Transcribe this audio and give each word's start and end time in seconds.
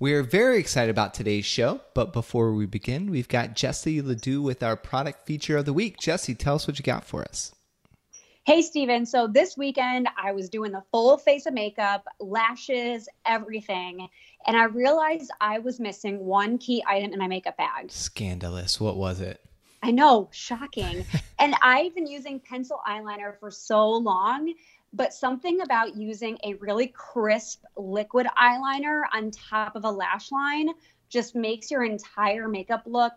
We're 0.00 0.22
very 0.22 0.60
excited 0.60 0.92
about 0.92 1.12
today's 1.12 1.44
show, 1.44 1.80
but 1.92 2.12
before 2.12 2.52
we 2.52 2.66
begin, 2.66 3.10
we've 3.10 3.26
got 3.26 3.56
Jesse 3.56 4.00
Ledoux 4.00 4.40
with 4.40 4.62
our 4.62 4.76
product 4.76 5.26
feature 5.26 5.56
of 5.56 5.64
the 5.64 5.72
week. 5.72 5.98
Jesse, 5.98 6.36
tell 6.36 6.54
us 6.54 6.68
what 6.68 6.78
you 6.78 6.84
got 6.84 7.04
for 7.04 7.22
us. 7.22 7.52
Hey, 8.44 8.62
Stephen. 8.62 9.06
So 9.06 9.26
this 9.26 9.56
weekend, 9.56 10.08
I 10.16 10.30
was 10.30 10.50
doing 10.50 10.70
the 10.70 10.84
full 10.92 11.18
face 11.18 11.46
of 11.46 11.52
makeup, 11.52 12.06
lashes, 12.20 13.08
everything. 13.26 14.08
And 14.46 14.56
I 14.56 14.66
realized 14.66 15.32
I 15.40 15.58
was 15.58 15.80
missing 15.80 16.24
one 16.24 16.58
key 16.58 16.80
item 16.86 17.12
in 17.12 17.18
my 17.18 17.26
makeup 17.26 17.56
bag. 17.56 17.90
Scandalous. 17.90 18.80
What 18.80 18.96
was 18.96 19.20
it? 19.20 19.40
I 19.82 19.90
know, 19.90 20.28
shocking. 20.30 21.06
and 21.40 21.56
I've 21.60 21.96
been 21.96 22.06
using 22.06 22.38
pencil 22.38 22.80
eyeliner 22.88 23.36
for 23.40 23.50
so 23.50 23.90
long 23.90 24.54
but 24.92 25.12
something 25.12 25.60
about 25.60 25.96
using 25.96 26.38
a 26.44 26.54
really 26.54 26.88
crisp 26.88 27.64
liquid 27.76 28.26
eyeliner 28.38 29.02
on 29.12 29.30
top 29.30 29.76
of 29.76 29.84
a 29.84 29.90
lash 29.90 30.32
line 30.32 30.70
just 31.08 31.34
makes 31.34 31.70
your 31.70 31.84
entire 31.84 32.48
makeup 32.48 32.82
look 32.86 33.12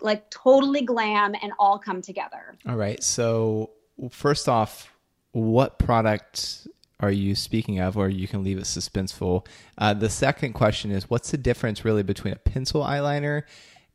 like 0.00 0.30
totally 0.30 0.82
glam 0.82 1.34
and 1.42 1.52
all 1.58 1.78
come 1.78 2.02
together. 2.02 2.56
All 2.68 2.76
right. 2.76 3.02
So, 3.02 3.70
first 4.10 4.48
off, 4.48 4.92
what 5.32 5.78
product 5.78 6.66
are 7.00 7.10
you 7.10 7.34
speaking 7.34 7.80
of, 7.80 7.98
or 7.98 8.08
you 8.08 8.28
can 8.28 8.44
leave 8.44 8.58
it 8.58 8.64
suspenseful? 8.64 9.46
Uh, 9.76 9.92
the 9.92 10.08
second 10.08 10.52
question 10.52 10.92
is 10.92 11.10
what's 11.10 11.32
the 11.32 11.36
difference 11.36 11.84
really 11.84 12.04
between 12.04 12.32
a 12.32 12.38
pencil 12.38 12.82
eyeliner 12.82 13.42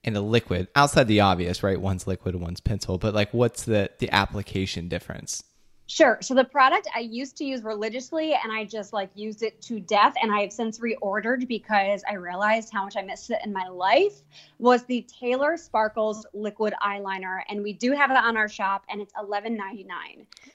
and 0.03 0.17
a 0.17 0.21
liquid? 0.21 0.67
Outside 0.75 1.07
the 1.07 1.21
obvious, 1.21 1.63
right? 1.63 1.79
One's 1.79 2.05
liquid, 2.05 2.35
one's 2.35 2.59
pencil, 2.59 2.97
but 2.97 3.13
like 3.13 3.33
what's 3.33 3.63
the, 3.63 3.89
the 3.99 4.11
application 4.11 4.89
difference? 4.89 5.43
Sure. 5.89 6.17
So 6.21 6.33
the 6.33 6.43
product 6.43 6.89
I 6.93 6.99
used 6.99 7.37
to 7.37 7.45
use 7.45 7.63
religiously 7.63 8.33
and 8.33 8.51
I 8.51 8.65
just 8.65 8.91
like 8.91 9.09
used 9.15 9.41
it 9.41 9.61
to 9.63 9.79
death 9.79 10.15
and 10.21 10.33
I 10.33 10.41
have 10.41 10.51
since 10.51 10.79
reordered 10.79 11.47
because 11.47 12.03
I 12.09 12.15
realized 12.15 12.73
how 12.73 12.83
much 12.83 12.97
I 12.97 13.01
missed 13.03 13.31
it 13.31 13.39
in 13.45 13.53
my 13.53 13.69
life 13.69 14.21
was 14.59 14.83
the 14.83 15.07
Taylor 15.07 15.55
Sparkles 15.55 16.25
liquid 16.33 16.73
eyeliner 16.83 17.39
and 17.47 17.63
we 17.63 17.71
do 17.71 17.93
have 17.93 18.11
it 18.11 18.17
on 18.17 18.35
our 18.35 18.49
shop 18.49 18.83
and 18.89 18.99
it's 18.99 19.13
$11.99. 19.13 19.87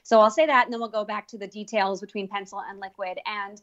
So 0.03 0.21
I'll 0.21 0.29
say 0.29 0.45
that 0.45 0.65
and 0.65 0.73
then 0.73 0.79
we'll 0.79 0.89
go 0.89 1.03
back 1.03 1.27
to 1.29 1.37
the 1.39 1.47
details 1.47 1.99
between 1.99 2.27
pencil 2.27 2.61
and 2.69 2.79
liquid 2.79 3.17
and 3.25 3.59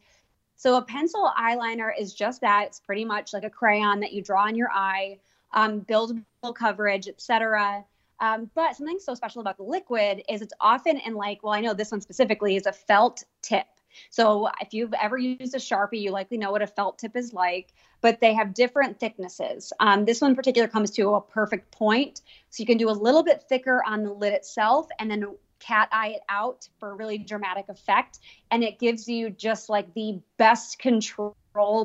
so 0.56 0.76
a 0.76 0.82
pencil 0.82 1.30
eyeliner 1.38 1.92
is 1.96 2.12
just 2.12 2.40
that. 2.40 2.64
It's 2.66 2.80
pretty 2.80 3.04
much 3.04 3.32
like 3.32 3.44
a 3.44 3.50
crayon 3.50 4.00
that 4.00 4.12
you 4.12 4.22
draw 4.22 4.44
on 4.44 4.56
your 4.56 4.70
eye, 4.70 5.20
um, 5.52 5.82
buildable 5.82 6.54
coverage, 6.54 7.06
etc. 7.06 7.84
Um, 8.20 8.50
but 8.54 8.76
something 8.76 8.98
so 8.98 9.14
special 9.14 9.40
about 9.40 9.56
the 9.56 9.62
liquid 9.62 10.22
is 10.28 10.42
it's 10.42 10.52
often 10.60 10.98
in 10.98 11.14
like, 11.14 11.42
well, 11.42 11.52
I 11.52 11.60
know 11.60 11.74
this 11.74 11.90
one 11.90 12.00
specifically 12.00 12.56
is 12.56 12.66
a 12.66 12.72
felt 12.72 13.24
tip. 13.42 13.66
So 14.10 14.48
if 14.60 14.72
you've 14.72 14.94
ever 14.94 15.18
used 15.18 15.54
a 15.54 15.58
Sharpie, 15.58 16.00
you 16.00 16.10
likely 16.10 16.38
know 16.38 16.52
what 16.52 16.62
a 16.62 16.66
felt 16.66 16.98
tip 16.98 17.16
is 17.16 17.32
like, 17.32 17.72
but 18.00 18.20
they 18.20 18.34
have 18.34 18.54
different 18.54 19.00
thicknesses. 19.00 19.72
Um, 19.80 20.04
this 20.04 20.20
one 20.20 20.30
in 20.30 20.36
particular 20.36 20.68
comes 20.68 20.90
to 20.92 21.14
a 21.14 21.20
perfect 21.20 21.72
point. 21.72 22.20
So 22.50 22.62
you 22.62 22.66
can 22.66 22.78
do 22.78 22.88
a 22.88 22.92
little 22.92 23.22
bit 23.22 23.42
thicker 23.48 23.82
on 23.84 24.04
the 24.04 24.12
lid 24.12 24.32
itself 24.32 24.86
and 24.98 25.10
then 25.10 25.24
cat 25.58 25.88
eye 25.92 26.14
it 26.16 26.22
out 26.28 26.68
for 26.78 26.90
a 26.90 26.94
really 26.94 27.18
dramatic 27.18 27.68
effect. 27.68 28.20
And 28.50 28.62
it 28.62 28.78
gives 28.78 29.08
you 29.08 29.30
just 29.30 29.68
like 29.68 29.92
the 29.94 30.20
best 30.36 30.78
control 30.78 31.34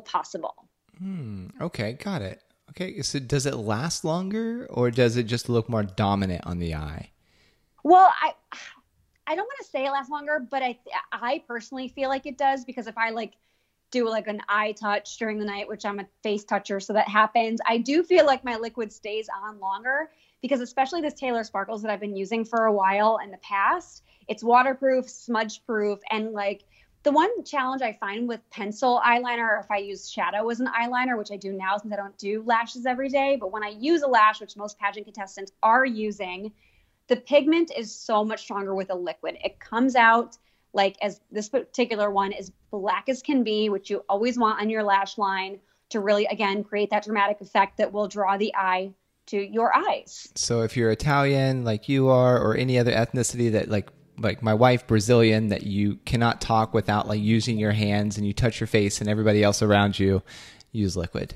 possible. 0.05 0.67
Hmm. 0.97 1.47
Okay, 1.59 1.93
got 1.93 2.21
it. 2.21 2.41
Okay, 2.77 3.01
so 3.01 3.19
does 3.19 3.45
it 3.45 3.55
last 3.55 4.03
longer 4.03 4.67
or 4.69 4.91
does 4.91 5.15
it 5.15 5.23
just 5.23 5.47
look 5.47 5.69
more 5.69 5.83
dominant 5.83 6.45
on 6.45 6.59
the 6.59 6.75
eye? 6.75 7.09
Well, 7.83 8.11
I 8.21 8.33
I 9.27 9.35
don't 9.35 9.45
want 9.45 9.59
to 9.61 9.65
say 9.65 9.85
it 9.85 9.91
lasts 9.91 10.11
longer, 10.11 10.45
but 10.49 10.61
I 10.61 10.77
I 11.11 11.43
personally 11.47 11.87
feel 11.87 12.09
like 12.09 12.25
it 12.25 12.37
does 12.37 12.65
because 12.65 12.87
if 12.87 12.97
I 12.97 13.11
like 13.11 13.33
do 13.91 14.09
like 14.09 14.27
an 14.27 14.41
eye 14.49 14.73
touch 14.73 15.17
during 15.17 15.39
the 15.39 15.45
night, 15.45 15.69
which 15.69 15.85
I'm 15.85 15.99
a 15.99 16.07
face 16.21 16.43
toucher, 16.43 16.81
so 16.81 16.91
that 16.91 17.07
happens, 17.07 17.61
I 17.65 17.77
do 17.77 18.03
feel 18.03 18.25
like 18.25 18.43
my 18.43 18.57
liquid 18.57 18.91
stays 18.91 19.29
on 19.41 19.59
longer 19.59 20.09
because 20.41 20.59
especially 20.59 20.99
this 20.99 21.13
Taylor 21.13 21.45
Sparkles 21.45 21.81
that 21.81 21.91
I've 21.91 22.01
been 22.01 22.15
using 22.15 22.43
for 22.43 22.65
a 22.65 22.73
while 22.73 23.19
in 23.23 23.31
the 23.31 23.37
past, 23.37 24.03
it's 24.27 24.43
waterproof, 24.43 25.09
smudge 25.09 25.65
proof, 25.65 25.99
and 26.11 26.33
like 26.33 26.65
the 27.05 27.11
one 27.11 27.43
challenge 27.43 27.83
I 27.83 27.93
find 27.93 28.27
with 28.27 28.41
pencil 28.49 28.99
eyeliner, 29.05 29.47
or 29.47 29.59
if 29.59 29.69
I 29.69 29.77
use 29.77 30.09
shadow 30.09 30.49
as 30.49 30.59
an 30.59 30.67
eyeliner, 30.67 31.17
which 31.17 31.31
I 31.31 31.37
do 31.37 31.53
now 31.53 31.77
since 31.77 31.93
I 31.93 31.95
don't 31.95 32.17
do 32.17 32.43
lashes 32.43 32.87
every 32.87 33.09
day, 33.09 33.37
but 33.39 33.51
when 33.51 33.63
I 33.63 33.69
use 33.69 34.01
a 34.01 34.07
lash, 34.07 34.41
which 34.41 34.57
most 34.57 34.79
pageant 34.79 35.05
contestants 35.05 35.51
are 35.61 35.85
using, 35.85 36.51
the 37.07 37.15
pigment 37.15 37.71
is 37.77 37.95
so 37.95 38.25
much 38.25 38.41
stronger 38.41 38.73
with 38.73 38.89
a 38.89 38.95
liquid. 38.95 39.37
It 39.43 39.59
comes 39.59 39.95
out 39.95 40.37
like 40.73 40.97
as 40.99 41.21
this 41.31 41.47
particular 41.47 42.09
one 42.09 42.31
is 42.31 42.51
black 42.71 43.07
as 43.07 43.21
can 43.21 43.43
be, 43.43 43.69
which 43.69 43.91
you 43.91 44.03
always 44.09 44.39
want 44.39 44.59
on 44.59 44.71
your 44.71 44.83
lash 44.83 45.19
line 45.19 45.59
to 45.89 45.99
really 45.99 46.25
again 46.25 46.63
create 46.63 46.89
that 46.89 47.03
dramatic 47.03 47.39
effect 47.39 47.77
that 47.77 47.93
will 47.93 48.07
draw 48.07 48.35
the 48.35 48.53
eye 48.55 48.91
to 49.27 49.37
your 49.37 49.75
eyes. 49.75 50.27
So 50.33 50.63
if 50.63 50.75
you're 50.75 50.89
Italian 50.89 51.63
like 51.63 51.87
you 51.87 52.09
are 52.09 52.41
or 52.41 52.57
any 52.57 52.79
other 52.79 52.91
ethnicity 52.91 53.51
that 53.51 53.69
like 53.69 53.91
like 54.17 54.41
my 54.41 54.53
wife 54.53 54.87
Brazilian 54.87 55.49
that 55.49 55.63
you 55.63 55.97
cannot 56.05 56.41
talk 56.41 56.73
without 56.73 57.07
like 57.07 57.21
using 57.21 57.57
your 57.57 57.71
hands 57.71 58.17
and 58.17 58.25
you 58.25 58.33
touch 58.33 58.59
your 58.59 58.67
face 58.67 59.01
and 59.01 59.09
everybody 59.09 59.43
else 59.43 59.61
around 59.61 59.99
you 59.99 60.21
use 60.71 60.95
liquid. 60.95 61.35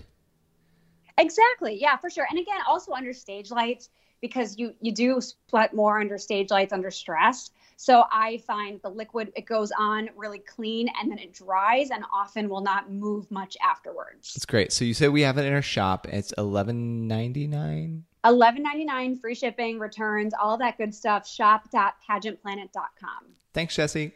Exactly. 1.17 1.78
Yeah, 1.79 1.97
for 1.97 2.09
sure. 2.09 2.25
And 2.29 2.40
again, 2.40 2.59
also 2.67 2.94
under 2.94 3.13
stage 3.13 3.51
lights 3.51 3.90
because 4.22 4.57
you 4.57 4.73
you 4.81 4.94
do 4.94 5.19
sweat 5.50 5.73
more 5.73 6.00
under 6.00 6.17
stage 6.17 6.50
lights 6.50 6.73
under 6.73 6.91
stress. 6.91 7.51
So 7.81 8.03
I 8.12 8.44
find 8.45 8.81
the 8.81 8.90
liquid 8.90 9.31
it 9.38 9.45
goes 9.45 9.72
on 9.79 10.09
really 10.17 10.40
clean 10.40 10.90
and 11.00 11.09
then 11.09 11.17
it 11.17 11.31
dries 11.31 11.91
and 11.91 12.03
often 12.13 12.50
will 12.50 12.59
not 12.59 12.91
move 12.91 13.31
much 13.31 13.56
afterwards. 13.63 14.34
That's 14.34 14.45
great. 14.45 14.73
So 14.73 14.84
you 14.84 14.94
said 14.94 15.12
we 15.12 15.22
have 15.22 15.38
it 15.38 15.45
in 15.45 15.53
our 15.53 15.62
shop. 15.62 16.06
It's 16.09 16.34
eleven 16.38 17.07
ninety 17.07 17.47
nine. 17.47 18.03
$11.99 18.25 19.22
free 19.22 19.34
shipping, 19.34 19.79
returns, 19.79 20.34
all 20.34 20.57
that 20.57 20.78
good 20.78 20.94
stuff. 20.94 21.25
Shop.pageantplanet.com. 21.25 23.23
Thanks, 23.53 23.78
Jesse. 23.78 24.11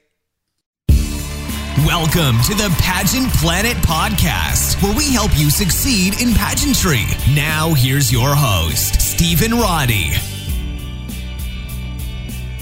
Welcome 1.88 2.42
to 2.42 2.54
the 2.54 2.70
Pageant 2.82 3.32
Planet 3.36 3.78
Podcast, 3.78 4.84
where 4.84 4.94
we 4.94 5.14
help 5.14 5.32
you 5.40 5.50
succeed 5.50 6.22
in 6.22 6.34
pageantry. 6.34 7.06
Now, 7.34 7.74
here's 7.74 8.12
your 8.12 8.36
host, 8.36 9.02
Stephen 9.02 9.58
Roddy. 9.58 10.12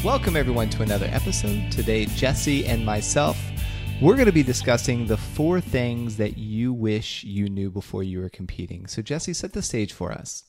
Welcome, 0.03 0.35
everyone, 0.35 0.67
to 0.72 0.81
another 0.81 1.06
episode. 1.12 1.72
Today, 1.72 2.07
Jesse 2.07 2.66
and 2.66 2.84
myself, 2.84 3.39
we're 4.01 4.16
going 4.16 4.25
to 4.25 4.31
be 4.31 4.41
discussing 4.41 5.06
the 5.06 5.16
four 5.16 5.62
things 5.62 6.17
that 6.17 6.39
you 6.39 6.73
wish 6.73 7.23
you 7.23 7.47
knew 7.50 7.69
before 7.69 8.01
you 8.01 8.19
were 8.19 8.29
competing. 8.29 8.88
So, 8.88 9.03
Jesse, 9.03 9.34
set 9.34 9.53
the 9.53 9.62
stage 9.62 9.94
for 9.94 10.12
us. 10.12 10.45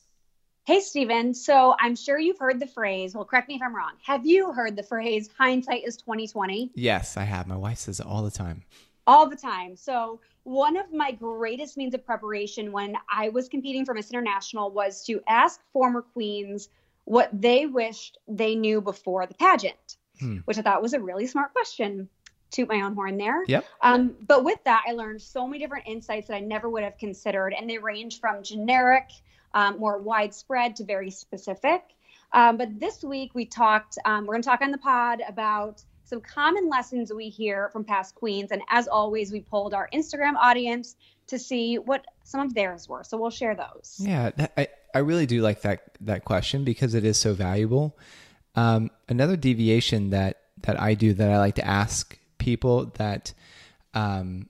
Hey, 0.63 0.79
Stephen. 0.79 1.35
So 1.35 1.75
I'm 1.79 1.95
sure 1.95 2.17
you've 2.17 2.39
heard 2.39 2.59
the 2.59 2.65
phrase. 2.65 3.13
Well, 3.13 3.25
correct 3.25 3.47
me 3.47 3.53
if 3.53 3.61
I'm 3.61 3.75
wrong. 3.75 3.91
Have 4.03 4.25
you 4.25 4.51
heard 4.53 4.75
the 4.75 4.81
phrase 4.81 5.29
"hindsight 5.37 5.83
is 5.85 5.97
2020"? 5.97 6.71
Yes, 6.73 7.15
I 7.15 7.23
have. 7.23 7.45
My 7.45 7.55
wife 7.55 7.77
says 7.77 7.99
it 7.99 8.07
all 8.07 8.23
the 8.23 8.31
time. 8.31 8.63
All 9.05 9.29
the 9.29 9.35
time. 9.35 9.75
So 9.75 10.19
one 10.45 10.77
of 10.77 10.91
my 10.91 11.11
greatest 11.11 11.77
means 11.77 11.93
of 11.93 12.03
preparation 12.03 12.71
when 12.71 12.95
I 13.07 13.29
was 13.29 13.49
competing 13.49 13.85
for 13.85 13.93
Miss 13.93 14.09
International 14.09 14.71
was 14.71 15.03
to 15.03 15.21
ask 15.27 15.61
former 15.73 16.01
queens 16.01 16.69
what 17.05 17.29
they 17.33 17.65
wished 17.65 18.17
they 18.27 18.55
knew 18.55 18.81
before 18.81 19.25
the 19.25 19.33
pageant, 19.33 19.97
hmm. 20.19 20.37
which 20.45 20.57
I 20.57 20.61
thought 20.61 20.81
was 20.81 20.93
a 20.93 20.99
really 20.99 21.27
smart 21.27 21.53
question. 21.53 22.09
Toot 22.51 22.69
my 22.69 22.81
own 22.81 22.93
horn 22.93 23.17
there. 23.17 23.43
Yep. 23.47 23.65
Um, 23.81 24.15
but 24.27 24.43
with 24.43 24.63
that, 24.65 24.83
I 24.87 24.91
learned 24.91 25.21
so 25.21 25.47
many 25.47 25.57
different 25.57 25.87
insights 25.87 26.27
that 26.27 26.35
I 26.35 26.39
never 26.39 26.69
would 26.69 26.83
have 26.83 26.97
considered, 26.99 27.53
and 27.53 27.67
they 27.67 27.79
range 27.79 28.19
from 28.19 28.43
generic 28.43 29.09
um, 29.53 29.79
more 29.79 29.97
widespread 29.97 30.75
to 30.77 30.83
very 30.83 31.09
specific. 31.09 31.81
Um, 32.31 32.57
but 32.57 32.79
this 32.79 33.03
week 33.03 33.35
we 33.35 33.45
talked, 33.45 33.97
um, 34.05 34.25
we're 34.25 34.33
going 34.33 34.41
to 34.41 34.49
talk 34.49 34.61
on 34.61 34.71
the 34.71 34.77
pod 34.77 35.21
about 35.27 35.83
some 36.03 36.21
common 36.21 36.69
lessons 36.69 37.11
we 37.13 37.29
hear 37.29 37.69
from 37.69 37.83
past 37.83 38.15
queens. 38.15 38.51
And 38.51 38.61
as 38.69 38.87
always, 38.87 39.31
we 39.31 39.41
polled 39.41 39.73
our 39.73 39.89
Instagram 39.93 40.35
audience 40.35 40.95
to 41.27 41.39
see 41.39 41.77
what 41.77 42.05
some 42.23 42.41
of 42.41 42.53
theirs 42.53 42.89
were. 42.89 43.03
So 43.03 43.17
we'll 43.17 43.29
share 43.29 43.55
those. 43.55 43.97
Yeah, 43.99 44.31
that, 44.35 44.53
I, 44.57 44.67
I 44.93 44.99
really 44.99 45.25
do 45.25 45.41
like 45.41 45.61
that, 45.61 45.97
that 46.01 46.25
question 46.25 46.63
because 46.63 46.93
it 46.93 47.05
is 47.05 47.19
so 47.19 47.33
valuable. 47.33 47.97
Um, 48.55 48.91
another 49.07 49.37
deviation 49.37 50.09
that, 50.11 50.41
that 50.63 50.79
I 50.79 50.93
do 50.93 51.13
that 51.13 51.31
I 51.31 51.37
like 51.39 51.55
to 51.55 51.65
ask 51.65 52.17
people 52.37 52.91
that, 52.95 53.33
um, 53.93 54.49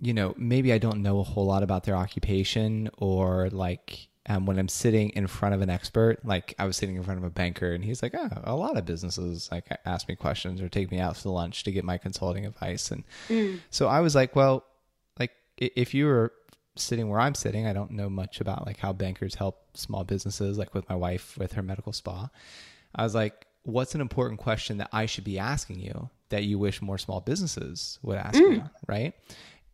you 0.00 0.14
know, 0.14 0.34
maybe 0.36 0.72
I 0.72 0.78
don't 0.78 1.02
know 1.02 1.18
a 1.18 1.24
whole 1.24 1.46
lot 1.46 1.62
about 1.62 1.84
their 1.84 1.96
occupation 1.96 2.90
or 2.98 3.50
like, 3.50 4.08
um, 4.28 4.46
when 4.46 4.58
I'm 4.58 4.68
sitting 4.68 5.10
in 5.10 5.26
front 5.26 5.54
of 5.54 5.62
an 5.62 5.70
expert, 5.70 6.24
like 6.24 6.54
I 6.58 6.66
was 6.66 6.76
sitting 6.76 6.96
in 6.96 7.02
front 7.02 7.18
of 7.18 7.24
a 7.24 7.30
banker, 7.30 7.72
and 7.72 7.84
he's 7.84 8.02
like, 8.02 8.14
"Oh, 8.14 8.28
a 8.44 8.54
lot 8.54 8.76
of 8.76 8.84
businesses 8.84 9.48
like 9.50 9.66
ask 9.84 10.08
me 10.08 10.14
questions 10.14 10.60
or 10.60 10.68
take 10.68 10.90
me 10.90 11.00
out 11.00 11.16
to 11.16 11.30
lunch 11.30 11.64
to 11.64 11.72
get 11.72 11.84
my 11.84 11.98
consulting 11.98 12.46
advice." 12.46 12.90
And 12.90 13.04
mm. 13.28 13.58
so 13.70 13.88
I 13.88 14.00
was 14.00 14.14
like, 14.14 14.36
"Well, 14.36 14.64
like 15.18 15.32
if 15.56 15.92
you 15.92 16.06
were 16.06 16.32
sitting 16.76 17.08
where 17.08 17.18
I'm 17.18 17.34
sitting, 17.34 17.66
I 17.66 17.72
don't 17.72 17.90
know 17.90 18.08
much 18.08 18.40
about 18.40 18.64
like 18.64 18.78
how 18.78 18.92
bankers 18.92 19.34
help 19.34 19.76
small 19.76 20.04
businesses, 20.04 20.56
like 20.56 20.72
with 20.72 20.88
my 20.88 20.96
wife 20.96 21.36
with 21.36 21.52
her 21.54 21.62
medical 21.62 21.92
spa. 21.92 22.30
I 22.94 23.02
was 23.02 23.14
like, 23.14 23.46
what's 23.64 23.94
an 23.94 24.00
important 24.00 24.38
question 24.38 24.78
that 24.78 24.90
I 24.92 25.06
should 25.06 25.24
be 25.24 25.38
asking 25.38 25.80
you 25.80 26.10
that 26.28 26.44
you 26.44 26.58
wish 26.58 26.80
more 26.80 26.98
small 26.98 27.20
businesses 27.20 27.98
would 28.02 28.18
ask 28.18 28.38
mm. 28.38 28.54
you, 28.54 28.64
right?" 28.86 29.14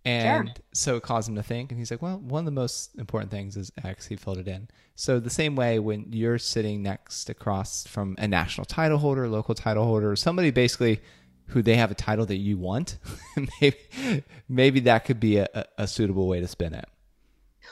And 0.04 0.48
sure. 0.48 0.54
so 0.72 0.96
it 0.96 1.02
caused 1.02 1.28
him 1.28 1.34
to 1.36 1.42
think. 1.42 1.70
And 1.70 1.78
he's 1.78 1.90
like, 1.90 2.00
well, 2.00 2.18
one 2.18 2.40
of 2.40 2.44
the 2.46 2.50
most 2.50 2.96
important 2.96 3.30
things 3.30 3.56
is 3.56 3.70
X. 3.82 4.06
He 4.06 4.16
filled 4.16 4.38
it 4.38 4.48
in. 4.48 4.68
So 4.94 5.20
the 5.20 5.30
same 5.30 5.54
way 5.54 5.78
when 5.78 6.06
you're 6.12 6.38
sitting 6.38 6.82
next 6.82 7.28
across 7.28 7.86
from 7.86 8.16
a 8.18 8.26
national 8.26 8.64
title 8.64 8.98
holder, 8.98 9.28
local 9.28 9.54
title 9.54 9.84
holder, 9.84 10.16
somebody 10.16 10.50
basically 10.50 11.00
who 11.48 11.62
they 11.62 11.76
have 11.76 11.90
a 11.90 11.94
title 11.94 12.26
that 12.26 12.36
you 12.36 12.58
want, 12.58 12.98
maybe, 13.60 13.76
maybe 14.48 14.80
that 14.80 15.04
could 15.04 15.18
be 15.18 15.38
a, 15.38 15.48
a 15.76 15.86
suitable 15.86 16.28
way 16.28 16.40
to 16.40 16.46
spin 16.46 16.74
it. 16.74 16.86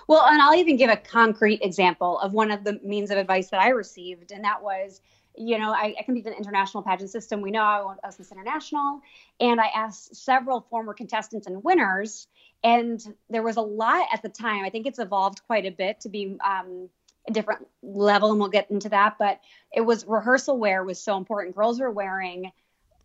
Well, 0.08 0.24
and 0.26 0.40
I'll 0.40 0.54
even 0.54 0.76
give 0.76 0.90
a 0.90 0.96
concrete 0.96 1.60
example 1.62 2.18
of 2.20 2.32
one 2.32 2.50
of 2.50 2.64
the 2.64 2.80
means 2.82 3.10
of 3.10 3.18
advice 3.18 3.50
that 3.50 3.60
I 3.60 3.70
received, 3.70 4.30
and 4.30 4.44
that 4.44 4.62
was, 4.62 5.00
you 5.36 5.58
know, 5.58 5.72
I, 5.72 5.94
I 5.98 6.02
competed 6.02 6.28
in 6.28 6.32
the 6.32 6.38
international 6.38 6.82
pageant 6.82 7.10
system. 7.10 7.40
We 7.40 7.50
know 7.50 7.62
I 7.62 8.06
was 8.06 8.18
Miss 8.18 8.32
International, 8.32 9.00
and 9.40 9.60
I 9.60 9.66
asked 9.74 10.16
several 10.16 10.60
former 10.70 10.94
contestants 10.94 11.46
and 11.46 11.62
winners, 11.62 12.26
and 12.64 13.00
there 13.28 13.42
was 13.42 13.56
a 13.56 13.62
lot 13.62 14.08
at 14.12 14.22
the 14.22 14.28
time. 14.28 14.64
I 14.64 14.70
think 14.70 14.86
it's 14.86 14.98
evolved 14.98 15.42
quite 15.46 15.66
a 15.66 15.70
bit 15.70 16.00
to 16.00 16.08
be 16.08 16.36
um, 16.44 16.88
a 17.28 17.32
different 17.32 17.66
level, 17.82 18.30
and 18.30 18.40
we'll 18.40 18.48
get 18.48 18.70
into 18.70 18.88
that. 18.90 19.16
But 19.18 19.40
it 19.72 19.82
was 19.82 20.06
rehearsal 20.06 20.58
wear 20.58 20.84
was 20.84 21.00
so 21.00 21.16
important. 21.16 21.56
Girls 21.56 21.80
were 21.80 21.90
wearing 21.90 22.50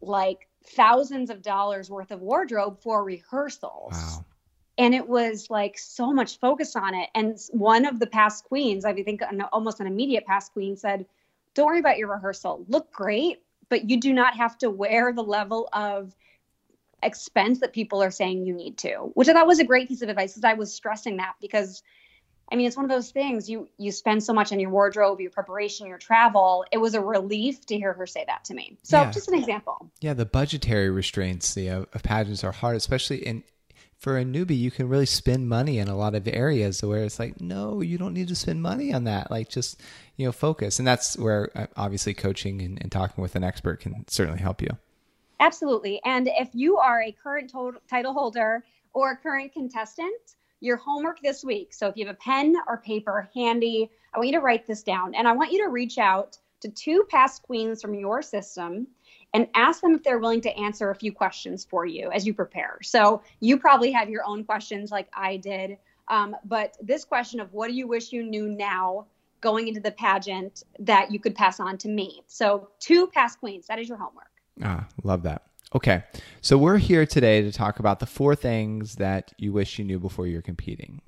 like 0.02 0.48
thousands 0.64 1.30
of 1.30 1.42
dollars 1.42 1.90
worth 1.90 2.12
of 2.12 2.22
wardrobe 2.22 2.80
for 2.82 3.04
rehearsals. 3.04 3.94
Wow. 3.94 4.26
And 4.78 4.96
it 4.96 5.08
was 5.08 5.50
like 5.50 5.78
so 5.78 6.12
much 6.12 6.40
focus 6.40 6.76
on 6.76 6.96
it. 6.96 7.10
And 7.14 7.38
one 7.52 7.86
of 7.86 8.00
the 8.00 8.08
past 8.08 8.46
queens, 8.46 8.86
I 8.86 8.94
think 8.94 9.22
almost 9.52 9.80
an 9.80 9.86
immediate 9.86 10.26
past 10.26 10.54
queen, 10.54 10.76
said, 10.76 11.06
Don't 11.56 11.66
worry 11.66 11.80
about 11.80 11.98
your 11.98 12.10
rehearsal. 12.10 12.66
Look 12.68 12.92
great, 12.92 13.42
but 13.70 13.90
you 13.90 14.00
do 14.00 14.14
not 14.14 14.36
have 14.36 14.58
to 14.60 14.70
wear 14.70 15.14
the 15.14 15.24
level 15.24 15.70
of 15.74 16.16
expense 17.04 17.60
that 17.60 17.74
people 17.74 18.02
are 18.04 18.12
saying 18.12 18.46
you 18.46 18.54
need 18.54 18.78
to, 18.80 19.12
which 19.14 19.28
I 19.28 19.34
thought 19.34 19.48
was 19.48 19.60
a 19.60 19.64
great 19.64 19.88
piece 19.88 20.02
of 20.02 20.10
advice 20.10 20.34
because 20.34 20.44
I 20.44 20.54
was 20.54 20.74
stressing 20.74 21.18
that 21.18 21.34
because 21.42 21.82
I 22.52 22.58
mean, 22.58 22.68
it's 22.68 22.76
one 22.76 22.84
of 22.84 22.92
those 22.92 23.12
things 23.12 23.50
you 23.50 23.70
you 23.78 23.92
spend 23.94 24.24
so 24.24 24.34
much 24.34 24.52
on 24.52 24.60
your 24.60 24.72
wardrobe, 24.72 25.22
your 25.22 25.32
preparation, 25.32 25.88
your 25.88 25.98
travel. 25.98 26.66
It 26.72 26.80
was 26.80 26.96
a 26.96 27.02
relief 27.02 27.66
to 27.68 27.78
hear 27.78 27.94
her 27.94 28.06
say 28.06 28.26
that 28.28 28.44
to 28.46 28.54
me. 28.54 28.78
So, 28.84 29.00
yeah. 29.00 29.12
just 29.12 29.30
an 29.30 29.36
example. 29.36 29.90
Yeah, 30.02 30.14
the 30.14 30.26
budgetary 30.26 30.90
restraints 30.90 31.54
the, 31.54 31.70
of 31.70 32.04
pageants 32.04 32.44
are 32.44 32.52
hard, 32.52 32.76
especially 32.76 33.26
in 33.26 33.44
for 34.02 34.18
a 34.18 34.26
newbie. 34.26 34.58
You 34.58 34.72
can 34.72 34.90
really 34.90 35.06
spend 35.06 35.48
money 35.48 35.78
in 35.78 35.88
a 35.88 35.96
lot 35.96 36.16
of 36.16 36.28
areas 36.28 36.84
where 36.84 37.04
it's 37.04 37.20
like, 37.20 37.40
no, 37.40 37.82
you 37.82 37.98
don't 37.98 38.14
need 38.14 38.28
to 38.28 38.36
spend 38.36 38.62
money 38.62 38.94
on 38.94 39.06
that. 39.06 39.32
Like, 39.32 39.48
just 39.48 39.80
you 40.18 40.26
know, 40.26 40.32
focus, 40.32 40.80
and 40.80 40.88
that's 40.88 41.18
where 41.18 41.50
uh, 41.56 41.68
obviously 41.78 42.14
coaching 42.14 42.62
and, 42.62 42.82
and 42.82 42.92
talking 42.92 43.22
with 43.22 43.36
an 43.36 43.44
expert 43.44 43.80
can 43.80 44.06
certainly 44.08 44.42
help 44.42 44.62
you. 44.62 44.70
Absolutely, 45.40 46.02
and 46.04 46.28
if 46.34 46.50
you 46.54 46.78
are 46.78 47.02
a 47.02 47.12
current 47.12 47.50
to- 47.52 47.80
title 47.90 48.14
holder 48.14 48.66
or 48.94 49.12
a 49.12 49.18
current 49.18 49.54
contestant 49.54 50.36
your 50.62 50.78
homework 50.78 51.20
this 51.22 51.44
week. 51.44 51.74
So 51.74 51.88
if 51.88 51.98
you 51.98 52.06
have 52.06 52.16
a 52.16 52.20
pen 52.20 52.56
or 52.68 52.78
paper 52.78 53.30
handy, 53.36 53.90
I 54.14 54.20
want 54.20 54.28
you 54.28 54.36
to 54.36 54.42
write 54.42 54.68
this 54.68 54.84
down. 54.84 55.16
And 55.16 55.28
I 55.28 55.34
want 55.34 55.52
you 55.52 55.64
to 55.64 55.70
reach 55.70 55.98
out 55.98 56.38
to 56.62 56.70
two 56.70 57.04
past 57.10 57.42
queens 57.42 57.82
from 57.82 57.96
your 57.96 58.22
system 58.22 58.88
and 59.34 59.48
ask 59.56 59.82
them 59.82 59.94
if 59.94 60.04
they're 60.04 60.20
willing 60.20 60.42
to 60.42 60.58
answer 60.58 60.90
a 60.90 60.96
few 60.96 61.12
questions 61.12 61.66
for 61.66 61.86
you 61.86 62.12
as 62.12 62.26
you 62.26 62.34
prepare. 62.34 62.80
So 62.82 63.22
you 63.40 63.58
probably 63.58 63.92
have 63.92 64.10
your 64.10 64.26
own 64.26 64.44
questions 64.44 64.92
like 64.92 65.08
I 65.14 65.38
did. 65.38 65.78
Um, 66.08 66.36
but 66.46 66.78
this 66.82 67.06
question 67.06 67.40
of 67.40 67.54
what 67.54 67.68
do 67.70 67.74
you 67.74 67.88
wish 67.88 68.12
you 68.12 68.24
knew 68.24 68.50
now 68.50 69.06
going 69.40 69.68
into 69.68 69.80
the 69.80 69.92
pageant 69.92 70.64
that 70.80 71.12
you 71.12 71.20
could 71.20 71.36
pass 71.36 71.60
on 71.60 71.78
to 71.80 71.88
me? 71.88 72.22
So 72.28 72.70
two 72.80 73.08
past 73.08 73.40
queens, 73.40 73.68
that 73.68 73.80
is 73.80 73.88
your 73.88 73.98
homework. 73.98 74.32
Ah, 74.62 74.88
love 75.04 75.24
that. 75.24 75.44
Okay, 75.74 76.04
so 76.42 76.58
we're 76.58 76.78
here 76.78 77.06
today 77.06 77.42
to 77.44 77.52
talk 77.52 77.80
about 77.80 78.02
the 78.02 78.06
four 78.06 78.36
things 78.36 78.96
that 78.96 79.32
you 79.38 79.54
wish 79.54 79.80
you 79.80 79.86
knew 79.86 80.00
before 80.00 80.28
you're 80.28 80.42
competing. 80.42 81.02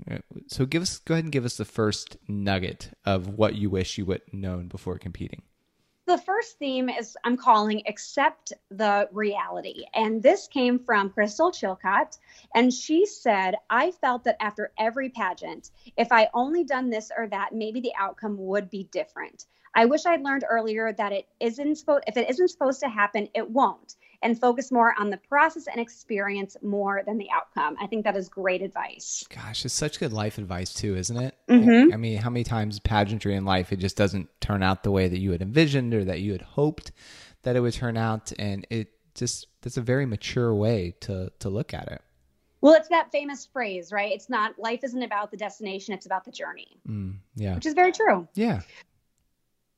So 0.47 0.65
give 0.65 0.81
us, 0.81 0.99
go 0.99 1.15
ahead 1.15 1.25
and 1.25 1.33
give 1.33 1.43
us 1.43 1.57
the 1.57 1.65
first 1.65 2.15
nugget 2.29 2.89
of 3.05 3.37
what 3.37 3.55
you 3.55 3.69
wish 3.69 3.97
you 3.97 4.05
would 4.05 4.21
known 4.31 4.69
before 4.69 4.97
competing. 4.97 5.41
The 6.05 6.17
first 6.17 6.59
theme 6.59 6.89
is 6.89 7.15
I'm 7.23 7.37
calling 7.37 7.81
accept 7.87 8.51
the 8.69 9.07
reality. 9.13 9.85
And 9.93 10.21
this 10.21 10.47
came 10.47 10.77
from 10.79 11.09
Crystal 11.09 11.49
Chilcott. 11.49 12.17
And 12.53 12.73
she 12.73 13.05
said, 13.05 13.55
I 13.69 13.91
felt 13.91 14.25
that 14.25 14.35
after 14.41 14.73
every 14.77 15.09
pageant, 15.09 15.71
if 15.95 16.11
I 16.11 16.29
only 16.33 16.65
done 16.65 16.89
this 16.89 17.09
or 17.17 17.27
that, 17.27 17.53
maybe 17.53 17.79
the 17.79 17.93
outcome 17.97 18.35
would 18.37 18.69
be 18.69 18.89
different. 18.91 19.45
I 19.75 19.85
wish 19.85 20.05
I'd 20.05 20.21
learned 20.21 20.43
earlier 20.47 20.91
that 20.93 21.13
it 21.13 21.27
isn't 21.39 21.83
if 22.05 22.17
it 22.17 22.29
isn't 22.29 22.49
supposed 22.49 22.81
to 22.81 22.89
happen, 22.89 23.29
it 23.33 23.49
won't 23.49 23.95
and 24.23 24.39
focus 24.39 24.71
more 24.71 24.93
on 24.97 25.09
the 25.09 25.17
process 25.17 25.67
and 25.67 25.79
experience 25.79 26.57
more 26.61 27.03
than 27.05 27.17
the 27.17 27.29
outcome. 27.31 27.75
I 27.79 27.87
think 27.87 28.03
that 28.05 28.15
is 28.15 28.29
great 28.29 28.61
advice. 28.61 29.23
Gosh, 29.29 29.65
it's 29.65 29.73
such 29.73 29.99
good 29.99 30.13
life 30.13 30.37
advice 30.37 30.73
too, 30.73 30.95
isn't 30.95 31.17
it? 31.17 31.35
Mm-hmm. 31.49 31.93
I 31.93 31.97
mean, 31.97 32.17
how 32.17 32.29
many 32.29 32.43
times 32.43 32.79
pageantry 32.79 33.35
in 33.35 33.45
life 33.45 33.71
it 33.71 33.77
just 33.77 33.97
doesn't 33.97 34.29
turn 34.41 34.63
out 34.63 34.83
the 34.83 34.91
way 34.91 35.07
that 35.07 35.19
you 35.19 35.31
had 35.31 35.41
envisioned 35.41 35.93
or 35.93 36.03
that 36.05 36.21
you 36.21 36.31
had 36.31 36.41
hoped 36.41 36.91
that 37.43 37.55
it 37.55 37.59
would 37.59 37.73
turn 37.73 37.97
out, 37.97 38.31
and 38.39 38.65
it 38.69 38.89
just 39.13 39.47
that's 39.61 39.77
a 39.77 39.81
very 39.81 40.05
mature 40.05 40.53
way 40.55 40.95
to 41.01 41.31
to 41.39 41.49
look 41.49 41.73
at 41.73 41.91
it. 41.91 42.01
Well, 42.61 42.73
it's 42.73 42.87
that 42.87 43.11
famous 43.11 43.45
phrase, 43.45 43.91
right? 43.91 44.13
It's 44.13 44.29
not 44.29 44.57
life 44.57 44.79
isn't 44.83 45.03
about 45.03 45.31
the 45.31 45.37
destination; 45.37 45.93
it's 45.93 46.05
about 46.05 46.25
the 46.25 46.31
journey. 46.31 46.79
Mm, 46.87 47.17
yeah, 47.35 47.55
which 47.55 47.65
is 47.65 47.73
very 47.73 47.91
true. 47.91 48.27
Yeah. 48.33 48.61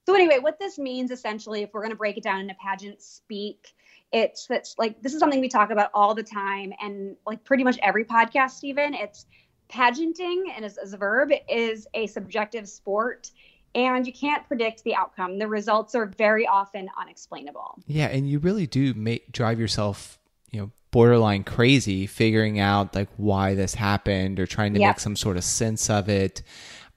So 0.06 0.14
anyway, 0.14 0.38
what 0.38 0.60
this 0.60 0.78
means 0.78 1.10
essentially, 1.10 1.64
if 1.64 1.74
we're 1.74 1.82
going 1.82 1.92
to 1.92 1.98
break 1.98 2.18
it 2.18 2.24
down 2.24 2.40
into 2.40 2.54
pageant 2.56 3.02
speak, 3.02 3.74
it's 4.16 4.48
that's 4.48 4.76
like 4.78 5.02
this 5.02 5.14
is 5.14 5.20
something 5.20 5.42
we 5.42 5.50
talk 5.50 5.72
about 5.72 5.92
all 5.94 6.16
the 6.16 6.24
time 6.24 6.74
and 6.82 7.18
like 7.28 7.44
pretty 7.44 7.66
much 7.66 7.78
every 7.84 8.06
podcast 8.06 8.64
even 8.64 8.94
it's 8.94 9.26
pageanting 9.68 10.46
and 10.56 10.64
as, 10.64 10.78
as 10.78 10.94
a 10.94 10.98
verb 10.98 11.32
is 11.50 11.86
a 11.94 12.08
subjective 12.08 12.68
sport 12.70 13.32
and 13.74 14.08
you 14.08 14.14
can't 14.14 14.48
predict 14.48 14.86
the 14.86 14.96
outcome. 14.96 15.38
The 15.38 15.50
results 15.50 15.96
are 15.96 16.06
very 16.06 16.48
often 16.48 16.88
unexplainable. 16.98 17.78
Yeah 17.88 18.08
and 18.08 18.30
you 18.30 18.40
really 18.40 18.68
do 18.68 18.94
make 18.94 19.32
drive 19.34 19.60
yourself 19.60 20.18
you 20.50 20.62
know 20.62 20.72
borderline 20.92 21.44
crazy 21.44 22.08
figuring 22.08 22.58
out 22.58 22.96
like 22.96 23.10
why 23.18 23.54
this 23.54 23.76
happened 23.76 24.40
or 24.40 24.46
trying 24.46 24.74
to 24.76 24.80
yep. 24.80 24.92
make 24.92 25.00
some 25.02 25.18
sort 25.18 25.36
of 25.36 25.44
sense 25.44 25.90
of 25.90 26.08
it. 26.08 26.42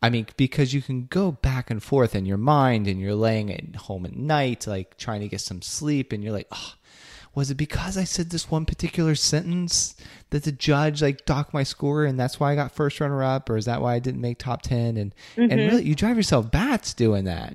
I 0.01 0.11
mean, 0.11 0.29
because 0.37 0.73
you 0.73 0.81
can 0.81 1.07
go 1.07 1.33
back 1.33 1.71
and 1.71 1.83
forth 1.83 2.15
in 2.15 2.25
your 2.25 2.39
mind 2.39 2.87
and 2.87 3.01
you're 3.01 3.17
laying 3.17 3.53
at 3.53 3.75
home 3.75 4.07
at 4.07 4.15
night, 4.15 4.69
like 4.69 4.97
trying 4.97 5.23
to 5.23 5.29
get 5.29 5.41
some 5.41 5.61
sleep, 5.61 6.13
and 6.13 6.23
you're 6.23 6.33
like, 6.33 6.47
oh, 6.53 6.75
was 7.39 7.53
it 7.53 7.55
because 7.55 7.97
I 7.97 8.03
said 8.03 8.31
this 8.31 8.51
one 8.51 8.67
particular 8.67 9.15
sentence 9.15 9.95
that 10.31 10.43
the 10.43 10.51
judge 10.51 11.01
like 11.01 11.25
docked 11.25 11.55
my 11.55 11.63
score 11.63 12.05
and 12.05 12.19
that's 12.19 12.41
why 12.41 12.51
I 12.51 12.57
got 12.57 12.73
first 12.73 12.99
runner 12.99 13.23
up 13.23 13.49
or 13.49 13.57
is 13.57 13.67
that 13.67 13.81
why 13.81 13.95
I 13.95 14.01
didn't 14.01 14.21
make 14.21 14.39
top 14.39 14.63
10 14.63 14.97
and 14.97 15.15
mm-hmm. 15.37 15.43
and 15.43 15.53
really 15.53 15.85
you 15.85 15.95
drive 15.95 16.17
yourself 16.17 16.51
bats 16.51 16.93
doing 16.95 17.25
that. 17.25 17.55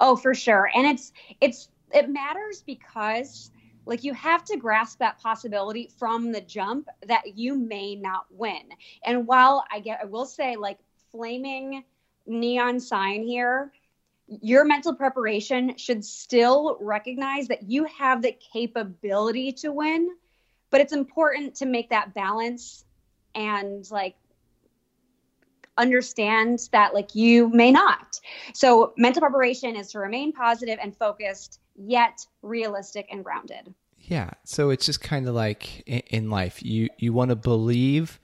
Oh, 0.00 0.16
for 0.16 0.34
sure. 0.34 0.70
And 0.74 0.86
it's 0.86 1.12
it's 1.42 1.68
it 1.92 2.08
matters 2.08 2.62
because 2.66 3.50
like 3.84 4.02
you 4.02 4.14
have 4.14 4.44
to 4.44 4.56
grasp 4.56 4.98
that 4.98 5.20
possibility 5.20 5.90
from 5.98 6.32
the 6.32 6.40
jump 6.40 6.88
that 7.06 7.36
you 7.36 7.56
may 7.56 7.94
not 7.94 8.24
win. 8.30 8.62
And 9.04 9.26
while 9.26 9.62
I 9.70 9.80
get 9.80 10.00
I 10.00 10.06
will 10.06 10.24
say 10.24 10.56
like 10.56 10.78
flaming 11.12 11.84
neon 12.26 12.80
sign 12.80 13.24
here 13.24 13.72
your 14.26 14.64
mental 14.64 14.94
preparation 14.94 15.76
should 15.76 16.04
still 16.04 16.78
recognize 16.80 17.48
that 17.48 17.70
you 17.70 17.84
have 17.84 18.22
the 18.22 18.32
capability 18.52 19.52
to 19.52 19.70
win, 19.72 20.10
but 20.70 20.80
it's 20.80 20.92
important 20.92 21.54
to 21.56 21.66
make 21.66 21.90
that 21.90 22.14
balance 22.14 22.84
and 23.34 23.90
like 23.90 24.16
understand 25.76 26.68
that 26.72 26.94
like 26.94 27.14
you 27.14 27.48
may 27.48 27.70
not. 27.70 28.20
So 28.52 28.92
mental 28.96 29.20
preparation 29.20 29.76
is 29.76 29.90
to 29.92 29.98
remain 29.98 30.32
positive 30.32 30.78
and 30.80 30.96
focused, 30.96 31.60
yet 31.76 32.26
realistic 32.42 33.08
and 33.10 33.24
grounded. 33.24 33.74
Yeah. 34.00 34.30
So 34.44 34.70
it's 34.70 34.86
just 34.86 35.00
kind 35.00 35.28
of 35.28 35.34
like 35.34 35.82
in 35.88 36.30
life, 36.30 36.62
you 36.62 36.88
you 36.98 37.12
want 37.12 37.30
to 37.30 37.36
believe 37.36 38.20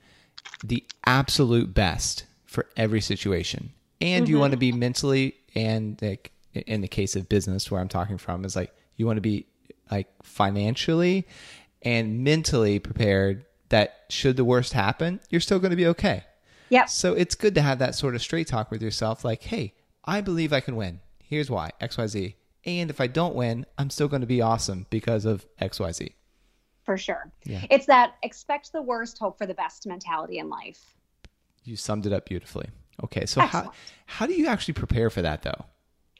the 0.63 0.83
absolute 1.05 1.73
best 1.73 2.25
for 2.45 2.67
every 2.77 3.01
situation. 3.01 3.73
And 3.99 4.25
mm-hmm. 4.25 4.31
you 4.31 4.39
want 4.39 4.51
to 4.51 4.57
be 4.57 4.71
mentally 4.71 5.35
and 5.55 6.01
like 6.01 6.31
in 6.53 6.81
the 6.81 6.87
case 6.87 7.15
of 7.15 7.29
business 7.29 7.71
where 7.71 7.79
I'm 7.79 7.87
talking 7.87 8.17
from 8.17 8.45
is 8.45 8.55
like 8.55 8.73
you 8.95 9.05
want 9.05 9.17
to 9.17 9.21
be 9.21 9.47
like 9.89 10.07
financially 10.23 11.27
and 11.81 12.23
mentally 12.23 12.79
prepared 12.79 13.45
that 13.69 14.05
should 14.09 14.37
the 14.37 14.45
worst 14.45 14.73
happen, 14.73 15.19
you're 15.29 15.41
still 15.41 15.59
going 15.59 15.71
to 15.71 15.77
be 15.77 15.87
okay. 15.87 16.23
Yeah. 16.69 16.85
So 16.85 17.13
it's 17.13 17.35
good 17.35 17.55
to 17.55 17.61
have 17.61 17.79
that 17.79 17.95
sort 17.95 18.15
of 18.15 18.21
straight 18.21 18.47
talk 18.47 18.71
with 18.71 18.81
yourself 18.81 19.25
like, 19.25 19.43
"Hey, 19.43 19.73
I 20.05 20.21
believe 20.21 20.53
I 20.53 20.59
can 20.61 20.75
win. 20.75 20.99
Here's 21.19 21.49
why. 21.49 21.71
XYZ. 21.81 22.35
And 22.65 22.89
if 22.89 23.01
I 23.01 23.07
don't 23.07 23.35
win, 23.35 23.65
I'm 23.77 23.89
still 23.89 24.07
going 24.07 24.21
to 24.21 24.27
be 24.27 24.41
awesome 24.41 24.85
because 24.89 25.25
of 25.25 25.45
XYZ." 25.61 26.13
For 26.83 26.97
sure. 26.97 27.31
Yeah. 27.43 27.65
It's 27.69 27.85
that 27.87 28.15
expect 28.23 28.71
the 28.71 28.81
worst, 28.81 29.17
hope 29.19 29.37
for 29.37 29.45
the 29.45 29.53
best 29.53 29.85
mentality 29.85 30.39
in 30.39 30.49
life. 30.49 30.95
You 31.63 31.75
summed 31.75 32.05
it 32.05 32.13
up 32.13 32.25
beautifully. 32.25 32.69
Okay, 33.03 33.25
so 33.25 33.41
Excellent. 33.41 33.67
how 33.67 33.73
how 34.05 34.25
do 34.25 34.33
you 34.33 34.47
actually 34.47 34.73
prepare 34.73 35.09
for 35.09 35.21
that 35.21 35.41
though? 35.41 35.65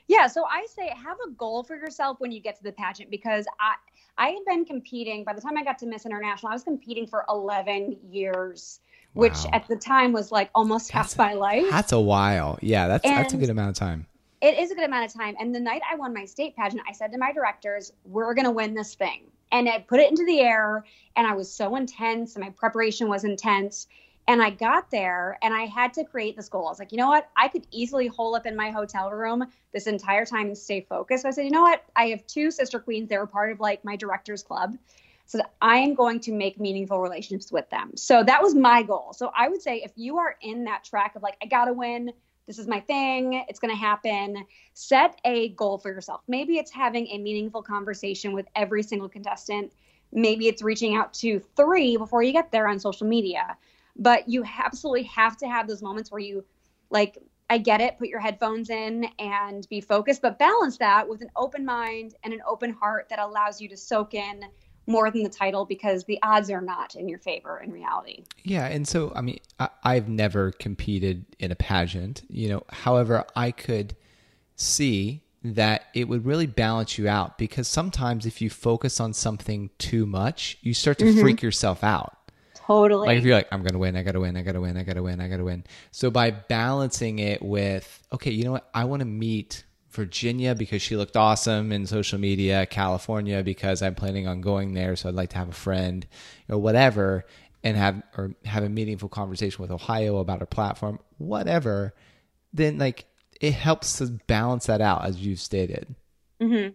Yeah, 0.08 0.28
so 0.28 0.46
I 0.46 0.66
say 0.76 0.90
have 0.90 1.18
a 1.26 1.32
goal 1.32 1.64
for 1.64 1.76
yourself 1.76 2.20
when 2.20 2.32
you 2.32 2.42
get 2.42 2.58
to 2.58 2.64
the 2.64 2.72
pageant 2.74 3.10
because 3.10 3.46
I 3.60 3.76
I 4.18 4.30
had 4.30 4.46
been 4.46 4.66
competing 4.66 5.24
by 5.24 5.34
the 5.34 5.42
time 5.42 5.58
I 5.58 5.64
got 5.64 5.80
to 5.80 5.86
Miss 5.86 6.06
International, 6.06 6.52
I 6.52 6.56
was 6.56 6.64
competing 6.64 7.08
for 7.08 7.24
11 7.30 7.98
years, 8.10 8.82
wow. 9.14 9.22
which 9.22 9.38
at 9.54 9.68
the 9.68 9.76
time 9.78 10.12
was 10.12 10.32
like 10.32 10.50
almost 10.54 10.92
that's 10.92 11.14
half 11.14 11.18
my 11.18 11.34
life. 11.34 11.66
That's 11.70 11.92
a 11.92 12.00
while. 12.00 12.60
Yeah, 12.62 12.88
that's 12.88 13.06
and 13.06 13.16
that's 13.16 13.34
a 13.34 13.38
good 13.38 13.50
amount 13.50 13.70
of 13.70 13.76
time. 13.76 14.06
It 14.42 14.58
is 14.58 14.72
a 14.72 14.76
good 14.76 14.84
amount 14.84 15.06
of 15.06 15.14
time. 15.14 15.36
And 15.40 15.54
the 15.54 15.60
night 15.60 15.82
I 15.90 15.96
won 15.96 16.14
my 16.14 16.26
state 16.26 16.56
pageant, 16.56 16.82
I 16.90 16.94
said 16.94 17.12
to 17.12 17.18
my 17.18 17.32
directors, 17.32 17.94
"We're 18.04 18.34
going 18.34 18.46
to 18.46 18.52
win 18.52 18.74
this 18.74 18.96
thing." 18.96 19.32
And 19.52 19.70
I 19.70 19.80
put 19.80 20.00
it 20.00 20.10
into 20.10 20.26
the 20.26 20.40
air 20.40 20.86
and 21.16 21.28
I 21.28 21.34
was 21.34 21.54
so 21.54 21.76
intense 21.76 22.36
and 22.36 22.44
my 22.44 22.52
preparation 22.52 23.10
was 23.10 23.24
intense 23.24 23.88
and 24.28 24.42
I 24.42 24.50
got 24.52 24.92
there 24.92 25.38
and 25.42 25.54
I 25.54 25.66
had 25.66 25.94
to 25.96 26.04
create 26.04 26.36
this 26.36 26.48
goal. 26.48 26.68
I 26.68 26.70
was 26.70 26.80
like, 26.80 26.92
you 26.92 26.98
know 26.98 27.08
what? 27.08 27.30
I 27.36 27.48
could 27.48 27.66
easily 27.72 28.08
hole 28.08 28.36
up 28.36 28.46
in 28.46 28.56
my 28.56 28.70
hotel 28.70 29.10
room 29.10 29.46
this 29.74 29.88
entire 29.88 30.26
time 30.26 30.48
and 30.48 30.58
stay 30.58 30.82
focused. 30.82 31.26
I 31.26 31.32
said, 31.32 31.46
you 31.46 31.52
know 31.52 31.64
what? 31.64 31.84
I 31.96 32.08
have 32.08 32.26
two 32.28 32.52
sister 32.52 32.80
queens. 32.80 33.10
They 33.10 33.18
were 33.18 33.28
part 33.28 33.52
of 33.52 33.60
like 33.60 33.84
my 33.84 33.96
director's 33.96 34.44
club. 34.44 34.78
So 35.26 35.40
I 35.62 35.78
am 35.78 35.94
going 35.94 36.20
to 36.22 36.34
make 36.34 36.60
meaningful 36.60 37.00
relationships 37.00 37.52
with 37.52 37.70
them. 37.70 37.92
So 37.96 38.24
that 38.24 38.42
was 38.44 38.54
my 38.54 38.84
goal. 38.84 39.14
So 39.14 39.32
I 39.36 39.48
would 39.48 39.62
say 39.62 39.78
if 39.78 39.92
you 39.96 40.18
are 40.18 40.36
in 40.42 40.66
that 40.66 40.84
track 40.84 41.16
of 41.16 41.24
like, 41.24 41.38
I 41.42 41.46
got 41.46 41.66
to 41.66 41.74
win, 41.74 42.12
this 42.48 42.60
is 42.60 42.68
my 42.68 42.82
thing, 42.82 43.46
it's 43.48 43.60
going 43.60 43.74
to 43.74 43.80
happen, 43.80 44.46
set 44.74 45.20
a 45.24 45.50
goal 45.50 45.78
for 45.78 45.90
yourself. 45.90 46.22
Maybe 46.28 46.58
it's 46.58 46.72
having 46.72 47.08
a 47.08 47.18
meaningful 47.18 47.64
conversation 47.64 48.34
with 48.34 48.46
every 48.56 48.84
single 48.84 49.08
contestant. 49.08 49.72
Maybe 50.12 50.48
it's 50.50 50.62
reaching 50.62 50.96
out 50.96 51.14
to 51.16 51.40
three 51.56 51.96
before 51.96 52.24
you 52.24 52.34
get 52.34 52.52
there 52.52 52.68
on 52.68 52.80
social 52.80 53.08
media 53.08 53.56
but 53.96 54.28
you 54.28 54.44
absolutely 54.44 55.04
have 55.04 55.38
to 55.38 55.48
have 55.48 55.68
those 55.68 55.82
moments 55.82 56.12
where 56.12 56.20
you 56.20 56.46
like 56.90 57.18
I 57.50 57.58
get 57.58 57.82
it, 57.82 57.98
put 58.00 58.08
your 58.08 58.22
headphones 58.22 58.70
in 58.70 59.06
and 59.20 59.68
be 59.68 59.82
focused, 59.82 60.22
but 60.22 60.40
balance 60.40 60.78
that 60.78 61.10
with 61.10 61.22
an 61.22 61.30
open 61.36 61.66
mind 61.66 62.16
and 62.24 62.34
an 62.34 62.40
open 62.48 62.72
heart 62.72 63.08
that 63.10 63.20
allows 63.20 63.60
you 63.60 63.68
to 63.68 63.76
soak 63.76 64.14
in 64.14 64.46
more 64.88 65.12
than 65.12 65.22
the 65.22 65.30
title 65.30 65.66
because 65.66 66.06
the 66.06 66.18
odds 66.24 66.50
are 66.50 66.62
not 66.62 66.96
in 66.96 67.10
your 67.10 67.20
favor 67.20 67.60
in 67.60 67.70
reality. 67.72 68.24
Yeah. 68.44 68.68
And 68.68 68.88
so, 68.88 69.12
I 69.16 69.22
mean, 69.22 69.40
I, 69.60 69.96
have 69.96 70.08
never 70.08 70.52
competed 70.54 71.26
in 71.40 71.52
a 71.52 71.56
pageant, 71.56 72.24
you 72.30 72.48
know, 72.48 72.64
however, 72.70 73.26
I 73.36 73.52
could 73.52 73.98
see 74.56 75.24
that 75.44 75.86
it 75.94 76.08
would 76.08 76.26
really 76.26 76.46
balance 76.46 76.98
you 76.98 77.10
out 77.10 77.38
because 77.38 77.68
sometimes 77.68 78.26
if 78.26 78.42
you 78.42 78.50
focus 78.50 79.00
on 79.00 79.12
something 79.12 79.72
too 79.78 80.06
much, 80.06 80.58
you 80.62 80.74
start 80.74 81.00
to 81.00 81.06
mm-hmm. 81.06 81.20
freak 81.20 81.42
yourself 81.42 81.84
out. 81.84 82.18
Totally. 82.68 83.08
Like 83.08 83.18
if 83.18 83.26
you're 83.26 83.36
like, 83.36 83.48
I'm 83.52 83.64
gonna 83.64 83.80
win, 83.80 83.96
I 83.96 84.04
gotta 84.04 84.20
win, 84.20 84.38
I 84.38 84.42
gotta 84.42 84.62
win, 84.62 84.78
I 84.78 84.84
gotta 84.84 85.04
win, 85.04 85.20
I 85.20 85.28
gotta 85.28 85.44
win. 85.44 85.64
So 85.92 86.12
by 86.12 86.32
balancing 86.32 87.20
it 87.20 87.42
with, 87.42 88.08
okay, 88.14 88.32
you 88.32 88.44
know 88.44 88.54
what, 88.54 88.70
I 88.74 88.86
want 88.86 89.02
to 89.02 89.06
meet 89.06 89.64
Virginia 89.92 90.56
because 90.56 90.82
she 90.82 90.96
looked 90.96 91.18
awesome 91.18 91.72
in 91.72 91.86
social 91.86 92.18
media, 92.20 92.66
California 92.66 93.44
because 93.44 93.82
I'm 93.82 93.96
planning 93.96 94.28
on 94.28 94.42
going 94.42 94.74
there, 94.74 94.96
so 94.96 95.10
I'd 95.10 95.16
like 95.16 95.32
to 95.32 95.38
have 95.38 95.50
a 95.50 95.54
friend 95.54 96.08
or 96.50 96.58
whatever, 96.58 97.26
and 97.64 97.78
have 97.78 98.02
or 98.18 98.36
have 98.46 98.64
a 98.64 98.70
meaningful 98.70 99.10
conversation 99.10 99.62
with 99.62 99.72
Ohio 99.72 100.18
about 100.18 100.40
her 100.40 100.46
platform, 100.46 101.00
whatever. 101.18 101.94
Then 102.54 102.78
like 102.78 103.06
it 103.40 103.54
helps 103.54 103.98
to 103.98 104.08
balance 104.28 104.68
that 104.68 104.82
out 104.82 105.06
as 105.06 105.18
you've 105.18 105.40
stated. 105.40 105.96
Mm-hmm. 106.42 106.74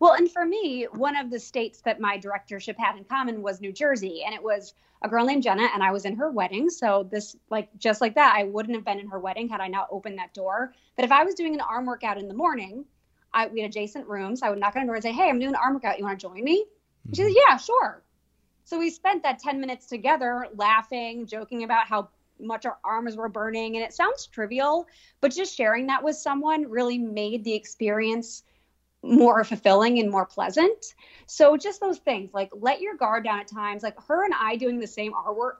Well, 0.00 0.12
and 0.12 0.30
for 0.30 0.44
me, 0.44 0.84
one 0.92 1.16
of 1.16 1.30
the 1.30 1.38
states 1.38 1.80
that 1.82 2.00
my 2.00 2.16
directorship 2.16 2.76
had 2.78 2.96
in 2.96 3.04
common 3.04 3.42
was 3.42 3.60
New 3.60 3.72
Jersey, 3.72 4.22
and 4.24 4.34
it 4.34 4.42
was 4.42 4.74
a 5.02 5.08
girl 5.08 5.24
named 5.24 5.42
Jenna, 5.42 5.68
and 5.74 5.82
I 5.82 5.90
was 5.90 6.04
in 6.04 6.16
her 6.16 6.30
wedding. 6.30 6.70
So 6.70 7.08
this, 7.10 7.36
like, 7.50 7.68
just 7.78 8.00
like 8.00 8.14
that, 8.14 8.34
I 8.36 8.44
wouldn't 8.44 8.76
have 8.76 8.84
been 8.84 9.00
in 9.00 9.08
her 9.08 9.18
wedding 9.18 9.48
had 9.48 9.60
I 9.60 9.68
not 9.68 9.88
opened 9.90 10.18
that 10.18 10.34
door. 10.34 10.72
But 10.96 11.04
if 11.04 11.12
I 11.12 11.24
was 11.24 11.34
doing 11.34 11.54
an 11.54 11.60
arm 11.60 11.86
workout 11.86 12.18
in 12.18 12.28
the 12.28 12.34
morning, 12.34 12.84
I 13.34 13.46
we 13.46 13.60
had 13.60 13.70
adjacent 13.70 14.06
rooms. 14.06 14.42
I 14.42 14.50
would 14.50 14.58
knock 14.58 14.76
on 14.76 14.82
her 14.82 14.86
door 14.86 14.94
and 14.96 15.02
say, 15.02 15.12
"Hey, 15.12 15.28
I'm 15.28 15.38
doing 15.38 15.54
an 15.54 15.60
arm 15.62 15.74
workout. 15.74 15.98
You 15.98 16.04
want 16.04 16.20
to 16.20 16.26
join 16.26 16.44
me?" 16.44 16.64
Mm-hmm. 16.64 17.14
She 17.14 17.22
said, 17.22 17.32
"Yeah, 17.34 17.56
sure." 17.56 18.02
So 18.64 18.78
we 18.78 18.90
spent 18.90 19.22
that 19.24 19.38
10 19.40 19.60
minutes 19.60 19.86
together, 19.86 20.46
laughing, 20.54 21.26
joking 21.26 21.64
about 21.64 21.86
how 21.86 22.10
much 22.38 22.66
our 22.66 22.78
arms 22.84 23.16
were 23.16 23.28
burning, 23.28 23.76
and 23.76 23.84
it 23.84 23.92
sounds 23.92 24.26
trivial, 24.26 24.86
but 25.20 25.32
just 25.32 25.56
sharing 25.56 25.86
that 25.86 26.02
with 26.02 26.16
someone 26.16 26.68
really 26.68 26.98
made 26.98 27.44
the 27.44 27.54
experience 27.54 28.44
more 29.02 29.42
fulfilling 29.44 29.98
and 29.98 30.10
more 30.10 30.24
pleasant. 30.24 30.94
So 31.26 31.56
just 31.56 31.80
those 31.80 31.98
things, 31.98 32.32
like 32.32 32.50
let 32.52 32.80
your 32.80 32.96
guard 32.96 33.24
down 33.24 33.40
at 33.40 33.48
times. 33.48 33.82
Like 33.82 34.00
her 34.06 34.24
and 34.24 34.32
I 34.38 34.56
doing 34.56 34.78
the 34.78 34.86
same 34.86 35.12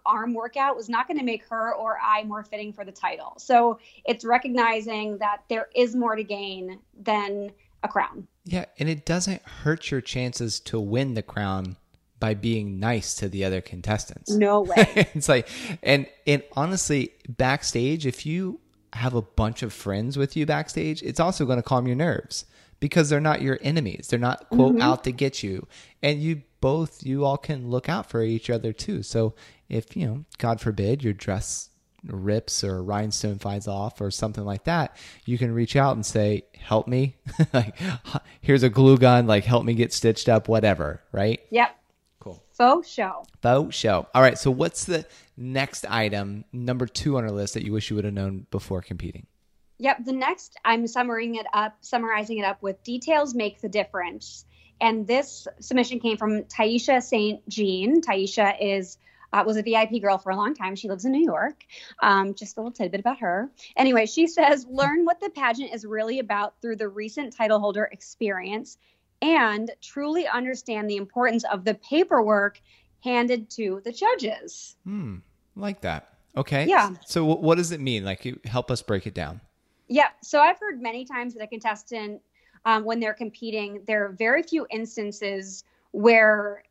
arm 0.06 0.34
workout 0.34 0.76
was 0.76 0.88
not 0.88 1.08
going 1.08 1.18
to 1.18 1.24
make 1.24 1.44
her 1.48 1.74
or 1.74 1.98
I 2.02 2.22
more 2.24 2.44
fitting 2.44 2.72
for 2.72 2.84
the 2.84 2.92
title. 2.92 3.34
So 3.38 3.78
it's 4.04 4.24
recognizing 4.24 5.18
that 5.18 5.42
there 5.48 5.68
is 5.74 5.96
more 5.96 6.14
to 6.14 6.22
gain 6.22 6.78
than 6.96 7.50
a 7.82 7.88
crown. 7.88 8.28
Yeah, 8.44 8.66
and 8.78 8.88
it 8.88 9.04
doesn't 9.04 9.42
hurt 9.42 9.90
your 9.90 10.00
chances 10.00 10.60
to 10.60 10.78
win 10.78 11.14
the 11.14 11.22
crown 11.22 11.76
by 12.20 12.34
being 12.34 12.78
nice 12.78 13.14
to 13.16 13.28
the 13.28 13.44
other 13.44 13.60
contestants. 13.60 14.30
No 14.30 14.60
way. 14.62 15.08
it's 15.14 15.28
like 15.28 15.48
and 15.82 16.06
and 16.26 16.42
honestly, 16.52 17.12
backstage 17.28 18.06
if 18.06 18.24
you 18.24 18.60
have 18.92 19.14
a 19.14 19.22
bunch 19.22 19.62
of 19.62 19.72
friends 19.72 20.16
with 20.16 20.36
you 20.36 20.46
backstage, 20.46 21.02
it's 21.02 21.18
also 21.18 21.44
going 21.44 21.56
to 21.56 21.62
calm 21.62 21.86
your 21.86 21.96
nerves 21.96 22.44
because 22.82 23.08
they're 23.08 23.20
not 23.20 23.40
your 23.40 23.60
enemies. 23.62 24.08
They're 24.10 24.18
not 24.18 24.48
quote 24.50 24.72
mm-hmm. 24.72 24.82
out 24.82 25.04
to 25.04 25.12
get 25.12 25.44
you. 25.44 25.68
And 26.02 26.20
you 26.20 26.42
both 26.60 27.06
you 27.06 27.24
all 27.24 27.36
can 27.36 27.70
look 27.70 27.88
out 27.88 28.10
for 28.10 28.24
each 28.24 28.50
other 28.50 28.72
too. 28.72 29.04
So 29.04 29.34
if, 29.68 29.96
you 29.96 30.04
know, 30.04 30.24
God 30.38 30.60
forbid 30.60 31.04
your 31.04 31.12
dress 31.12 31.70
rips 32.04 32.64
or 32.64 32.82
rhinestone 32.82 33.38
flies 33.38 33.68
off 33.68 34.00
or 34.00 34.10
something 34.10 34.44
like 34.44 34.64
that, 34.64 34.96
you 35.24 35.38
can 35.38 35.54
reach 35.54 35.76
out 35.76 35.94
and 35.94 36.04
say, 36.04 36.42
"Help 36.58 36.88
me." 36.88 37.14
like 37.52 37.76
here's 38.40 38.64
a 38.64 38.68
glue 38.68 38.98
gun, 38.98 39.28
like 39.28 39.44
help 39.44 39.64
me 39.64 39.74
get 39.74 39.92
stitched 39.92 40.28
up, 40.28 40.48
whatever, 40.48 41.04
right? 41.12 41.40
Yep. 41.50 41.76
Cool. 42.18 42.42
Faux 42.50 42.88
show. 42.88 43.24
Faux 43.42 43.76
show. 43.76 44.08
All 44.12 44.22
right, 44.22 44.36
so 44.36 44.50
what's 44.50 44.86
the 44.86 45.06
next 45.36 45.86
item, 45.88 46.44
number 46.52 46.86
2 46.86 47.16
on 47.16 47.22
our 47.22 47.30
list 47.30 47.54
that 47.54 47.64
you 47.64 47.72
wish 47.72 47.90
you 47.90 47.96
would 47.96 48.04
have 48.04 48.14
known 48.14 48.46
before 48.50 48.82
competing? 48.82 49.26
Yep. 49.82 50.04
The 50.04 50.12
next, 50.12 50.56
I'm 50.64 50.86
summarizing 50.86 51.34
it 51.34 51.46
up, 51.52 51.76
summarizing 51.80 52.38
it 52.38 52.44
up 52.44 52.62
with 52.62 52.80
details 52.84 53.34
make 53.34 53.60
the 53.60 53.68
difference. 53.68 54.44
And 54.80 55.08
this 55.08 55.48
submission 55.58 55.98
came 55.98 56.16
from 56.16 56.44
Taisha 56.44 57.02
St. 57.02 57.48
Jean. 57.48 58.00
Taisha 58.00 58.54
is 58.60 58.96
uh, 59.32 59.42
was 59.44 59.56
a 59.56 59.62
VIP 59.62 60.00
girl 60.00 60.18
for 60.18 60.30
a 60.30 60.36
long 60.36 60.54
time. 60.54 60.76
She 60.76 60.88
lives 60.88 61.04
in 61.04 61.10
New 61.10 61.24
York. 61.24 61.64
Um, 62.00 62.34
just 62.34 62.56
a 62.56 62.60
little 62.60 62.70
tidbit 62.70 63.00
about 63.00 63.18
her. 63.18 63.50
Anyway, 63.76 64.06
she 64.06 64.28
says, 64.28 64.66
learn 64.70 65.04
what 65.04 65.18
the 65.18 65.30
pageant 65.30 65.74
is 65.74 65.84
really 65.84 66.20
about 66.20 66.54
through 66.62 66.76
the 66.76 66.88
recent 66.88 67.34
title 67.36 67.58
holder 67.58 67.88
experience 67.90 68.78
and 69.20 69.68
truly 69.80 70.28
understand 70.28 70.88
the 70.88 70.96
importance 70.96 71.44
of 71.50 71.64
the 71.64 71.74
paperwork 71.74 72.60
handed 73.00 73.50
to 73.50 73.80
the 73.84 73.90
judges. 73.90 74.76
Hmm, 74.84 75.16
like 75.56 75.80
that. 75.80 76.08
Okay. 76.36 76.66
Yeah. 76.68 76.94
So, 77.04 77.24
what 77.24 77.56
does 77.56 77.72
it 77.72 77.80
mean? 77.80 78.04
Like, 78.04 78.44
help 78.44 78.70
us 78.70 78.80
break 78.80 79.08
it 79.08 79.14
down. 79.14 79.40
Yeah. 79.92 80.08
So 80.22 80.40
I've 80.40 80.58
heard 80.58 80.80
many 80.80 81.04
times 81.04 81.34
that 81.34 81.42
a 81.42 81.46
contestant, 81.46 82.22
um, 82.64 82.82
when 82.86 82.98
they're 82.98 83.12
competing, 83.12 83.82
there 83.86 84.06
are 84.06 84.08
very 84.08 84.42
few 84.42 84.66
instances 84.70 85.64
where 85.90 86.62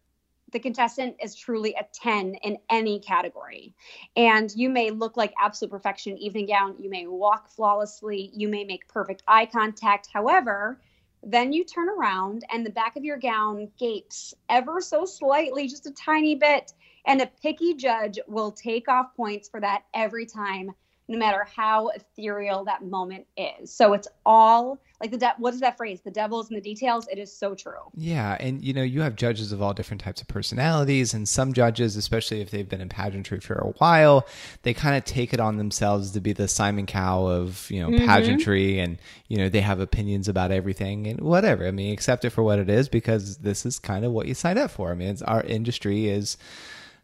the 0.52 0.60
contestant 0.60 1.18
is 1.22 1.36
truly 1.36 1.76
a 1.76 1.86
10 1.94 2.34
in 2.34 2.58
any 2.72 3.00
category. 3.00 3.76
And 4.16 4.52
you 4.56 4.72
may 4.72 4.90
look 4.90 5.18
like 5.18 5.36
absolute 5.40 5.70
perfection 5.70 6.18
evening 6.18 6.48
gown, 6.48 6.74
you 6.80 6.90
may 6.90 7.06
walk 7.06 7.48
flawlessly, 7.48 8.32
you 8.34 8.48
may 8.48 8.64
make 8.64 8.88
perfect 8.88 9.22
eye 9.28 9.46
contact. 9.46 10.08
However, 10.12 10.82
then 11.22 11.54
you 11.54 11.64
turn 11.64 11.90
around 11.90 12.44
and 12.52 12.66
the 12.66 12.72
back 12.72 12.96
of 12.96 13.04
your 13.04 13.18
gown 13.18 13.70
gapes 13.78 14.34
ever 14.50 14.82
so 14.82 15.06
slightly, 15.06 15.68
just 15.68 15.86
a 15.86 15.92
tiny 15.92 16.34
bit. 16.34 16.74
And 17.06 17.22
a 17.22 17.28
picky 17.28 17.76
judge 17.76 18.18
will 18.28 18.52
take 18.52 18.90
off 18.90 19.16
points 19.16 19.48
for 19.48 19.60
that 19.62 19.84
every 19.94 20.26
time 20.26 20.72
no 21.12 21.18
matter 21.18 21.46
how 21.56 21.90
ethereal 21.90 22.64
that 22.64 22.84
moment 22.84 23.28
is. 23.36 23.72
So 23.72 23.94
it's 23.94 24.08
all 24.26 24.80
like 25.02 25.12
the 25.12 25.18
de- 25.18 25.36
what 25.40 25.54
is 25.54 25.60
that 25.60 25.76
phrase? 25.76 26.00
The 26.02 26.12
devil's 26.12 26.50
in 26.50 26.56
the 26.56 26.62
details. 26.62 27.08
It 27.12 27.18
is 27.18 27.36
so 27.36 27.54
true. 27.54 27.92
Yeah, 27.96 28.38
and 28.40 28.64
you 28.64 28.74
know 28.74 28.84
you 28.84 29.02
have 29.02 29.16
judges 29.16 29.52
of 29.52 29.62
all 29.62 29.74
different 29.74 30.02
types 30.02 30.22
of 30.22 30.28
personalities, 30.28 31.14
and 31.14 31.28
some 31.28 31.54
judges, 31.54 31.98
especially 31.98 32.40
if 32.40 32.52
they've 32.52 32.70
been 32.70 32.82
in 32.82 32.88
pageantry 32.88 33.40
for 33.40 33.56
a 33.56 33.72
while, 33.80 34.26
they 34.62 34.74
kind 34.74 34.96
of 34.96 35.04
take 35.04 35.34
it 35.34 35.40
on 35.40 35.58
themselves 35.58 36.12
to 36.12 36.22
be 36.22 36.32
the 36.34 36.48
Simon 36.48 36.86
Cowell 36.86 37.30
of 37.30 37.70
you 37.70 37.82
know 37.82 37.90
mm-hmm. 37.90 38.06
pageantry, 38.06 38.80
and 38.80 38.98
you 39.28 39.38
know 39.38 39.50
they 39.50 39.62
have 39.62 39.80
opinions 39.80 40.30
about 40.30 40.52
everything 40.52 41.08
and 41.08 41.20
whatever. 41.20 41.68
I 41.68 41.72
mean, 41.72 41.92
accept 41.92 42.24
it 42.24 42.30
for 42.30 42.44
what 42.44 42.60
it 42.60 42.70
is 42.70 42.88
because 42.88 43.38
this 43.40 43.66
is 43.66 43.80
kind 43.80 44.06
of 44.06 44.14
what 44.14 44.28
you 44.28 44.34
signed 44.34 44.60
up 44.60 44.72
for. 44.72 44.92
I 44.92 44.96
mean, 44.96 45.18
our 45.26 45.42
industry 45.44 46.08
is 46.08 46.38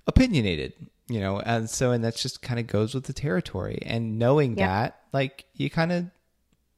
opinionated 0.05 0.73
you 1.09 1.19
know 1.19 1.39
and 1.39 1.69
so 1.69 1.91
and 1.91 2.03
that's 2.03 2.21
just 2.21 2.41
kind 2.41 2.59
of 2.59 2.67
goes 2.67 2.93
with 2.93 3.05
the 3.05 3.13
territory 3.13 3.79
and 3.85 4.19
knowing 4.19 4.55
that 4.55 5.01
like 5.13 5.45
you 5.53 5.69
kind 5.69 5.91
of 5.91 6.05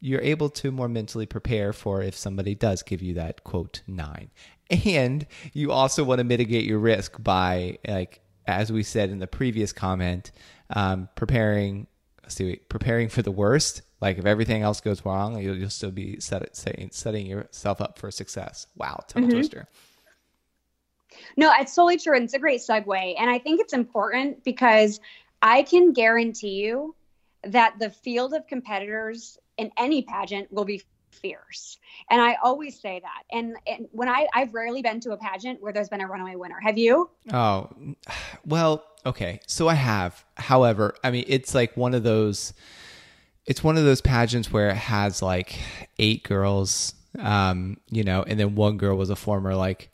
you're 0.01 0.21
able 0.21 0.49
to 0.49 0.71
more 0.71 0.87
mentally 0.87 1.25
prepare 1.25 1.73
for 1.73 2.01
if 2.01 2.15
somebody 2.15 2.55
does 2.55 2.83
give 2.83 3.01
you 3.01 3.15
that 3.15 3.43
quote 3.43 3.81
nine 3.87 4.29
and 4.85 5.25
you 5.53 5.71
also 5.71 6.03
want 6.03 6.19
to 6.19 6.23
mitigate 6.23 6.65
your 6.65 6.79
risk 6.79 7.21
by 7.21 7.77
like 7.87 8.21
as 8.45 8.71
we 8.71 8.83
said 8.83 9.09
in 9.09 9.19
the 9.19 9.27
previous 9.27 9.73
comment 9.73 10.31
um, 10.71 11.09
preparing 11.15 11.87
let's 12.29 12.35
see, 12.35 12.57
preparing 12.69 13.09
for 13.09 13.23
the 13.23 13.31
worst. 13.31 13.81
Like 14.01 14.19
if 14.19 14.25
everything 14.25 14.61
else 14.61 14.81
goes 14.81 15.03
wrong, 15.03 15.41
you'll, 15.41 15.57
you'll 15.57 15.71
still 15.71 15.89
be 15.89 16.19
set, 16.19 16.55
setting, 16.55 16.89
setting 16.91 17.25
yourself 17.25 17.81
up 17.81 17.97
for 17.97 18.11
success. 18.11 18.67
Wow, 18.77 19.03
tongue 19.07 19.23
mm-hmm. 19.23 19.31
twister. 19.31 19.67
No, 21.39 21.53
it's 21.57 21.73
totally 21.73 21.97
true. 21.97 22.17
And 22.17 22.25
it's 22.25 22.33
a 22.33 22.39
great 22.39 22.59
segue. 22.59 23.15
And 23.17 23.29
I 23.29 23.39
think 23.39 23.61
it's 23.61 23.71
important 23.71 24.43
because 24.43 24.99
I 25.41 25.63
can 25.63 25.93
guarantee 25.93 26.65
you 26.65 26.95
that 27.45 27.75
the 27.79 27.89
field 27.89 28.33
of 28.33 28.45
competitors 28.45 29.37
in 29.55 29.71
any 29.77 30.01
pageant 30.01 30.51
will 30.51 30.65
be 30.65 30.83
fierce. 31.11 31.77
And 32.09 32.21
I 32.21 32.35
always 32.43 32.77
say 32.77 32.99
that. 32.99 33.23
And, 33.31 33.55
and 33.65 33.87
when 33.93 34.09
I, 34.09 34.27
I've 34.33 34.53
rarely 34.53 34.81
been 34.81 34.99
to 34.99 35.11
a 35.13 35.17
pageant 35.17 35.61
where 35.63 35.71
there's 35.71 35.87
been 35.87 36.01
a 36.01 36.07
runaway 36.07 36.35
winner. 36.35 36.59
Have 36.59 36.77
you? 36.77 37.09
Oh, 37.31 37.69
well, 38.45 38.83
okay. 39.05 39.39
So 39.47 39.69
I 39.69 39.75
have. 39.75 40.25
However, 40.35 40.93
I 41.05 41.11
mean, 41.11 41.23
it's 41.25 41.55
like 41.55 41.77
one 41.77 41.93
of 41.93 42.03
those, 42.03 42.51
it's 43.45 43.63
one 43.63 43.77
of 43.77 43.85
those 43.85 44.01
pageants 44.01 44.51
where 44.51 44.71
it 44.71 44.75
has 44.75 45.21
like 45.21 45.57
eight 45.99 46.23
girls, 46.23 46.95
um, 47.17 47.77
you 47.89 48.03
know, 48.03 48.23
and 48.23 48.37
then 48.37 48.55
one 48.55 48.75
girl 48.75 48.97
was 48.97 49.09
a 49.09 49.15
former 49.15 49.55
like 49.55 49.89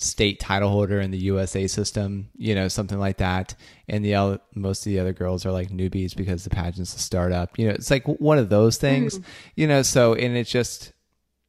state 0.00 0.40
title 0.40 0.70
holder 0.70 0.98
in 0.98 1.10
the 1.10 1.18
USA 1.18 1.66
system, 1.66 2.30
you 2.36 2.54
know, 2.54 2.68
something 2.68 2.98
like 2.98 3.18
that. 3.18 3.54
And 3.86 4.02
the 4.04 4.40
most 4.54 4.86
of 4.86 4.90
the 4.90 4.98
other 4.98 5.12
girls 5.12 5.44
are 5.44 5.52
like 5.52 5.68
newbies 5.68 6.16
because 6.16 6.42
the 6.42 6.50
pageant's 6.50 6.94
a 6.96 6.98
startup. 6.98 7.58
You 7.58 7.68
know, 7.68 7.74
it's 7.74 7.90
like 7.90 8.06
one 8.06 8.38
of 8.38 8.48
those 8.48 8.78
things, 8.78 9.18
mm. 9.18 9.24
you 9.56 9.66
know, 9.66 9.82
so 9.82 10.14
and 10.14 10.36
it's 10.36 10.50
just 10.50 10.92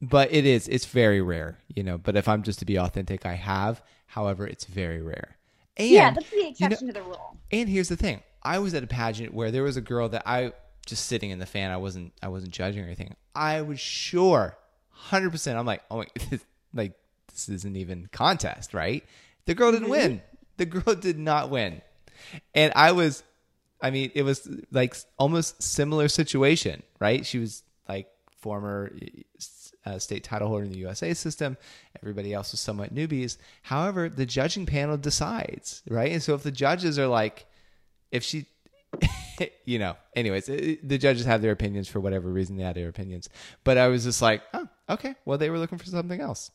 but 0.02 0.32
it 0.32 0.44
is 0.44 0.68
it's 0.68 0.84
very 0.84 1.22
rare, 1.22 1.58
you 1.74 1.82
know, 1.82 1.96
but 1.96 2.14
if 2.14 2.28
I'm 2.28 2.42
just 2.42 2.58
to 2.58 2.64
be 2.64 2.78
authentic, 2.78 3.24
I 3.24 3.34
have. 3.34 3.82
However, 4.06 4.46
it's 4.46 4.66
very 4.66 5.00
rare. 5.00 5.36
And, 5.78 5.88
yeah, 5.88 6.10
that's 6.10 6.28
the 6.28 6.48
exception 6.48 6.88
you 6.88 6.92
know, 6.92 7.00
to 7.00 7.00
the 7.00 7.02
rule. 7.02 7.38
And 7.50 7.68
here's 7.68 7.88
the 7.88 7.96
thing. 7.96 8.20
I 8.42 8.58
was 8.58 8.74
at 8.74 8.82
a 8.82 8.86
pageant 8.86 9.32
where 9.32 9.50
there 9.50 9.62
was 9.62 9.78
a 9.78 9.80
girl 9.80 10.10
that 10.10 10.24
I 10.26 10.52
just 10.84 11.06
sitting 11.06 11.30
in 11.30 11.38
the 11.38 11.46
fan, 11.46 11.70
I 11.70 11.78
wasn't 11.78 12.12
I 12.22 12.28
wasn't 12.28 12.52
judging 12.52 12.82
or 12.82 12.86
anything. 12.86 13.16
I 13.34 13.62
was 13.62 13.80
sure 13.80 14.58
100% 15.08 15.56
I'm 15.56 15.64
like, 15.64 15.82
"Oh 15.90 15.98
my 15.98 16.06
like 16.74 16.92
this 17.28 17.48
isn't 17.48 17.76
even 17.76 18.08
contest, 18.12 18.74
right? 18.74 19.04
The 19.46 19.54
girl 19.54 19.72
didn't 19.72 19.84
mm-hmm. 19.84 19.90
win. 19.90 20.22
The 20.56 20.66
girl 20.66 20.94
did 21.00 21.18
not 21.18 21.50
win. 21.50 21.82
And 22.54 22.72
I 22.76 22.92
was, 22.92 23.22
I 23.80 23.90
mean, 23.90 24.10
it 24.14 24.22
was 24.22 24.48
like 24.70 24.96
almost 25.18 25.62
similar 25.62 26.08
situation, 26.08 26.82
right? 27.00 27.26
She 27.26 27.38
was 27.38 27.62
like 27.88 28.08
former 28.38 28.92
uh, 29.84 29.98
state 29.98 30.24
title 30.24 30.48
holder 30.48 30.64
in 30.64 30.70
the 30.70 30.78
USA 30.78 31.14
system. 31.14 31.56
Everybody 32.02 32.32
else 32.32 32.52
was 32.52 32.60
somewhat 32.60 32.94
newbies. 32.94 33.38
However, 33.62 34.08
the 34.08 34.26
judging 34.26 34.66
panel 34.66 34.96
decides, 34.96 35.82
right? 35.88 36.12
And 36.12 36.22
so 36.22 36.34
if 36.34 36.42
the 36.42 36.52
judges 36.52 36.98
are 36.98 37.08
like, 37.08 37.46
if 38.10 38.22
she, 38.22 38.46
you 39.64 39.78
know, 39.78 39.96
anyways, 40.14 40.48
it, 40.48 40.86
the 40.86 40.98
judges 40.98 41.24
have 41.24 41.42
their 41.42 41.52
opinions 41.52 41.88
for 41.88 42.00
whatever 42.00 42.30
reason 42.30 42.56
they 42.56 42.62
had 42.62 42.76
their 42.76 42.88
opinions. 42.88 43.28
But 43.64 43.78
I 43.78 43.88
was 43.88 44.04
just 44.04 44.22
like, 44.22 44.42
oh, 44.54 44.68
okay, 44.88 45.14
well, 45.24 45.38
they 45.38 45.50
were 45.50 45.58
looking 45.58 45.78
for 45.78 45.86
something 45.86 46.20
else. 46.20 46.50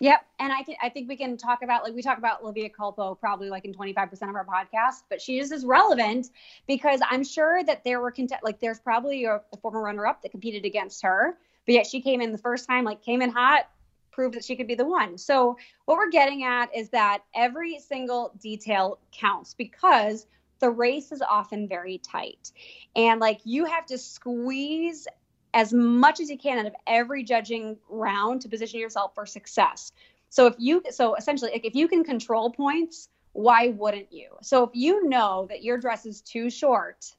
Yep, 0.00 0.24
and 0.38 0.50
I 0.50 0.62
can 0.62 0.76
I 0.82 0.88
think 0.88 1.08
we 1.10 1.16
can 1.16 1.36
talk 1.36 1.62
about 1.62 1.84
like 1.84 1.94
we 1.94 2.00
talk 2.00 2.16
about 2.16 2.42
Olivia 2.42 2.70
Culpo 2.70 3.18
probably 3.20 3.50
like 3.50 3.66
in 3.66 3.74
25% 3.74 4.12
of 4.30 4.34
our 4.34 4.46
podcast, 4.46 5.02
but 5.10 5.20
she 5.20 5.38
is 5.38 5.52
as 5.52 5.64
relevant 5.64 6.28
because 6.66 7.00
I'm 7.08 7.22
sure 7.22 7.62
that 7.64 7.84
there 7.84 8.00
were 8.00 8.10
cont- 8.10 8.32
like 8.42 8.60
there's 8.60 8.80
probably 8.80 9.26
a, 9.26 9.42
a 9.52 9.56
former 9.60 9.82
runner 9.82 10.06
up 10.06 10.22
that 10.22 10.30
competed 10.30 10.64
against 10.64 11.02
her, 11.02 11.36
but 11.66 11.74
yet 11.74 11.86
she 11.86 12.00
came 12.00 12.22
in 12.22 12.32
the 12.32 12.38
first 12.38 12.66
time 12.66 12.84
like 12.84 13.02
came 13.02 13.20
in 13.20 13.30
hot, 13.30 13.68
proved 14.10 14.34
that 14.36 14.44
she 14.44 14.56
could 14.56 14.66
be 14.66 14.74
the 14.74 14.86
one. 14.86 15.18
So 15.18 15.58
what 15.84 15.98
we're 15.98 16.10
getting 16.10 16.44
at 16.44 16.74
is 16.74 16.88
that 16.90 17.22
every 17.34 17.78
single 17.78 18.32
detail 18.40 19.00
counts 19.12 19.52
because 19.52 20.26
the 20.60 20.70
race 20.70 21.12
is 21.12 21.22
often 21.22 21.68
very 21.68 21.98
tight. 21.98 22.52
And 22.96 23.20
like 23.20 23.40
you 23.44 23.66
have 23.66 23.84
to 23.86 23.98
squeeze 23.98 25.06
as 25.54 25.72
much 25.72 26.20
as 26.20 26.30
you 26.30 26.38
can 26.38 26.58
out 26.58 26.66
of 26.66 26.74
every 26.86 27.24
judging 27.24 27.76
round 27.88 28.42
to 28.42 28.48
position 28.48 28.80
yourself 28.80 29.14
for 29.14 29.26
success. 29.26 29.92
So 30.28 30.46
if 30.46 30.54
you 30.58 30.82
so 30.90 31.14
essentially 31.16 31.50
if 31.64 31.74
you 31.74 31.88
can 31.88 32.04
control 32.04 32.50
points, 32.50 33.08
why 33.32 33.68
wouldn't 33.68 34.12
you? 34.12 34.30
So 34.42 34.64
if 34.64 34.70
you 34.74 35.08
know 35.08 35.46
that 35.48 35.62
your 35.62 35.78
dress 35.78 36.06
is 36.06 36.20
too 36.20 36.50
short, 36.50 37.14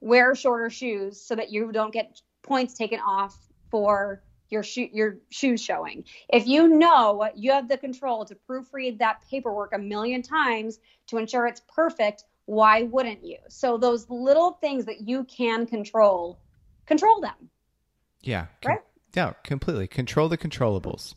wear 0.00 0.34
shorter 0.34 0.70
shoes 0.70 1.20
so 1.20 1.34
that 1.34 1.50
you 1.50 1.70
don't 1.72 1.92
get 1.92 2.20
points 2.42 2.74
taken 2.74 3.00
off 3.00 3.36
for 3.70 4.22
your 4.50 4.62
shoe 4.62 4.88
your 4.92 5.18
shoes 5.30 5.62
showing. 5.62 6.04
If 6.30 6.46
you 6.46 6.68
know 6.68 7.28
you 7.34 7.52
have 7.52 7.68
the 7.68 7.76
control 7.76 8.24
to 8.24 8.36
proofread 8.48 8.98
that 8.98 9.22
paperwork 9.30 9.74
a 9.74 9.78
million 9.78 10.22
times 10.22 10.78
to 11.08 11.18
ensure 11.18 11.46
it's 11.46 11.60
perfect, 11.68 12.24
why 12.46 12.84
wouldn't 12.84 13.22
you? 13.22 13.36
So 13.48 13.76
those 13.76 14.08
little 14.08 14.52
things 14.52 14.86
that 14.86 15.06
you 15.06 15.24
can 15.24 15.66
control 15.66 16.38
control 16.88 17.20
them. 17.20 17.50
Yeah. 18.22 18.46
Com- 18.62 18.72
right? 18.72 18.80
Yeah, 19.14 19.32
completely. 19.44 19.86
Control 19.86 20.28
the 20.28 20.38
controllables. 20.38 21.14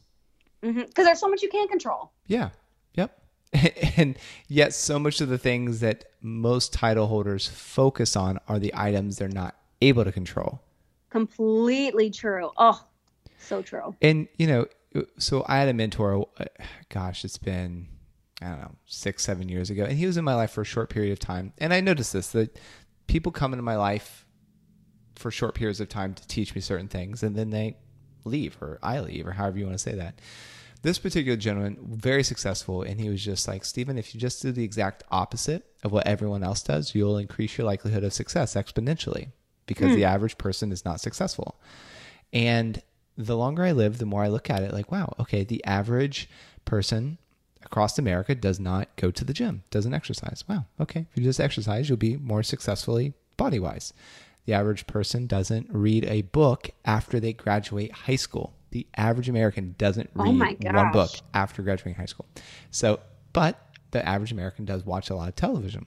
Because 0.62 0.76
mm-hmm. 0.76 1.04
there's 1.04 1.20
so 1.20 1.28
much 1.28 1.42
you 1.42 1.50
can't 1.50 1.70
control. 1.70 2.12
Yeah. 2.28 2.50
Yep. 2.94 3.18
and 3.98 4.18
yet, 4.48 4.74
so 4.74 5.00
much 5.00 5.22
of 5.22 5.30
the 5.30 5.38
things 5.38 5.80
that 5.80 6.06
most 6.22 6.72
title 6.72 7.08
holders 7.08 7.48
focus 7.48 8.16
on 8.16 8.40
are 8.48 8.60
the 8.60 8.74
items 8.76 9.18
they're 9.18 9.28
not 9.28 9.56
able 9.82 10.04
to 10.04 10.12
control. 10.12 10.62
Completely 11.10 12.10
true. 12.10 12.52
Oh, 12.58 12.86
so 13.40 13.62
true. 13.62 13.96
And, 14.02 14.28
you 14.38 14.48
know, 14.48 14.66
so 15.18 15.44
I 15.48 15.58
had 15.58 15.68
a 15.68 15.74
mentor, 15.74 16.28
uh, 16.38 16.46
gosh, 16.90 17.26
it's 17.26 17.38
been, 17.38 17.88
I 18.42 18.50
don't 18.50 18.60
know, 18.60 18.76
six, 18.86 19.24
seven 19.24 19.50
years 19.50 19.70
ago. 19.70 19.84
And 19.84 19.98
he 19.98 20.06
was 20.06 20.18
in 20.18 20.24
my 20.24 20.36
life 20.36 20.52
for 20.52 20.62
a 20.62 20.66
short 20.66 20.90
period 20.90 21.12
of 21.12 21.20
time. 21.20 21.54
And 21.58 21.74
I 21.74 21.82
noticed 21.82 22.14
this 22.14 22.30
that 22.30 22.58
people 23.08 23.32
come 23.32 23.52
into 23.52 23.64
my 23.64 23.76
life 23.76 24.26
for 25.16 25.32
short 25.32 25.56
periods 25.56 25.80
of 25.80 25.90
time 25.90 26.14
to 26.14 26.28
teach 26.28 26.56
me 26.56 26.62
certain 26.62 26.88
things, 26.88 27.24
and 27.24 27.36
then 27.36 27.50
they 27.50 27.78
leave, 28.24 28.58
or 28.62 28.80
I 28.82 29.00
leave, 29.00 29.28
or 29.28 29.32
however 29.32 29.58
you 29.58 29.66
want 29.66 29.78
to 29.78 29.84
say 29.84 29.96
that. 29.96 30.20
This 30.84 30.98
particular 30.98 31.38
gentleman, 31.38 31.78
very 31.82 32.24
successful, 32.24 32.82
and 32.82 33.00
he 33.00 33.10
was 33.10 33.24
just 33.24 33.48
like, 33.48 33.64
Stephen, 33.66 34.00
if 34.00 34.16
you 34.16 34.20
just 34.20 34.42
do 34.42 34.52
the 34.52 34.64
exact 34.64 35.04
opposite 35.12 35.64
of 35.84 35.92
what 35.92 36.08
everyone 36.08 36.44
else 36.44 36.64
does, 36.64 36.96
you'll 36.96 37.18
increase 37.18 37.58
your 37.58 37.68
likelihood 37.68 38.04
of 38.04 38.14
success 38.14 38.56
exponentially 38.56 39.30
because 39.68 39.96
the 39.96 40.02
hmm. 40.02 40.08
average 40.08 40.38
person 40.40 40.72
is 40.72 40.84
not 40.84 41.00
successful. 41.00 41.60
And 42.34 42.82
the 43.16 43.38
longer 43.38 43.64
I 43.64 43.74
live, 43.74 44.00
the 44.00 44.06
more 44.06 44.24
I 44.24 44.30
look 44.30 44.50
at 44.50 44.64
it 44.64 44.74
like, 44.74 44.92
wow, 44.92 45.14
okay, 45.20 45.44
the 45.44 45.64
average 45.66 46.30
person 46.66 47.20
across 47.64 48.00
America 48.00 48.34
does 48.34 48.60
not 48.60 48.90
go 48.96 49.12
to 49.12 49.24
the 49.24 49.34
gym, 49.34 49.64
doesn't 49.70 49.94
exercise. 49.94 50.44
Wow, 50.48 50.66
okay, 50.80 51.06
if 51.12 51.18
you 51.18 51.24
just 51.24 51.40
exercise, 51.40 51.90
you'll 51.90 51.98
be 51.98 52.18
more 52.18 52.42
successfully 52.42 53.14
body 53.38 53.60
wise. 53.60 53.94
The 54.46 54.54
average 54.54 54.88
person 54.88 55.28
doesn't 55.28 55.68
read 55.72 56.06
a 56.06 56.24
book 56.24 56.72
after 56.84 57.20
they 57.20 57.34
graduate 57.34 57.92
high 57.92 58.16
school. 58.16 58.54
The 58.72 58.88
average 58.96 59.30
American 59.30 59.76
doesn't 59.78 60.10
oh 60.16 60.24
read 60.24 60.58
oh 60.66 60.74
one 60.74 60.92
book 60.92 61.12
after 61.34 61.62
graduating 61.62 61.96
high 61.96 62.06
school. 62.06 62.28
So, 62.72 63.00
but 63.34 63.60
the 63.92 64.06
average 64.08 64.32
American 64.32 64.66
does 64.66 64.86
watch 64.86 65.10
a 65.10 65.16
lot 65.16 65.30
of 65.30 65.36
television. 65.36 65.86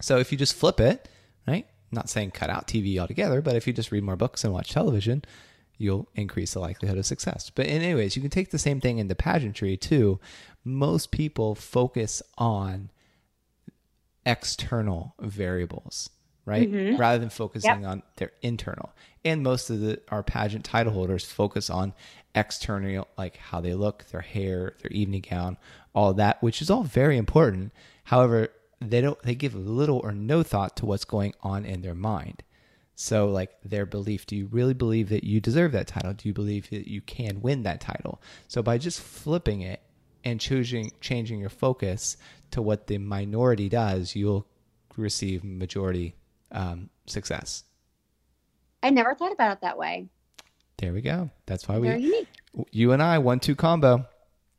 So 0.00 0.18
if 0.18 0.32
you 0.32 0.38
just 0.38 0.54
flip 0.54 0.80
it, 0.80 1.08
right? 1.46 1.66
not 1.90 2.08
saying 2.08 2.30
cut 2.32 2.50
out 2.50 2.66
TV 2.66 2.98
altogether, 2.98 3.40
but 3.40 3.56
if 3.56 3.66
you 3.66 3.72
just 3.72 3.92
read 3.92 4.02
more 4.02 4.16
books 4.16 4.44
and 4.44 4.52
watch 4.52 4.70
television, 4.70 5.24
you'll 5.76 6.08
increase 6.14 6.52
the 6.52 6.60
likelihood 6.60 6.98
of 6.98 7.06
success. 7.06 7.50
But 7.54 7.66
anyways, 7.66 8.16
you 8.16 8.22
can 8.22 8.30
take 8.30 8.50
the 8.50 8.58
same 8.58 8.80
thing 8.80 8.98
into 8.98 9.14
pageantry 9.14 9.76
too. 9.76 10.20
Most 10.64 11.10
people 11.10 11.54
focus 11.54 12.22
on 12.36 12.90
external 14.26 15.14
variables 15.20 16.10
right? 16.48 16.70
Mm-hmm. 16.70 16.96
Rather 16.96 17.18
than 17.18 17.28
focusing 17.28 17.82
yep. 17.82 17.90
on 17.90 18.02
their 18.16 18.32
internal. 18.40 18.92
And 19.24 19.42
most 19.42 19.68
of 19.68 19.80
the 19.80 20.00
our 20.08 20.22
pageant 20.22 20.64
title 20.64 20.92
holders 20.92 21.24
focus 21.24 21.68
on 21.68 21.92
external, 22.34 23.06
like 23.18 23.36
how 23.36 23.60
they 23.60 23.74
look, 23.74 24.06
their 24.10 24.22
hair, 24.22 24.74
their 24.80 24.90
evening 24.90 25.24
gown, 25.28 25.58
all 25.94 26.14
that, 26.14 26.42
which 26.42 26.62
is 26.62 26.70
all 26.70 26.82
very 26.82 27.18
important. 27.18 27.72
However, 28.04 28.48
they 28.80 29.00
don't 29.00 29.20
they 29.22 29.34
give 29.34 29.54
little 29.54 29.98
or 29.98 30.12
no 30.12 30.42
thought 30.42 30.76
to 30.76 30.86
what's 30.86 31.04
going 31.04 31.34
on 31.42 31.64
in 31.64 31.82
their 31.82 31.94
mind. 31.94 32.42
So, 32.94 33.28
like 33.28 33.50
their 33.62 33.86
belief, 33.86 34.26
do 34.26 34.34
you 34.34 34.46
really 34.46 34.74
believe 34.74 35.08
that 35.10 35.22
you 35.22 35.40
deserve 35.40 35.72
that 35.72 35.86
title? 35.86 36.14
Do 36.14 36.28
you 36.28 36.34
believe 36.34 36.70
that 36.70 36.90
you 36.90 37.00
can 37.00 37.40
win 37.40 37.62
that 37.62 37.80
title? 37.80 38.20
So, 38.48 38.62
by 38.62 38.78
just 38.78 39.00
flipping 39.00 39.60
it 39.60 39.80
and 40.24 40.40
choosing 40.40 40.92
changing 41.00 41.38
your 41.38 41.50
focus 41.50 42.16
to 42.50 42.62
what 42.62 42.86
the 42.86 42.98
minority 42.98 43.68
does, 43.68 44.16
you'll 44.16 44.46
receive 44.96 45.44
majority 45.44 46.16
um, 46.52 46.90
success. 47.06 47.64
I 48.82 48.90
never 48.90 49.14
thought 49.14 49.32
about 49.32 49.52
it 49.52 49.60
that 49.62 49.78
way. 49.78 50.06
There 50.78 50.92
we 50.92 51.00
go. 51.00 51.30
That's 51.46 51.66
why 51.66 51.78
Very 51.80 51.98
we, 51.98 52.04
unique. 52.04 52.28
you 52.70 52.92
and 52.92 53.02
I, 53.02 53.18
one 53.18 53.40
two 53.40 53.56
combo. 53.56 54.06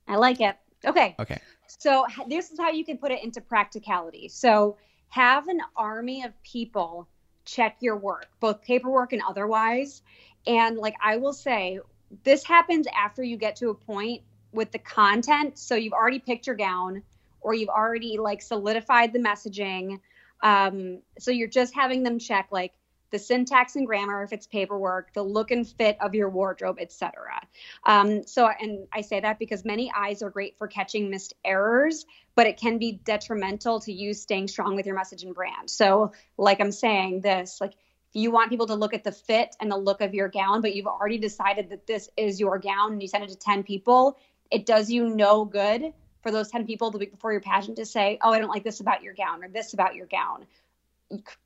I 0.08 0.18
like 0.18 0.42
it. 0.42 0.56
Okay. 0.86 1.16
Okay. 1.20 1.40
So 1.68 2.06
this 2.28 2.52
is 2.52 2.60
how 2.60 2.72
you 2.72 2.84
can 2.84 2.98
put 2.98 3.12
it 3.12 3.24
into 3.24 3.42
practicality. 3.42 4.28
So 4.28 4.78
have 5.10 5.48
an 5.48 5.62
army 5.78 6.24
of 6.24 6.34
people 6.44 7.08
check 7.46 7.78
your 7.80 7.98
work, 7.98 8.28
both 8.40 8.62
paperwork 8.62 9.14
and 9.14 9.22
otherwise. 9.28 10.02
And 10.46 10.78
like 10.78 10.96
I 11.02 11.18
will 11.18 11.34
say, 11.34 11.80
this 12.24 12.44
happens 12.44 12.88
after 12.96 13.24
you 13.24 13.38
get 13.38 13.56
to 13.58 13.70
a 13.70 13.74
point 13.74 14.22
with 14.52 14.72
the 14.72 14.80
content. 14.80 15.58
So 15.58 15.76
you've 15.76 15.94
already 15.94 16.20
picked 16.20 16.48
your 16.48 16.56
gown 16.56 17.04
or 17.42 17.54
you've 17.54 17.70
already 17.70 18.18
like 18.18 18.42
solidified 18.42 19.14
the 19.14 19.20
messaging 19.20 20.00
Um, 20.42 21.02
so 21.18 21.32
you're 21.32 21.48
just 21.48 21.74
having 21.74 22.04
them 22.04 22.20
check 22.20 22.48
like 22.52 22.74
the 23.12 23.20
syntax 23.20 23.76
and 23.76 23.88
grammar 23.88 24.24
if 24.24 24.34
it's 24.34 24.48
paperwork, 24.48 25.14
the 25.14 25.24
look 25.24 25.52
and 25.52 25.68
fit 25.68 25.98
of 26.00 26.14
your 26.14 26.30
wardrobe, 26.30 26.78
etc. 26.80 27.42
Um, 27.86 28.26
so, 28.26 28.48
and 28.48 28.88
I 28.94 29.02
say 29.02 29.20
that 29.20 29.40
because 29.40 29.66
many 29.66 29.92
eyes 29.96 30.22
are 30.22 30.30
great 30.30 30.58
for 30.58 30.68
catching 30.68 31.10
missed 31.10 31.34
errors, 31.44 32.06
but 32.36 32.48
it 32.48 32.58
can 32.58 32.78
be 32.78 33.02
detrimental 33.04 33.80
to 33.82 33.92
you 33.92 34.14
staying 34.14 34.48
strong 34.48 34.76
with 34.76 34.86
your 34.86 34.96
message 34.96 35.24
and 35.24 35.34
brand. 35.34 35.70
So, 35.70 36.12
like 36.38 36.60
I'm 36.60 36.72
saying, 36.72 37.22
this 37.22 37.60
like 37.60 37.72
if 37.72 38.16
you 38.22 38.32
want 38.32 38.50
people 38.50 38.68
to 38.68 38.76
look 38.76 38.94
at 38.94 39.04
the 39.04 39.12
fit 39.12 39.56
and 39.60 39.72
the 39.72 39.78
look 39.78 40.02
of 40.02 40.14
your 40.14 40.30
gown, 40.30 40.62
but 40.62 40.76
you've 40.76 40.88
already 40.88 41.18
decided 41.18 41.70
that 41.70 41.86
this 41.86 42.10
is 42.18 42.40
your 42.40 42.58
gown 42.58 42.94
and 42.94 43.02
you 43.02 43.08
send 43.08 43.24
it 43.24 43.30
to 43.30 43.38
10 43.38 43.64
people, 43.64 44.18
it 44.50 44.66
does 44.66 44.90
you 44.90 45.10
no 45.10 45.46
good 45.46 45.94
for 46.30 46.34
those 46.34 46.52
10 46.52 46.68
people 46.68 46.92
the 46.92 47.00
week 47.00 47.12
before 47.12 47.32
your 47.32 47.42
pageant 47.42 47.76
to 47.78 47.86
say, 47.86 48.20
oh, 48.22 48.32
I 48.32 48.40
don't 48.40 48.50
like 48.50 48.64
this 48.64 48.82
about 48.82 49.02
your 49.02 49.16
gown 49.16 49.44
or 49.44 49.50
this 49.50 49.74
about 49.74 49.96
your 49.96 50.06
gown 50.06 50.46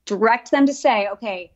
direct 0.05 0.51
them 0.51 0.65
to 0.65 0.73
say, 0.73 1.07
okay, 1.07 1.53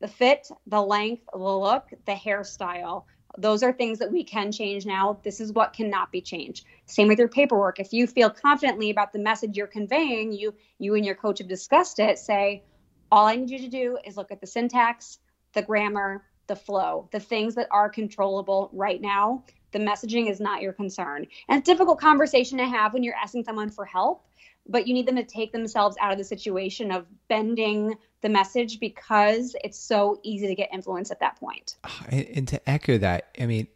the 0.00 0.08
fit, 0.08 0.48
the 0.66 0.82
length, 0.82 1.22
the 1.32 1.38
look, 1.38 1.86
the 2.06 2.12
hairstyle, 2.12 3.04
those 3.38 3.62
are 3.62 3.72
things 3.72 4.00
that 4.00 4.10
we 4.10 4.24
can 4.24 4.50
change 4.50 4.84
now. 4.84 5.18
This 5.22 5.40
is 5.40 5.52
what 5.52 5.74
cannot 5.74 6.10
be 6.10 6.20
changed. 6.20 6.64
Same 6.86 7.06
with 7.06 7.18
your 7.18 7.28
paperwork. 7.28 7.78
If 7.78 7.92
you 7.92 8.06
feel 8.06 8.30
confidently 8.30 8.90
about 8.90 9.12
the 9.12 9.18
message 9.18 9.56
you're 9.56 9.66
conveying, 9.66 10.32
you 10.32 10.54
you 10.78 10.94
and 10.94 11.04
your 11.04 11.14
coach 11.14 11.38
have 11.38 11.48
discussed 11.48 12.00
it, 12.00 12.18
say, 12.18 12.64
all 13.12 13.26
I 13.26 13.36
need 13.36 13.50
you 13.50 13.58
to 13.60 13.68
do 13.68 13.98
is 14.04 14.16
look 14.16 14.32
at 14.32 14.40
the 14.40 14.46
syntax, 14.46 15.18
the 15.52 15.62
grammar, 15.62 16.24
the 16.46 16.56
flow, 16.56 17.08
the 17.12 17.20
things 17.20 17.54
that 17.54 17.68
are 17.70 17.88
controllable 17.88 18.70
right 18.72 19.00
now. 19.00 19.44
The 19.76 19.84
messaging 19.84 20.30
is 20.30 20.40
not 20.40 20.62
your 20.62 20.72
concern. 20.72 21.26
And 21.48 21.58
it's 21.58 21.68
a 21.68 21.72
difficult 21.72 22.00
conversation 22.00 22.56
to 22.56 22.64
have 22.64 22.94
when 22.94 23.02
you're 23.02 23.14
asking 23.14 23.44
someone 23.44 23.68
for 23.68 23.84
help 23.84 24.24
but 24.68 24.86
you 24.86 24.94
need 24.94 25.06
them 25.06 25.16
to 25.16 25.22
take 25.22 25.52
themselves 25.52 25.96
out 26.00 26.12
of 26.12 26.18
the 26.18 26.24
situation 26.24 26.90
of 26.90 27.06
bending 27.28 27.94
the 28.22 28.28
message 28.28 28.80
because 28.80 29.54
it's 29.62 29.78
so 29.78 30.18
easy 30.24 30.46
to 30.46 30.54
get 30.54 30.68
influence 30.72 31.10
at 31.10 31.20
that 31.20 31.38
point. 31.38 31.76
And 32.10 32.48
to 32.48 32.68
echo 32.68 32.98
that, 32.98 33.28
I 33.38 33.46
mean, 33.46 33.68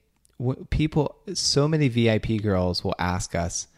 people, 0.70 1.16
so 1.34 1.68
many 1.68 1.88
VIP 1.88 2.42
girls 2.42 2.82
will 2.82 2.94
ask 2.98 3.34
us, 3.34 3.68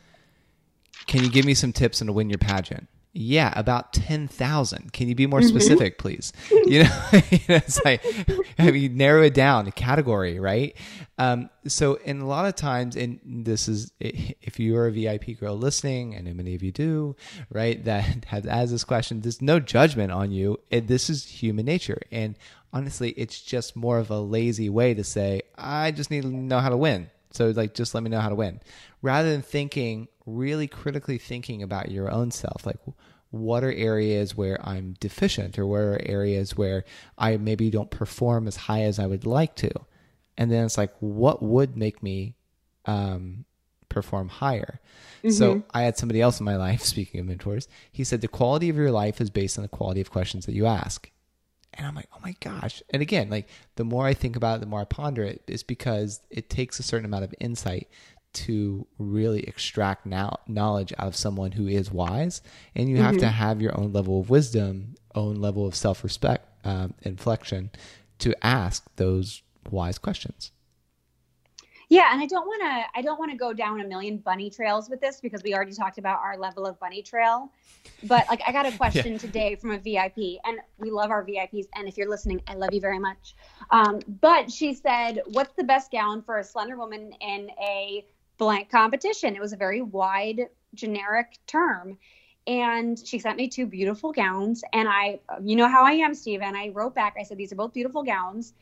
"Can 1.06 1.22
you 1.22 1.30
give 1.30 1.44
me 1.44 1.52
some 1.52 1.72
tips 1.72 2.00
on 2.00 2.06
to 2.06 2.12
win 2.12 2.30
your 2.30 2.38
pageant?" 2.38 2.88
Yeah, 3.14 3.52
about 3.56 3.92
10,000. 3.92 4.92
Can 4.92 5.08
you 5.08 5.14
be 5.14 5.26
more 5.26 5.40
mm-hmm. 5.40 5.48
specific, 5.48 5.98
please? 5.98 6.32
You 6.72 6.84
know, 6.84 7.00
it's 7.48 7.84
like, 7.84 8.02
I 8.58 8.70
mean, 8.70 8.96
narrow 8.96 9.22
it 9.24 9.34
down, 9.34 9.66
a 9.66 9.72
category, 9.72 10.38
right? 10.38 10.74
Um, 11.18 11.50
so, 11.66 11.98
and 12.06 12.22
a 12.22 12.26
lot 12.26 12.46
of 12.46 12.54
times, 12.54 12.96
and 12.96 13.20
this 13.24 13.68
is, 13.68 13.92
if 14.00 14.58
you 14.58 14.76
are 14.76 14.86
a 14.86 14.92
VIP 14.92 15.38
girl 15.38 15.56
listening, 15.56 16.14
and 16.14 16.34
many 16.34 16.54
of 16.54 16.62
you 16.62 16.72
do, 16.72 17.16
right, 17.50 17.82
that 17.84 18.24
has, 18.26 18.46
asked 18.46 18.70
this 18.70 18.84
question, 18.84 19.20
there's 19.20 19.42
no 19.42 19.60
judgment 19.60 20.12
on 20.12 20.30
you. 20.30 20.58
It, 20.70 20.86
this 20.86 21.10
is 21.10 21.26
human 21.26 21.66
nature. 21.66 22.00
And 22.10 22.36
honestly, 22.72 23.10
it's 23.10 23.40
just 23.40 23.76
more 23.76 23.98
of 23.98 24.10
a 24.10 24.20
lazy 24.20 24.70
way 24.70 24.94
to 24.94 25.04
say, 25.04 25.42
I 25.56 25.90
just 25.90 26.10
need 26.10 26.22
to 26.22 26.28
know 26.28 26.60
how 26.60 26.70
to 26.70 26.76
win. 26.76 27.10
So, 27.32 27.50
like, 27.50 27.74
just 27.74 27.94
let 27.94 28.02
me 28.02 28.10
know 28.10 28.20
how 28.20 28.28
to 28.28 28.34
win. 28.34 28.60
Rather 29.00 29.30
than 29.30 29.42
thinking, 29.42 30.08
really 30.26 30.68
critically 30.68 31.18
thinking 31.18 31.62
about 31.62 31.90
your 31.90 32.10
own 32.10 32.30
self. 32.30 32.66
Like, 32.66 32.78
what 33.30 33.64
are 33.64 33.72
areas 33.72 34.36
where 34.36 34.60
I'm 34.66 34.94
deficient 35.00 35.58
or 35.58 35.66
where 35.66 35.94
are 35.94 36.02
areas 36.04 36.56
where 36.56 36.84
I 37.16 37.36
maybe 37.38 37.70
don't 37.70 37.90
perform 37.90 38.46
as 38.46 38.56
high 38.56 38.82
as 38.82 38.98
I 38.98 39.06
would 39.06 39.26
like 39.26 39.54
to? 39.56 39.70
And 40.36 40.50
then 40.50 40.64
it's 40.64 40.78
like, 40.78 40.92
what 41.00 41.42
would 41.42 41.76
make 41.76 42.02
me 42.02 42.36
um, 42.84 43.44
perform 43.88 44.28
higher? 44.28 44.80
Mm-hmm. 45.18 45.30
So 45.30 45.62
I 45.72 45.82
had 45.82 45.96
somebody 45.96 46.20
else 46.20 46.40
in 46.40 46.44
my 46.44 46.56
life, 46.68 46.82
speaking 46.82 47.20
of 47.20 47.26
mentors, 47.26 47.68
he 47.90 48.04
said, 48.04 48.20
the 48.20 48.28
quality 48.28 48.68
of 48.68 48.76
your 48.76 48.90
life 48.90 49.20
is 49.20 49.30
based 49.30 49.58
on 49.58 49.62
the 49.62 49.68
quality 49.68 50.00
of 50.00 50.10
questions 50.10 50.46
that 50.46 50.54
you 50.54 50.66
ask. 50.66 51.10
And 51.82 51.88
I'm 51.88 51.96
like, 51.96 52.08
oh 52.14 52.20
my 52.22 52.36
gosh. 52.38 52.80
And 52.90 53.02
again, 53.02 53.28
like 53.28 53.48
the 53.74 53.84
more 53.84 54.06
I 54.06 54.14
think 54.14 54.36
about 54.36 54.56
it, 54.56 54.60
the 54.60 54.66
more 54.66 54.80
I 54.80 54.84
ponder 54.84 55.24
it, 55.24 55.42
is 55.48 55.64
because 55.64 56.20
it 56.30 56.48
takes 56.48 56.78
a 56.78 56.82
certain 56.82 57.04
amount 57.04 57.24
of 57.24 57.34
insight 57.40 57.88
to 58.34 58.86
really 58.98 59.42
extract 59.42 60.06
now 60.06 60.36
knowledge 60.46 60.92
out 60.96 61.08
of 61.08 61.16
someone 61.16 61.52
who 61.52 61.66
is 61.66 61.90
wise 61.90 62.40
and 62.74 62.88
you 62.88 62.98
have 62.98 63.12
mm-hmm. 63.12 63.20
to 63.20 63.28
have 63.28 63.60
your 63.60 63.78
own 63.78 63.92
level 63.92 64.20
of 64.20 64.30
wisdom 64.30 64.94
own 65.14 65.36
level 65.36 65.66
of 65.66 65.74
self-respect 65.74 66.48
um, 66.64 66.94
inflection 67.02 67.70
to 68.18 68.34
ask 68.42 68.86
those 68.96 69.42
wise 69.70 69.98
questions 69.98 70.50
yeah 71.92 72.12
and 72.12 72.22
i 72.22 72.26
don't 72.26 72.46
want 72.46 72.62
to 72.62 72.98
i 72.98 73.02
don't 73.02 73.18
want 73.18 73.30
to 73.30 73.36
go 73.36 73.52
down 73.52 73.80
a 73.80 73.84
million 73.84 74.16
bunny 74.18 74.48
trails 74.48 74.88
with 74.88 75.00
this 75.00 75.20
because 75.20 75.42
we 75.42 75.54
already 75.54 75.72
talked 75.72 75.98
about 75.98 76.18
our 76.20 76.38
level 76.38 76.66
of 76.66 76.78
bunny 76.80 77.02
trail 77.02 77.50
but 78.04 78.26
like 78.28 78.40
i 78.46 78.52
got 78.52 78.66
a 78.66 78.76
question 78.78 79.12
yeah. 79.12 79.18
today 79.18 79.54
from 79.54 79.72
a 79.72 79.78
vip 79.78 80.16
and 80.44 80.58
we 80.78 80.90
love 80.90 81.10
our 81.10 81.24
vips 81.24 81.66
and 81.74 81.86
if 81.88 81.96
you're 81.96 82.08
listening 82.08 82.40
i 82.46 82.54
love 82.54 82.72
you 82.72 82.80
very 82.80 82.98
much 82.98 83.34
um, 83.70 84.00
but 84.20 84.50
she 84.50 84.74
said 84.74 85.20
what's 85.26 85.54
the 85.54 85.64
best 85.64 85.90
gown 85.90 86.22
for 86.22 86.38
a 86.38 86.44
slender 86.44 86.76
woman 86.76 87.12
in 87.20 87.50
a 87.60 88.04
blank 88.42 88.70
competition. 88.70 89.36
It 89.36 89.40
was 89.40 89.52
a 89.52 89.56
very 89.56 89.82
wide, 89.82 90.48
generic 90.74 91.38
term. 91.46 91.96
And 92.48 92.98
she 92.98 93.20
sent 93.20 93.36
me 93.36 93.48
two 93.48 93.66
beautiful 93.66 94.12
gowns. 94.12 94.64
And 94.72 94.88
I, 94.88 95.20
you 95.42 95.54
know 95.54 95.68
how 95.68 95.84
I 95.84 95.92
am, 95.92 96.12
Steve. 96.12 96.40
And 96.42 96.56
I 96.56 96.70
wrote 96.70 96.92
back, 96.92 97.14
I 97.16 97.22
said, 97.22 97.38
these 97.38 97.52
are 97.52 97.56
both 97.56 97.72
beautiful 97.72 98.02
gowns, 98.02 98.54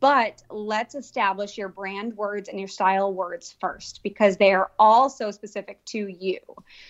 but 0.00 0.42
let's 0.48 0.94
establish 0.94 1.58
your 1.58 1.68
brand 1.68 2.16
words 2.16 2.48
and 2.48 2.58
your 2.58 2.68
style 2.68 3.12
words 3.12 3.54
first 3.60 4.00
because 4.02 4.36
they 4.36 4.52
are 4.52 4.70
all 4.78 5.10
so 5.10 5.30
specific 5.30 5.84
to 5.84 6.08
you. 6.08 6.38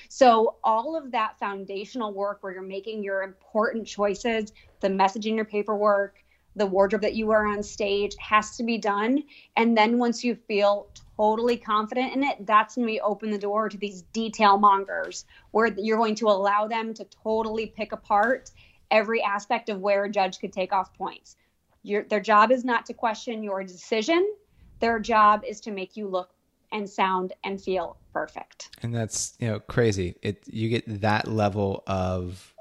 So, 0.09 0.57
all 0.63 0.97
of 0.97 1.11
that 1.11 1.39
foundational 1.39 2.13
work 2.13 2.39
where 2.43 2.53
you're 2.53 2.63
making 2.63 3.03
your 3.03 3.23
important 3.23 3.87
choices, 3.87 4.53
the 4.81 4.89
messaging, 4.89 5.35
your 5.35 5.45
paperwork, 5.45 6.23
the 6.57 6.67
wardrobe 6.67 7.03
that 7.03 7.15
you 7.15 7.27
wear 7.27 7.47
on 7.47 7.63
stage 7.63 8.15
has 8.21 8.57
to 8.57 8.63
be 8.63 8.79
done. 8.79 9.25
And 9.57 9.77
then 9.77 9.99
once 9.99 10.23
you 10.23 10.37
feel 10.37 10.89
totally 11.17 11.57
confident 11.57 12.15
in 12.15 12.23
it, 12.23 12.47
that's 12.47 12.77
when 12.77 12.87
we 12.87 13.01
open 13.01 13.31
the 13.31 13.39
door 13.39 13.69
to 13.69 13.77
these 13.77 14.03
detail 14.13 14.57
mongers 14.57 15.25
where 15.51 15.73
you're 15.77 15.99
going 15.99 16.15
to 16.17 16.29
allow 16.29 16.69
them 16.69 16.95
to 16.95 17.05
totally 17.23 17.67
pick 17.67 17.91
apart 17.91 18.53
every 18.91 19.21
aspect 19.23 19.69
of 19.69 19.81
where 19.81 20.05
a 20.05 20.11
judge 20.11 20.39
could 20.39 20.53
take 20.53 20.73
off 20.73 20.95
points. 20.95 21.37
Your, 21.85 22.03
their 22.03 22.21
job 22.21 22.51
is 22.51 22.65
not 22.65 22.87
to 22.87 22.95
question 22.95 23.43
your 23.43 23.63
decision. 23.63 24.35
Their 24.81 24.99
job 24.99 25.45
is 25.47 25.61
to 25.61 25.71
make 25.71 25.97
you 25.97 26.09
look 26.09 26.31
and 26.73 26.89
sound 26.89 27.35
and 27.45 27.61
feel 27.61 27.97
perfect. 28.13 28.71
And 28.83 28.93
that's, 28.93 29.37
you 29.39 29.49
know, 29.49 29.61
crazy. 29.61 30.17
It 30.23 30.43
you 30.47 30.69
get 30.69 31.03
that 31.03 31.29
level 31.29 31.85
of 31.87 32.53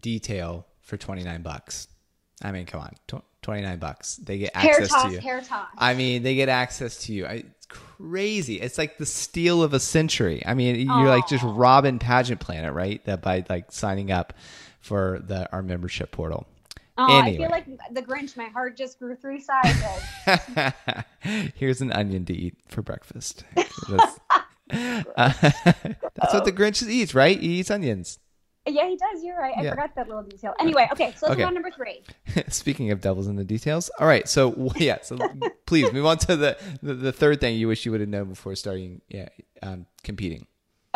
detail 0.00 0.66
for 0.82 0.96
29 0.96 1.42
bucks. 1.42 1.88
I 2.42 2.52
mean, 2.52 2.66
come 2.66 2.82
on. 2.82 3.22
29 3.42 3.78
bucks. 3.78 4.16
They 4.16 4.38
get 4.38 4.50
access 4.54 4.88
toss, 4.88 5.04
to 5.04 5.12
you. 5.12 5.20
Hair 5.20 5.40
toss. 5.40 5.68
I 5.78 5.94
mean, 5.94 6.22
they 6.22 6.34
get 6.34 6.48
access 6.48 6.98
to 7.04 7.12
you. 7.12 7.26
I, 7.26 7.44
it's 7.56 7.66
crazy. 7.66 8.60
It's 8.60 8.76
like 8.76 8.98
the 8.98 9.06
steal 9.06 9.62
of 9.62 9.72
a 9.72 9.80
century. 9.80 10.42
I 10.44 10.54
mean, 10.54 10.86
you're 10.86 11.08
like 11.08 11.28
just 11.28 11.44
robbing 11.44 11.98
Pageant 11.98 12.40
Planet, 12.40 12.74
right? 12.74 13.02
That 13.06 13.22
by 13.22 13.44
like 13.48 13.72
signing 13.72 14.10
up 14.10 14.34
for 14.80 15.20
the 15.24 15.50
our 15.52 15.62
membership 15.62 16.12
portal. 16.12 16.46
Oh, 16.98 17.18
anyway. 17.18 17.44
I 17.44 17.62
feel 17.62 17.76
like 17.76 17.94
the 17.94 18.02
Grinch. 18.02 18.36
My 18.36 18.46
heart 18.46 18.76
just 18.76 18.98
grew 18.98 19.16
three 19.16 19.40
sizes. 19.40 20.72
Here's 21.54 21.80
an 21.80 21.92
onion 21.92 22.24
to 22.26 22.34
eat 22.34 22.56
for 22.68 22.82
breakfast. 22.82 23.44
That's, 23.54 24.20
uh, 25.16 25.32
that's 25.42 26.34
what 26.34 26.44
the 26.44 26.52
Grinch 26.52 26.86
eats, 26.88 27.14
right? 27.14 27.38
He 27.38 27.60
eats 27.60 27.70
onions. 27.70 28.18
Yeah, 28.68 28.88
he 28.88 28.96
does. 28.96 29.22
You're 29.22 29.38
right. 29.38 29.54
I 29.56 29.62
yeah. 29.62 29.70
forgot 29.70 29.94
that 29.94 30.08
little 30.08 30.24
detail. 30.24 30.54
Anyway, 30.58 30.88
okay, 30.90 31.12
so 31.16 31.26
let's 31.26 31.34
okay. 31.34 31.36
move 31.36 31.48
on 31.48 31.54
number 31.54 31.70
three. 31.70 32.02
Speaking 32.48 32.90
of 32.90 33.00
devils 33.00 33.28
in 33.28 33.36
the 33.36 33.44
details, 33.44 33.90
all 34.00 34.08
right. 34.08 34.28
So 34.28 34.72
yeah, 34.76 34.98
so 35.02 35.18
please 35.66 35.92
move 35.92 36.06
on 36.06 36.18
to 36.18 36.36
the, 36.36 36.58
the, 36.82 36.94
the 36.94 37.12
third 37.12 37.40
thing 37.40 37.56
you 37.56 37.68
wish 37.68 37.84
you 37.84 37.92
would 37.92 38.00
have 38.00 38.08
known 38.08 38.28
before 38.28 38.56
starting 38.56 39.02
yeah 39.08 39.28
um, 39.62 39.86
competing. 40.02 40.46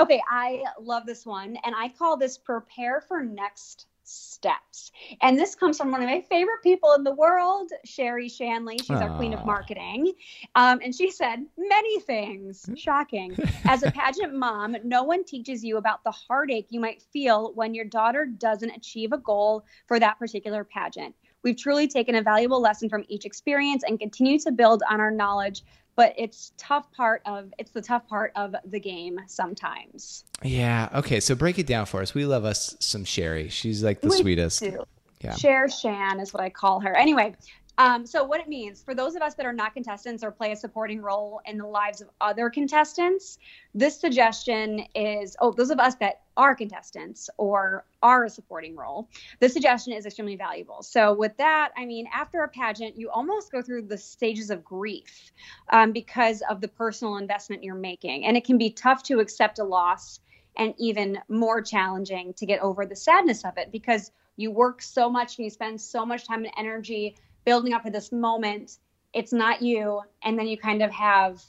Okay, 0.01 0.21
I 0.29 0.65
love 0.81 1.07
this 1.07 1.25
one, 1.25 1.59
and 1.63 1.75
I 1.77 1.91
call 1.91 2.17
this 2.17 2.39
prepare 2.39 3.03
for 3.03 3.23
next 3.23 3.87
steps. 4.11 4.91
And 5.23 5.39
this 5.39 5.55
comes 5.55 5.79
from 5.79 5.91
one 5.91 6.03
of 6.03 6.09
my 6.09 6.21
favorite 6.23 6.63
people 6.63 6.93
in 6.95 7.05
the 7.05 7.15
world, 7.15 7.71
Sherry 7.85 8.29
Shanley. 8.29 8.79
She's 8.79 8.89
Aww. 8.91 9.11
our 9.11 9.17
queen 9.17 9.33
of 9.33 9.45
marketing. 9.47 10.13
Um, 10.55 10.81
and 10.83 10.95
she 10.95 11.11
said 11.11 11.47
many 11.57 12.01
things. 12.01 12.65
Hmm. 12.65 12.75
Shocking. 12.75 13.37
As 13.65 13.83
a 13.83 13.91
pageant 13.91 14.35
mom, 14.35 14.77
no 14.85 15.05
one 15.05 15.25
teaches 15.25 15.65
you 15.65 15.77
about 15.77 16.03
the 16.05 16.11
heartache 16.11 16.67
you 16.71 16.81
might 16.81 17.03
feel 17.03 17.53
when 17.55 17.75
your 17.75 17.85
daughter 17.85 18.27
doesn't 18.27 18.71
achieve 18.71 19.13
a 19.13 19.19
goal 19.19 19.65
for 19.87 20.01
that 20.01 20.19
particular 20.19 20.65
pageant. 20.65 21.15
We've 21.43 21.57
truly 21.57 21.89
taken 21.89 22.17
a 22.17 22.23
valuable 22.23 22.61
lesson 22.61 22.89
from 22.89 23.05
each 23.09 23.25
experience 23.25 23.83
and 23.87 23.99
continue 23.99 24.39
to 24.41 24.53
build 24.53 24.83
on 24.91 25.01
our 25.01 25.11
knowledge 25.11 25.63
but 26.01 26.15
it's 26.17 26.53
tough 26.57 26.91
part 26.93 27.21
of 27.27 27.53
it's 27.59 27.73
the 27.73 27.83
tough 27.83 28.09
part 28.09 28.33
of 28.35 28.55
the 28.65 28.81
game 28.81 29.21
sometimes. 29.27 30.25
Yeah. 30.43 30.89
Okay. 30.95 31.21
So 31.21 31.35
break 31.35 31.59
it 31.59 31.67
down 31.67 31.85
for 31.85 32.01
us. 32.01 32.15
We 32.15 32.25
love 32.25 32.47
us 32.47 32.75
some 32.81 33.05
Sherry. 33.05 33.51
She's 33.51 33.85
like 33.85 34.01
the 34.01 34.09
we 34.09 34.17
sweetest. 34.17 34.61
Do. 34.61 34.83
Yeah. 35.21 35.35
Cher 35.35 35.69
Shan 35.69 36.19
is 36.19 36.33
what 36.33 36.43
I 36.43 36.49
call 36.49 36.81
her. 36.81 36.97
Anyway, 36.97 37.35
Um, 37.81 38.05
so, 38.05 38.23
what 38.23 38.41
it 38.41 38.47
means 38.47 38.83
for 38.83 38.95
those 38.95 39.17
of 39.17 39.23
us 39.23 39.35
that 39.37 39.47
are 39.47 39.55
not 39.55 39.73
contestants 39.73 40.23
or 40.23 40.31
play 40.31 40.53
a 40.53 40.57
supporting 40.57 41.01
role 41.01 41.41
in 41.47 41.57
the 41.57 41.67
lives 41.67 42.03
of 42.03 42.11
other 42.21 42.51
contestants, 42.51 43.39
this 43.75 43.99
suggestion 43.99 44.85
is 44.95 45.35
oh, 45.41 45.51
those 45.53 45.71
of 45.71 45.79
us 45.81 45.95
that 45.95 46.21
are 46.37 46.55
contestants 46.55 47.31
or 47.39 47.87
are 48.03 48.27
a 48.27 48.29
supporting 48.29 48.77
role, 48.77 49.09
this 49.39 49.55
suggestion 49.55 49.95
is 49.95 50.05
extremely 50.05 50.37
valuable. 50.37 50.83
So, 50.83 51.15
with 51.15 51.35
that, 51.39 51.71
I 51.75 51.87
mean, 51.87 52.07
after 52.13 52.43
a 52.43 52.49
pageant, 52.49 52.99
you 52.99 53.09
almost 53.09 53.51
go 53.51 53.63
through 53.63 53.87
the 53.87 53.97
stages 53.97 54.51
of 54.51 54.63
grief 54.63 55.33
um, 55.71 55.93
because 55.93 56.43
of 56.51 56.61
the 56.61 56.69
personal 56.69 57.17
investment 57.17 57.65
you're 57.65 57.75
making. 57.75 58.27
And 58.27 58.37
it 58.37 58.45
can 58.45 58.59
be 58.59 58.69
tough 58.69 59.03
to 59.05 59.21
accept 59.21 59.59
a 59.59 59.65
loss 59.65 60.21
and 60.59 60.75
even 60.77 61.19
more 61.31 61.63
challenging 61.63 62.35
to 62.35 62.45
get 62.45 62.61
over 62.61 62.85
the 62.85 62.97
sadness 62.97 63.43
of 63.47 63.57
it 63.57 63.73
because 63.73 64.13
you 64.37 64.51
work 64.51 64.83
so 64.83 65.09
much 65.09 65.39
and 65.39 65.45
you 65.45 65.51
spend 65.51 65.81
so 65.81 66.05
much 66.05 66.27
time 66.27 66.45
and 66.45 66.53
energy 66.59 67.17
building 67.45 67.73
up 67.73 67.85
to 67.85 67.91
this 67.91 68.13
moment 68.13 68.79
it's 69.13 69.33
not 69.33 69.63
you 69.63 70.01
and 70.23 70.39
then 70.39 70.47
you 70.47 70.57
kind 70.57 70.83
of 70.83 70.91
have 70.91 71.43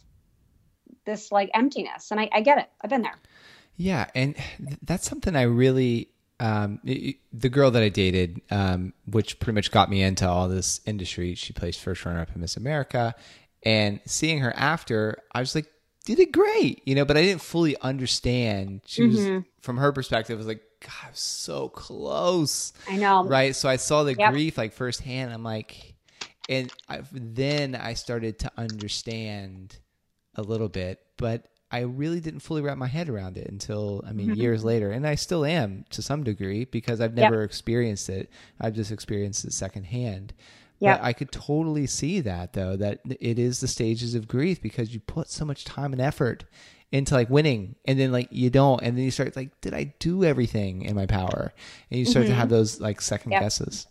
this 1.05 1.31
like 1.31 1.49
emptiness 1.53 2.11
and 2.11 2.19
i, 2.19 2.29
I 2.31 2.41
get 2.41 2.57
it 2.57 2.69
i've 2.81 2.89
been 2.89 3.01
there 3.01 3.17
yeah 3.77 4.09
and 4.15 4.35
th- 4.35 4.79
that's 4.83 5.07
something 5.07 5.35
i 5.35 5.43
really 5.43 6.11
um, 6.41 6.79
it, 6.83 7.17
the 7.31 7.49
girl 7.49 7.69
that 7.69 7.83
I 7.83 7.89
dated, 7.89 8.41
um, 8.49 8.93
which 9.05 9.39
pretty 9.39 9.53
much 9.53 9.69
got 9.69 9.91
me 9.91 10.01
into 10.01 10.27
all 10.27 10.49
this 10.49 10.81
industry, 10.87 11.35
she 11.35 11.53
placed 11.53 11.79
first 11.79 12.03
runner 12.03 12.19
up 12.19 12.33
in 12.33 12.41
Miss 12.41 12.57
America. 12.57 13.13
And 13.63 14.01
seeing 14.07 14.39
her 14.39 14.51
after, 14.55 15.21
I 15.31 15.39
was 15.39 15.53
like, 15.53 15.67
did 16.03 16.19
it 16.19 16.31
great, 16.31 16.81
you 16.83 16.95
know, 16.95 17.05
but 17.05 17.15
I 17.15 17.21
didn't 17.21 17.43
fully 17.43 17.77
understand. 17.79 18.81
She 18.87 19.03
mm-hmm. 19.03 19.35
was, 19.35 19.43
from 19.61 19.77
her 19.77 19.91
perspective, 19.91 20.35
was 20.35 20.47
like, 20.47 20.63
God, 20.81 20.91
I 21.05 21.09
was 21.11 21.19
so 21.19 21.69
close. 21.69 22.73
I 22.89 22.97
know. 22.97 23.23
Right. 23.23 23.55
So 23.55 23.69
I 23.69 23.75
saw 23.75 24.03
the 24.03 24.15
yep. 24.15 24.31
grief 24.31 24.57
like 24.57 24.73
firsthand. 24.73 25.31
I'm 25.31 25.43
like, 25.43 25.93
and 26.49 26.71
I, 26.89 27.01
then 27.11 27.75
I 27.75 27.93
started 27.93 28.39
to 28.39 28.51
understand 28.57 29.77
a 30.35 30.41
little 30.41 30.69
bit, 30.69 30.99
but 31.17 31.47
I 31.71 31.81
really 31.81 32.19
didn't 32.19 32.41
fully 32.41 32.61
wrap 32.61 32.77
my 32.77 32.87
head 32.87 33.07
around 33.07 33.37
it 33.37 33.47
until 33.47 34.03
I 34.05 34.11
mean 34.11 34.31
mm-hmm. 34.31 34.41
years 34.41 34.63
later, 34.63 34.91
and 34.91 35.07
I 35.07 35.15
still 35.15 35.45
am 35.45 35.85
to 35.91 36.01
some 36.01 36.23
degree 36.23 36.65
because 36.65 36.99
I've 36.99 37.13
never 37.13 37.41
yep. 37.41 37.45
experienced 37.45 38.09
it. 38.09 38.29
I've 38.59 38.73
just 38.73 38.91
experienced 38.91 39.45
it 39.45 39.53
secondhand. 39.53 40.33
Yeah, 40.81 40.99
I 41.01 41.13
could 41.13 41.31
totally 41.31 41.87
see 41.87 42.21
that 42.21 42.53
though. 42.53 42.75
That 42.75 43.01
it 43.19 43.37
is 43.37 43.59
the 43.59 43.67
stages 43.67 44.15
of 44.15 44.27
grief 44.27 44.61
because 44.61 44.93
you 44.93 44.99
put 44.99 45.29
so 45.29 45.45
much 45.45 45.63
time 45.63 45.93
and 45.93 46.01
effort 46.01 46.45
into 46.91 47.13
like 47.13 47.29
winning 47.29 47.75
and 47.85 47.99
then 47.99 48.11
like 48.11 48.27
you 48.31 48.49
don't 48.49 48.81
and 48.83 48.97
then 48.97 49.05
you 49.05 49.11
start 49.11 49.33
like 49.37 49.61
did 49.61 49.73
i 49.73 49.93
do 49.99 50.25
everything 50.25 50.81
in 50.81 50.93
my 50.93 51.05
power 51.05 51.53
and 51.89 51.97
you 51.97 52.05
start 52.05 52.25
mm-hmm. 52.25 52.33
to 52.33 52.37
have 52.37 52.49
those 52.49 52.81
like 52.81 52.99
second 52.99 53.31
yep. 53.31 53.41
guesses 53.41 53.87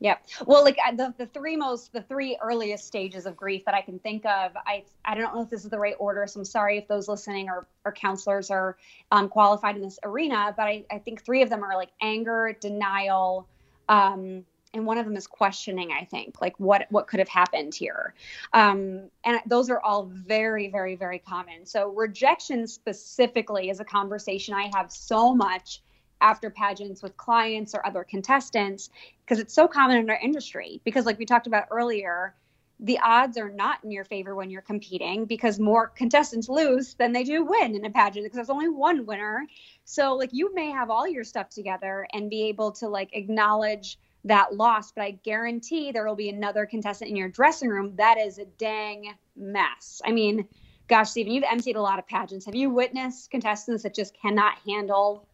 yeah. 0.00 0.18
Well, 0.44 0.64
like 0.64 0.76
the, 0.96 1.14
the 1.16 1.24
three 1.24 1.56
most, 1.56 1.92
the 1.94 2.02
three 2.02 2.36
earliest 2.42 2.86
stages 2.86 3.24
of 3.24 3.36
grief 3.36 3.64
that 3.64 3.74
I 3.74 3.80
can 3.80 3.98
think 4.00 4.26
of, 4.26 4.52
I 4.54 4.84
I 5.04 5.14
don't 5.14 5.34
know 5.34 5.40
if 5.40 5.48
this 5.48 5.64
is 5.64 5.70
the 5.70 5.78
right 5.78 5.94
order, 5.98 6.26
so 6.26 6.40
I'm 6.40 6.44
sorry 6.44 6.76
if 6.76 6.86
those 6.88 7.08
listening 7.08 7.48
or, 7.48 7.66
or 7.86 7.92
counselors 7.92 8.50
are 8.50 8.76
um, 9.12 9.30
qualified 9.30 9.76
in 9.76 9.82
this 9.82 9.98
arena, 10.02 10.52
but 10.58 10.64
I, 10.64 10.84
I 10.90 10.98
think 10.98 11.24
three 11.24 11.40
of 11.40 11.48
them 11.48 11.64
are 11.64 11.74
like 11.74 11.88
anger, 12.02 12.54
denial, 12.60 13.48
um, 13.88 14.44
and 14.74 14.84
one 14.84 14.98
of 14.98 15.04
them 15.04 15.16
is 15.16 15.26
questioning 15.26 15.92
i 15.92 16.04
think 16.04 16.40
like 16.40 16.58
what 16.58 16.86
what 16.90 17.06
could 17.06 17.20
have 17.20 17.28
happened 17.28 17.74
here. 17.74 18.14
Um, 18.52 19.10
and 19.24 19.40
those 19.46 19.70
are 19.70 19.80
all 19.80 20.04
very 20.04 20.68
very 20.68 20.96
very 20.96 21.18
common. 21.18 21.64
So 21.64 21.88
rejection 21.90 22.66
specifically 22.66 23.70
is 23.70 23.80
a 23.80 23.84
conversation 23.84 24.54
i 24.54 24.70
have 24.74 24.90
so 24.92 25.34
much 25.34 25.82
after 26.20 26.50
pageants 26.50 27.02
with 27.02 27.16
clients 27.16 27.74
or 27.74 27.86
other 27.86 28.04
contestants 28.04 28.90
because 29.24 29.38
it's 29.38 29.52
so 29.52 29.68
common 29.68 29.98
in 29.98 30.08
our 30.08 30.18
industry. 30.18 30.80
Because 30.84 31.06
like 31.06 31.18
we 31.18 31.26
talked 31.26 31.46
about 31.46 31.66
earlier 31.70 32.34
the 32.80 32.98
odds 32.98 33.38
are 33.38 33.50
not 33.50 33.78
in 33.84 33.90
your 33.90 34.04
favor 34.04 34.34
when 34.34 34.50
you're 34.50 34.60
competing 34.60 35.26
because 35.26 35.60
more 35.60 35.88
contestants 35.88 36.48
lose 36.48 36.94
than 36.94 37.12
they 37.12 37.22
do 37.22 37.44
win 37.44 37.74
in 37.74 37.84
a 37.84 37.90
pageant 37.90 38.24
because 38.24 38.34
there's 38.34 38.50
only 38.50 38.68
one 38.68 39.06
winner. 39.06 39.46
So 39.84 40.14
like 40.16 40.30
you 40.32 40.52
may 40.54 40.70
have 40.70 40.90
all 40.90 41.06
your 41.06 41.24
stuff 41.24 41.48
together 41.48 42.06
and 42.12 42.28
be 42.28 42.48
able 42.48 42.72
to 42.72 42.88
like 42.88 43.10
acknowledge 43.12 43.98
that 44.24 44.54
loss, 44.54 44.92
but 44.92 45.02
I 45.02 45.12
guarantee 45.12 45.92
there 45.92 46.06
will 46.06 46.16
be 46.16 46.28
another 46.28 46.66
contestant 46.66 47.10
in 47.10 47.16
your 47.16 47.28
dressing 47.28 47.68
room 47.68 47.94
that 47.96 48.18
is 48.18 48.38
a 48.38 48.44
dang 48.44 49.14
mess. 49.36 50.00
I 50.04 50.12
mean, 50.12 50.48
gosh, 50.88 51.10
Stephen, 51.10 51.32
you've 51.32 51.44
emceed 51.44 51.76
a 51.76 51.80
lot 51.80 51.98
of 51.98 52.06
pageants. 52.06 52.46
Have 52.46 52.54
you 52.54 52.70
witnessed 52.70 53.30
contestants 53.30 53.82
that 53.82 53.94
just 53.94 54.16
cannot 54.20 54.56
handle 54.66 55.28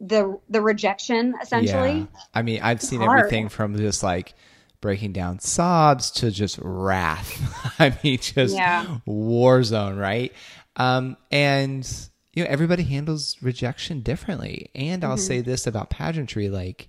the 0.00 0.38
the 0.48 0.60
rejection 0.60 1.34
essentially? 1.42 1.98
Yeah. 1.98 2.20
I 2.32 2.42
mean, 2.42 2.60
I've 2.62 2.78
it's 2.78 2.88
seen 2.88 3.00
hard. 3.00 3.18
everything 3.18 3.48
from 3.48 3.76
just 3.76 4.02
like 4.02 4.34
breaking 4.80 5.12
down 5.12 5.40
sobs 5.40 6.12
to 6.12 6.30
just 6.30 6.58
wrath. 6.62 7.74
I 7.80 7.96
mean, 8.02 8.18
just 8.18 8.54
yeah. 8.54 8.98
war 9.04 9.62
zone, 9.64 9.96
right? 9.96 10.32
Um, 10.76 11.16
and 11.32 11.88
you 12.34 12.44
know, 12.44 12.50
everybody 12.50 12.84
handles 12.84 13.36
rejection 13.42 14.00
differently. 14.00 14.70
And 14.76 15.02
I'll 15.02 15.16
mm-hmm. 15.16 15.20
say 15.20 15.40
this 15.40 15.66
about 15.66 15.90
pageantry, 15.90 16.48
like 16.48 16.88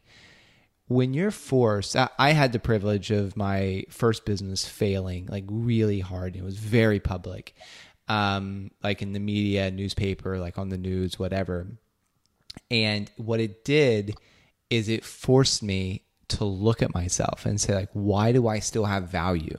when 0.89 1.13
you're 1.13 1.31
forced 1.31 1.95
I, 1.95 2.31
had 2.31 2.51
the 2.51 2.59
privilege 2.59 3.11
of 3.11 3.37
my 3.37 3.85
first 3.89 4.25
business 4.25 4.67
failing 4.67 5.27
like 5.27 5.45
really 5.47 5.99
hard 5.99 6.35
it 6.35 6.43
was 6.43 6.57
very 6.57 6.99
public. 6.99 7.55
Um, 8.07 8.71
like 8.83 9.03
in 9.03 9.13
the 9.13 9.19
media 9.19 9.69
newspaper 9.69 10.39
like 10.39 10.57
on 10.57 10.69
the 10.69 10.77
news 10.77 11.17
whatever. 11.17 11.67
And 12.71 13.09
what 13.17 13.39
it 13.39 13.63
did 13.63 14.15
is 14.71 14.89
it 14.89 15.05
forced 15.05 15.61
me 15.61 16.03
to 16.29 16.43
look 16.43 16.81
at 16.81 16.93
myself 16.93 17.45
and 17.45 17.61
say 17.61 17.73
like 17.73 17.89
why 17.93 18.31
do 18.31 18.47
i 18.47 18.59
still 18.59 18.85
have 18.85 19.09
value 19.09 19.57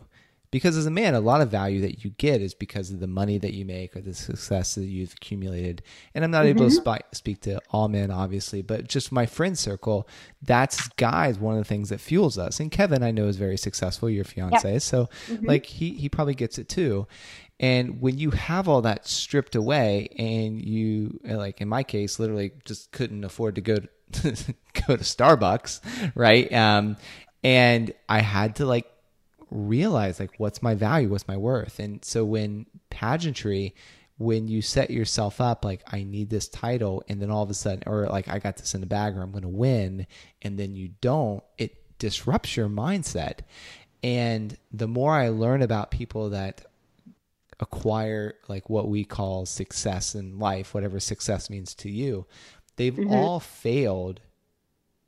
because 0.50 0.76
as 0.76 0.86
a 0.86 0.90
man 0.90 1.14
a 1.14 1.20
lot 1.20 1.40
of 1.40 1.50
value 1.50 1.80
that 1.80 2.04
you 2.04 2.10
get 2.10 2.40
is 2.40 2.54
because 2.54 2.90
of 2.90 3.00
the 3.00 3.06
money 3.06 3.38
that 3.38 3.54
you 3.54 3.64
make 3.64 3.96
or 3.96 4.00
the 4.00 4.14
success 4.14 4.74
that 4.74 4.84
you've 4.84 5.12
accumulated 5.12 5.82
and 6.14 6.24
i'm 6.24 6.30
not 6.30 6.40
mm-hmm. 6.40 6.58
able 6.58 6.68
to 6.68 6.74
mm-hmm. 6.74 6.90
sp- 7.02 7.14
speak 7.14 7.40
to 7.40 7.60
all 7.70 7.88
men 7.88 8.10
obviously 8.10 8.62
but 8.62 8.88
just 8.88 9.12
my 9.12 9.26
friend 9.26 9.58
circle 9.58 10.08
that's 10.42 10.88
guys 10.90 11.38
one 11.38 11.56
of 11.56 11.60
the 11.60 11.68
things 11.68 11.88
that 11.88 12.00
fuels 12.00 12.38
us 12.38 12.60
and 12.60 12.70
kevin 12.70 13.02
i 13.02 13.10
know 13.10 13.26
is 13.26 13.36
very 13.36 13.56
successful 13.56 14.10
your 14.10 14.24
fiance 14.24 14.72
yep. 14.72 14.82
so 14.82 15.08
mm-hmm. 15.26 15.46
like 15.46 15.66
he 15.66 15.90
he 15.90 16.08
probably 16.08 16.34
gets 16.34 16.58
it 16.58 16.68
too 16.68 17.06
and 17.58 18.00
when 18.00 18.16
you 18.16 18.30
have 18.30 18.68
all 18.68 18.82
that 18.82 19.06
stripped 19.06 19.54
away 19.54 20.08
and 20.18 20.64
you 20.64 21.20
like 21.24 21.60
in 21.60 21.68
my 21.68 21.82
case 21.82 22.18
literally 22.18 22.52
just 22.64 22.90
couldn't 22.90 23.24
afford 23.24 23.54
to 23.54 23.60
go 23.60 23.76
to 24.12 24.32
go 24.86 24.96
to 24.96 25.04
starbucks 25.04 25.80
right 26.14 26.52
um 26.52 26.96
and 27.44 27.92
i 28.08 28.20
had 28.20 28.56
to 28.56 28.66
like 28.66 28.90
realize 29.50 30.20
like 30.20 30.38
what's 30.38 30.62
my 30.62 30.74
value, 30.74 31.08
what's 31.08 31.28
my 31.28 31.36
worth. 31.36 31.78
And 31.78 32.04
so 32.04 32.24
when 32.24 32.66
pageantry, 32.90 33.74
when 34.18 34.48
you 34.48 34.62
set 34.62 34.90
yourself 34.90 35.40
up 35.40 35.64
like 35.64 35.82
I 35.86 36.02
need 36.02 36.30
this 36.30 36.48
title 36.48 37.02
and 37.08 37.20
then 37.20 37.30
all 37.30 37.42
of 37.42 37.50
a 37.50 37.54
sudden 37.54 37.82
or 37.86 38.06
like 38.06 38.28
I 38.28 38.38
got 38.38 38.56
this 38.56 38.74
in 38.74 38.80
the 38.80 38.86
bag 38.86 39.16
or 39.16 39.22
I'm 39.22 39.32
going 39.32 39.42
to 39.42 39.48
win 39.48 40.06
and 40.42 40.58
then 40.58 40.74
you 40.74 40.90
don't, 41.00 41.42
it 41.58 41.98
disrupts 41.98 42.56
your 42.56 42.68
mindset. 42.68 43.40
And 44.02 44.56
the 44.72 44.88
more 44.88 45.14
I 45.14 45.28
learn 45.28 45.62
about 45.62 45.90
people 45.90 46.30
that 46.30 46.66
acquire 47.60 48.34
like 48.48 48.70
what 48.70 48.88
we 48.88 49.04
call 49.04 49.46
success 49.46 50.14
in 50.14 50.38
life, 50.38 50.74
whatever 50.74 51.00
success 51.00 51.50
means 51.50 51.74
to 51.76 51.90
you, 51.90 52.26
they've 52.76 52.94
mm-hmm. 52.94 53.12
all 53.12 53.40
failed 53.40 54.20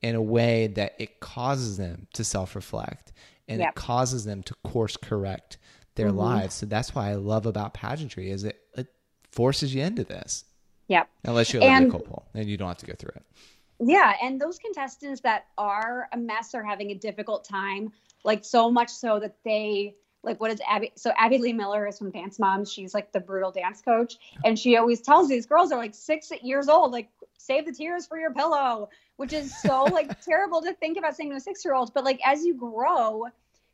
in 0.03 0.15
a 0.15 0.23
way 0.23 0.67
that 0.67 0.95
it 0.99 1.21
causes 1.21 1.77
them 1.77 2.07
to 2.13 2.25
self 2.25 2.55
reflect 2.55 3.13
and 3.49 3.61
yep. 3.61 3.71
it 3.71 3.75
causes 3.75 4.25
them 4.25 4.43
to 4.45 4.55
course 4.65 4.97
correct 4.97 5.59
their 5.95 6.09
mm-hmm. 6.09 6.19
lives. 6.19 6.55
So 6.55 6.67
that's 6.67 6.95
why 6.95 7.11
I 7.11 7.15
love 7.15 7.47
about 7.47 7.75
pageantry 7.75 8.31
is 8.31 8.45
it, 8.45 8.61
it 8.77 8.89
forces 9.31 9.75
you 9.75 9.83
into 9.83 10.05
this. 10.05 10.45
Yep. 10.89 11.09
Unless 11.25 11.53
you're 11.53 11.63
Olivia 11.63 11.89
Culpo, 11.89 12.23
and 12.35 12.49
you 12.49 12.57
don't 12.57 12.69
have 12.69 12.79
to 12.79 12.87
go 12.87 12.95
through 12.99 13.13
it. 13.17 13.23
Yeah, 13.85 14.15
and 14.23 14.41
those 14.41 14.59
contestants 14.59 15.21
that 15.23 15.47
are 15.59 16.09
a 16.13 16.17
mess 16.17 16.55
are 16.55 16.63
having 16.63 16.91
a 16.91 16.95
difficult 16.95 17.45
time, 17.45 17.93
like 18.25 18.45
so 18.45 18.71
much 18.71 18.91
so 18.91 19.19
that 19.19 19.37
they 19.45 19.97
like 20.23 20.41
what 20.41 20.51
is 20.51 20.61
Abby? 20.69 20.93
So 20.97 21.13
Abby 21.17 21.39
Lee 21.39 21.53
Miller 21.53 21.87
is 21.87 21.99
from 21.99 22.11
Dance 22.11 22.39
Moms. 22.39 22.73
She's 22.73 22.95
like 22.95 23.13
the 23.13 23.21
brutal 23.21 23.51
dance 23.51 23.83
coach, 23.83 24.19
and 24.45 24.59
she 24.59 24.77
always 24.77 25.01
tells 25.01 25.29
these 25.29 25.47
girls 25.47 25.73
are 25.73 25.79
like 25.79 25.95
six 25.95 26.31
years 26.43 26.69
old, 26.69 26.93
like 26.93 27.09
save 27.43 27.67
the 27.67 27.73
tears 27.73 28.07
for 28.07 28.19
your 28.19 28.33
pillow, 28.33 28.89
which 29.17 29.33
is 29.33 29.55
so 29.61 29.85
like 29.85 30.21
terrible 30.25 30.63
to 30.63 30.73
think 30.75 30.97
about 30.97 31.17
saying 31.17 31.31
to 31.31 31.37
a 31.37 31.41
six 31.41 31.65
year 31.65 31.75
old. 31.75 31.93
But 31.93 32.05
like 32.05 32.21
as 32.25 32.45
you 32.45 32.55
grow, 32.55 33.25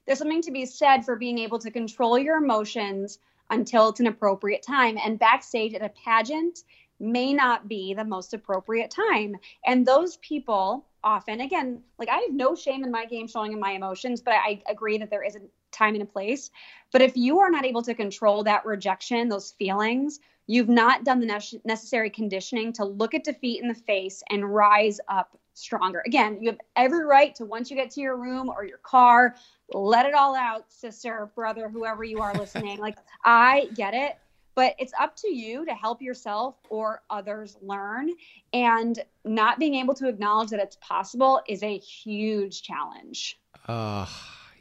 there's 0.07 0.18
something 0.18 0.42
to 0.42 0.50
be 0.50 0.64
said 0.66 1.04
for 1.04 1.16
being 1.16 1.38
able 1.38 1.59
to 1.59 1.70
control 1.70 2.18
your 2.18 2.37
emotions 2.37 3.18
until 3.50 3.88
it's 3.88 4.00
an 4.00 4.07
appropriate 4.07 4.62
time. 4.62 4.98
And 5.02 5.18
backstage 5.18 5.74
at 5.74 5.83
a 5.83 5.90
pageant 5.90 6.61
may 7.00 7.33
not 7.33 7.68
be 7.68 7.94
the 7.94 8.04
most 8.04 8.35
appropriate 8.35 8.90
time. 8.90 9.37
And 9.64 9.87
those 9.87 10.16
people 10.16 10.87
often, 11.04 11.40
again, 11.40 11.83
like 11.98 12.09
I 12.09 12.16
have 12.16 12.33
no 12.33 12.54
shame 12.54 12.85
in 12.85 12.90
my 12.90 13.04
game 13.04 13.28
showing 13.28 13.52
in 13.52 13.61
my 13.61 13.72
emotions, 13.72 14.20
but 14.20 14.35
I 14.35 14.62
agree 14.68 14.98
that 14.98 15.11
there 15.11 15.22
is 15.22 15.37
a 15.37 15.40
time 15.70 15.94
and 15.94 16.02
a 16.02 16.07
place. 16.07 16.50
But 16.90 17.02
if 17.02 17.16
you 17.16 17.40
are 17.40 17.50
not 17.50 17.64
able 17.64 17.83
to 17.83 17.94
control 17.94 18.44
that 18.44 18.66
rejection, 18.66 19.28
those 19.28 19.52
feelings, 19.52 20.20
You've 20.48 20.70
not 20.70 21.04
done 21.04 21.20
the 21.20 21.61
necessary 21.64 22.08
conditioning 22.08 22.72
to 22.72 22.84
look 22.84 23.14
at 23.14 23.22
defeat 23.22 23.61
in 23.62 23.68
the 23.68 23.74
face 23.74 24.22
and 24.30 24.52
rise 24.52 24.98
up 25.06 25.38
stronger. 25.52 26.02
Again, 26.06 26.38
you 26.40 26.48
have 26.48 26.58
every 26.74 27.04
right 27.04 27.34
to 27.34 27.44
once 27.44 27.70
you 27.70 27.76
get 27.76 27.90
to 27.92 28.00
your 28.00 28.16
room 28.16 28.48
or 28.48 28.64
your 28.64 28.78
car, 28.78 29.34
let 29.74 30.06
it 30.06 30.14
all 30.14 30.34
out, 30.34 30.64
sister, 30.72 31.30
brother, 31.34 31.68
whoever 31.68 32.02
you 32.02 32.20
are 32.20 32.32
listening. 32.34 32.78
like, 32.80 32.96
I 33.24 33.68
get 33.74 33.92
it, 33.92 34.16
but 34.54 34.74
it's 34.78 34.94
up 34.98 35.16
to 35.16 35.28
you 35.28 35.66
to 35.66 35.74
help 35.74 36.00
yourself 36.00 36.56
or 36.70 37.02
others 37.11 37.58
learn. 37.61 38.11
And 38.54 38.98
not 39.26 39.58
being 39.58 39.74
able 39.74 39.92
to 39.94 40.08
acknowledge 40.08 40.48
that 40.50 40.61
it's 40.61 40.78
possible 40.80 41.42
is 41.46 41.62
a 41.62 41.76
huge 41.76 42.62
challenge. 42.62 43.38
Oh, 43.68 44.08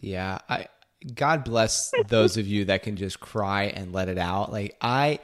yeah. 0.01 0.39
I, 0.49 0.67
God 1.13 1.45
bless 1.45 1.93
those 2.07 2.35
of 2.35 2.45
you 2.45 2.65
that 2.65 2.83
can 2.83 2.97
just 2.97 3.19
cry 3.21 3.65
and 3.65 3.93
let 3.93 4.09
it 4.09 4.17
out. 4.17 4.51
Like, 4.51 4.75
I, 4.81 5.19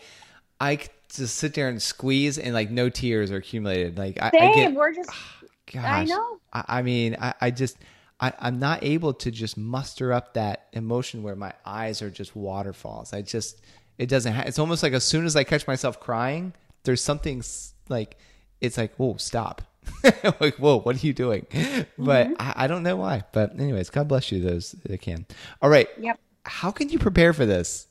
I 0.63 0.79
just 1.13 1.35
sit 1.35 1.53
there 1.53 1.67
and 1.67 1.81
squeeze 1.81 2.37
and 2.37 2.53
like 2.53 2.71
no 2.71 2.89
tears 2.89 3.31
are 3.31 3.37
accumulated. 3.37 3.97
Like, 3.97 4.17
I, 4.21 4.31
Same, 4.31 4.49
I 4.49 4.55
get, 4.55 4.73
we're 4.73 4.93
just, 4.93 5.09
gosh, 5.73 5.83
I 5.85 6.05
know. 6.05 6.39
I, 6.53 6.63
I 6.67 6.81
mean, 6.81 7.17
I, 7.19 7.33
I 7.41 7.51
just, 7.51 7.77
I, 8.21 8.31
I'm 8.39 8.59
not 8.59 8.81
able 8.83 9.13
to 9.15 9.29
just 9.31 9.57
muster 9.57 10.13
up 10.13 10.35
that 10.35 10.67
emotion 10.71 11.21
where 11.21 11.35
my 11.35 11.51
eyes 11.65 12.01
are 12.01 12.09
just 12.09 12.33
waterfalls. 12.33 13.11
I 13.11 13.21
just, 13.21 13.61
it 13.97 14.07
doesn't. 14.07 14.33
Ha- 14.33 14.43
it's 14.45 14.59
almost 14.59 14.83
like 14.83 14.93
as 14.93 15.03
soon 15.03 15.25
as 15.25 15.35
I 15.35 15.43
catch 15.43 15.67
myself 15.67 15.99
crying, 15.99 16.53
there's 16.83 17.01
something 17.01 17.39
s- 17.39 17.73
like, 17.89 18.17
it's 18.61 18.77
like, 18.77 18.95
whoa, 18.95 19.17
stop. 19.17 19.61
like, 20.39 20.55
whoa, 20.55 20.79
what 20.79 20.95
are 20.95 21.05
you 21.05 21.13
doing? 21.13 21.45
But 21.97 22.27
mm-hmm. 22.27 22.33
I, 22.39 22.53
I 22.63 22.67
don't 22.67 22.83
know 22.83 22.95
why. 22.95 23.23
But 23.33 23.59
anyways, 23.59 23.89
God 23.89 24.07
bless 24.07 24.31
you, 24.31 24.41
those 24.41 24.71
that 24.85 25.01
can. 25.01 25.25
All 25.61 25.69
right. 25.69 25.89
Yep. 25.99 26.19
How 26.45 26.71
can 26.71 26.89
you 26.89 26.99
prepare 26.99 27.33
for 27.33 27.45
this? 27.45 27.87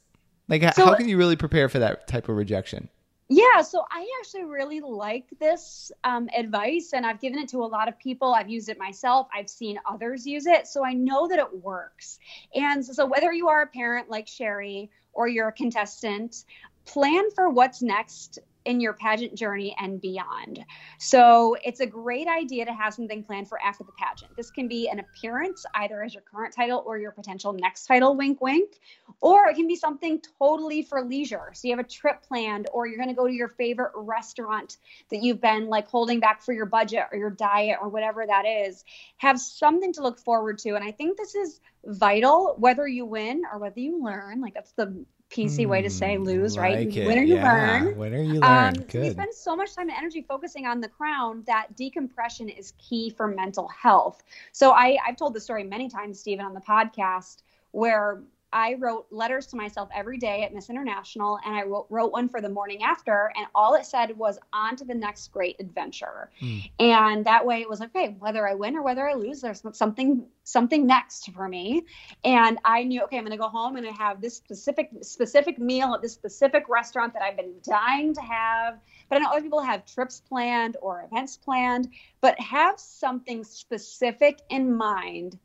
Like, 0.48 0.62
So- 0.74 0.86
how 0.86 0.94
can 0.94 1.08
you 1.08 1.16
really 1.16 1.36
prepare 1.36 1.68
for 1.68 1.78
that 1.78 2.06
type 2.06 2.28
of 2.28 2.36
rejection? 2.36 2.88
Yeah, 3.28 3.62
so 3.62 3.82
I 3.90 4.06
actually 4.20 4.44
really 4.44 4.80
like 4.80 5.24
this 5.40 5.90
um, 6.04 6.28
advice, 6.36 6.92
and 6.92 7.06
I've 7.06 7.18
given 7.18 7.38
it 7.38 7.48
to 7.50 7.64
a 7.64 7.66
lot 7.66 7.88
of 7.88 7.98
people. 7.98 8.34
I've 8.34 8.50
used 8.50 8.68
it 8.68 8.78
myself. 8.78 9.26
I've 9.34 9.48
seen 9.48 9.78
others 9.86 10.26
use 10.26 10.44
it, 10.44 10.66
so 10.66 10.84
I 10.84 10.92
know 10.92 11.28
that 11.28 11.38
it 11.38 11.62
works. 11.62 12.18
And 12.54 12.84
so, 12.84 13.06
whether 13.06 13.32
you 13.32 13.48
are 13.48 13.62
a 13.62 13.66
parent 13.68 14.10
like 14.10 14.28
Sherry 14.28 14.90
or 15.14 15.28
you're 15.28 15.48
a 15.48 15.52
contestant, 15.52 16.44
plan 16.84 17.30
for 17.34 17.48
what's 17.48 17.80
next 17.80 18.38
in 18.64 18.80
your 18.80 18.92
pageant 18.92 19.34
journey 19.34 19.74
and 19.78 20.00
beyond. 20.00 20.64
So, 20.98 21.56
it's 21.64 21.80
a 21.80 21.86
great 21.86 22.28
idea 22.28 22.64
to 22.64 22.72
have 22.72 22.94
something 22.94 23.22
planned 23.24 23.48
for 23.48 23.60
after 23.62 23.84
the 23.84 23.92
pageant. 23.98 24.36
This 24.36 24.50
can 24.50 24.68
be 24.68 24.88
an 24.88 25.00
appearance, 25.00 25.64
either 25.74 26.02
as 26.02 26.14
your 26.14 26.22
current 26.22 26.54
title 26.54 26.82
or 26.86 26.98
your 26.98 27.12
potential 27.12 27.52
next 27.52 27.86
title, 27.86 28.16
wink, 28.16 28.40
wink, 28.40 28.80
or 29.20 29.48
it 29.48 29.56
can 29.56 29.66
be 29.66 29.76
something 29.76 30.20
totally 30.38 30.82
for 30.82 31.02
leisure. 31.02 31.50
So, 31.54 31.68
you 31.68 31.76
have 31.76 31.84
a 31.84 31.88
trip 31.88 32.22
planned, 32.22 32.68
or 32.72 32.86
you're 32.86 32.98
going 32.98 33.08
to 33.08 33.14
go 33.14 33.26
to 33.26 33.32
your 33.32 33.48
favorite 33.48 33.92
restaurant 33.94 34.76
that 35.10 35.22
you've 35.22 35.40
been 35.40 35.68
like 35.68 35.88
holding 35.88 36.20
back 36.20 36.42
for 36.42 36.52
your 36.52 36.66
budget 36.66 37.04
or 37.12 37.18
your 37.18 37.30
diet 37.30 37.78
or 37.80 37.88
whatever 37.88 38.24
that 38.26 38.44
is. 38.46 38.84
Have 39.18 39.40
something 39.40 39.92
to 39.94 40.02
look 40.02 40.18
forward 40.18 40.58
to. 40.58 40.74
And 40.74 40.84
I 40.84 40.92
think 40.92 41.16
this 41.16 41.34
is 41.34 41.60
vital, 41.84 42.54
whether 42.58 42.86
you 42.86 43.04
win 43.04 43.42
or 43.50 43.58
whether 43.58 43.80
you 43.80 44.02
learn. 44.02 44.40
Like, 44.40 44.54
that's 44.54 44.72
the 44.72 45.04
PC 45.32 45.66
way 45.66 45.82
to 45.82 45.90
say 45.90 46.18
Hmm, 46.18 46.24
lose, 46.24 46.58
right? 46.58 46.80
like 46.80 46.96
it. 46.96 47.04
Win 47.04 47.18
or 47.18 47.22
you 47.22 47.36
Yeah, 47.36 47.44
learn. 47.44 47.96
Win 47.96 48.14
or 48.14 48.22
you 48.22 48.40
Um, 48.42 48.74
learn. 48.74 48.84
we 48.98 49.08
spend 49.10 49.34
so 49.34 49.56
much 49.56 49.74
time 49.74 49.88
and 49.88 49.96
energy 49.98 50.22
focusing 50.22 50.66
on 50.66 50.80
the 50.80 50.88
crown 50.88 51.42
that 51.46 51.76
decompression 51.76 52.48
is 52.48 52.72
key 52.78 53.10
for 53.10 53.26
mental 53.28 53.68
health. 53.68 54.22
So 54.52 54.72
I, 54.72 54.98
I've 55.06 55.16
told 55.16 55.34
the 55.34 55.40
story 55.40 55.64
many 55.64 55.88
times, 55.88 56.20
Stephen, 56.20 56.44
on 56.44 56.54
the 56.54 56.60
podcast, 56.60 57.42
where 57.72 58.22
I 58.52 58.74
wrote 58.74 59.06
letters 59.10 59.46
to 59.48 59.56
myself 59.56 59.88
every 59.94 60.18
day 60.18 60.42
at 60.44 60.52
Miss 60.52 60.68
International, 60.68 61.38
and 61.44 61.54
I 61.54 61.62
wrote, 61.62 61.86
wrote 61.88 62.12
one 62.12 62.28
for 62.28 62.40
the 62.40 62.48
morning 62.48 62.82
after, 62.82 63.32
and 63.36 63.46
all 63.54 63.74
it 63.74 63.86
said 63.86 64.16
was 64.16 64.38
"on 64.52 64.76
to 64.76 64.84
the 64.84 64.94
next 64.94 65.32
great 65.32 65.56
adventure." 65.58 66.30
Mm. 66.40 66.70
And 66.78 67.24
that 67.24 67.46
way, 67.46 67.60
it 67.60 67.68
was 67.68 67.80
like, 67.80 67.94
okay, 67.94 68.16
whether 68.18 68.46
I 68.46 68.54
win 68.54 68.76
or 68.76 68.82
whether 68.82 69.08
I 69.08 69.14
lose, 69.14 69.40
there's 69.40 69.62
something 69.72 70.26
something 70.44 70.86
next 70.86 71.30
for 71.32 71.48
me. 71.48 71.84
And 72.24 72.58
I 72.64 72.84
knew, 72.84 73.02
okay, 73.04 73.16
I'm 73.16 73.24
going 73.24 73.30
to 73.30 73.42
go 73.42 73.48
home 73.48 73.76
and 73.76 73.86
I 73.86 73.92
have 73.92 74.20
this 74.20 74.36
specific 74.36 74.90
specific 75.02 75.58
meal 75.58 75.94
at 75.94 76.02
this 76.02 76.12
specific 76.12 76.68
restaurant 76.68 77.14
that 77.14 77.22
I've 77.22 77.36
been 77.36 77.54
dying 77.62 78.14
to 78.14 78.20
have. 78.20 78.78
But 79.08 79.16
I 79.16 79.18
know 79.20 79.30
other 79.30 79.42
people 79.42 79.60
have 79.60 79.86
trips 79.86 80.20
planned 80.20 80.76
or 80.82 81.04
events 81.10 81.36
planned, 81.36 81.88
but 82.20 82.38
have 82.40 82.78
something 82.78 83.44
specific 83.44 84.40
in 84.50 84.74
mind 84.74 85.38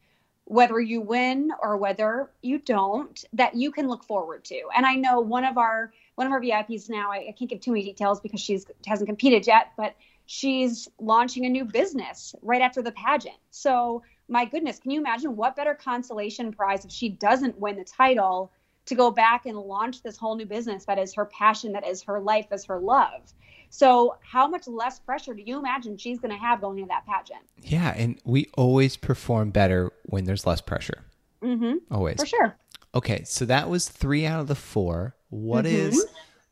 whether 0.50 0.80
you 0.80 1.02
win 1.02 1.52
or 1.62 1.76
whether 1.76 2.32
you 2.42 2.58
don't 2.58 3.26
that 3.34 3.54
you 3.54 3.70
can 3.70 3.90
look 3.90 4.04
forward 4.04 4.46
to. 4.46 4.62
And 4.76 4.86
i 4.86 4.96
know 4.96 5.20
one 5.20 5.44
of 5.44 5.58
our 5.58 5.92
one 6.16 6.26
of 6.26 6.32
our 6.32 6.42
vips 6.42 6.90
now 6.90 7.12
i, 7.12 7.18
I 7.18 7.36
can't 7.38 7.50
give 7.50 7.60
too 7.60 7.72
many 7.72 7.84
details 7.84 8.22
because 8.22 8.40
she's 8.40 8.66
hasn't 8.86 9.10
competed 9.10 9.46
yet 9.46 9.74
but 9.76 9.96
she's 10.26 10.88
launching 11.00 11.46
a 11.46 11.50
new 11.50 11.66
business 11.66 12.36
right 12.42 12.62
after 12.62 12.82
the 12.82 12.92
pageant. 12.92 13.38
So 13.50 14.04
my 14.30 14.46
goodness 14.46 14.80
can 14.80 14.92
you 14.92 15.00
imagine 15.00 15.36
what 15.36 15.56
better 15.56 15.74
consolation 15.74 16.54
prize 16.54 16.86
if 16.86 16.92
she 16.92 17.10
doesn't 17.10 17.60
win 17.60 17.76
the 17.76 17.84
title 17.84 18.52
to 18.86 18.96
go 18.96 19.12
back 19.12 19.46
and 19.46 19.58
launch 19.58 20.02
this 20.02 20.16
whole 20.16 20.36
new 20.36 20.46
business 20.46 20.86
that 20.86 20.98
is 20.98 21.14
her 21.16 21.26
passion 21.26 21.74
that 21.74 21.86
is 21.86 22.04
her 22.04 22.22
life 22.22 22.48
is 22.54 22.66
her 22.66 22.80
love 22.80 23.34
so 23.70 24.18
how 24.22 24.48
much 24.48 24.68
less 24.68 25.00
pressure 25.00 25.34
do 25.34 25.42
you 25.46 25.60
imagine 25.60 25.98
she's 25.98 26.20
going 26.20 26.32
to 26.32 26.38
have 26.38 26.62
going 26.62 26.78
into 26.80 26.88
that 26.90 27.06
pageant 27.06 27.42
Yeah, 27.62 27.94
and 27.96 28.20
we 28.26 28.50
always 28.58 28.98
perform 28.98 29.52
better 29.52 29.92
when 30.06 30.26
there's 30.26 30.46
less 30.46 30.62
pressure. 30.62 31.04
mm-hmm 31.42 31.76
Always. 31.94 32.20
for 32.20 32.26
sure 32.26 32.56
Okay, 32.96 33.24
so 33.26 33.46
that 33.46 33.70
was 33.70 33.88
three 33.90 34.26
out 34.26 34.40
of 34.40 34.48
the 34.48 34.56
four. 34.56 35.16
What 35.30 35.66
Mhm. 35.66 35.72
is 35.72 36.06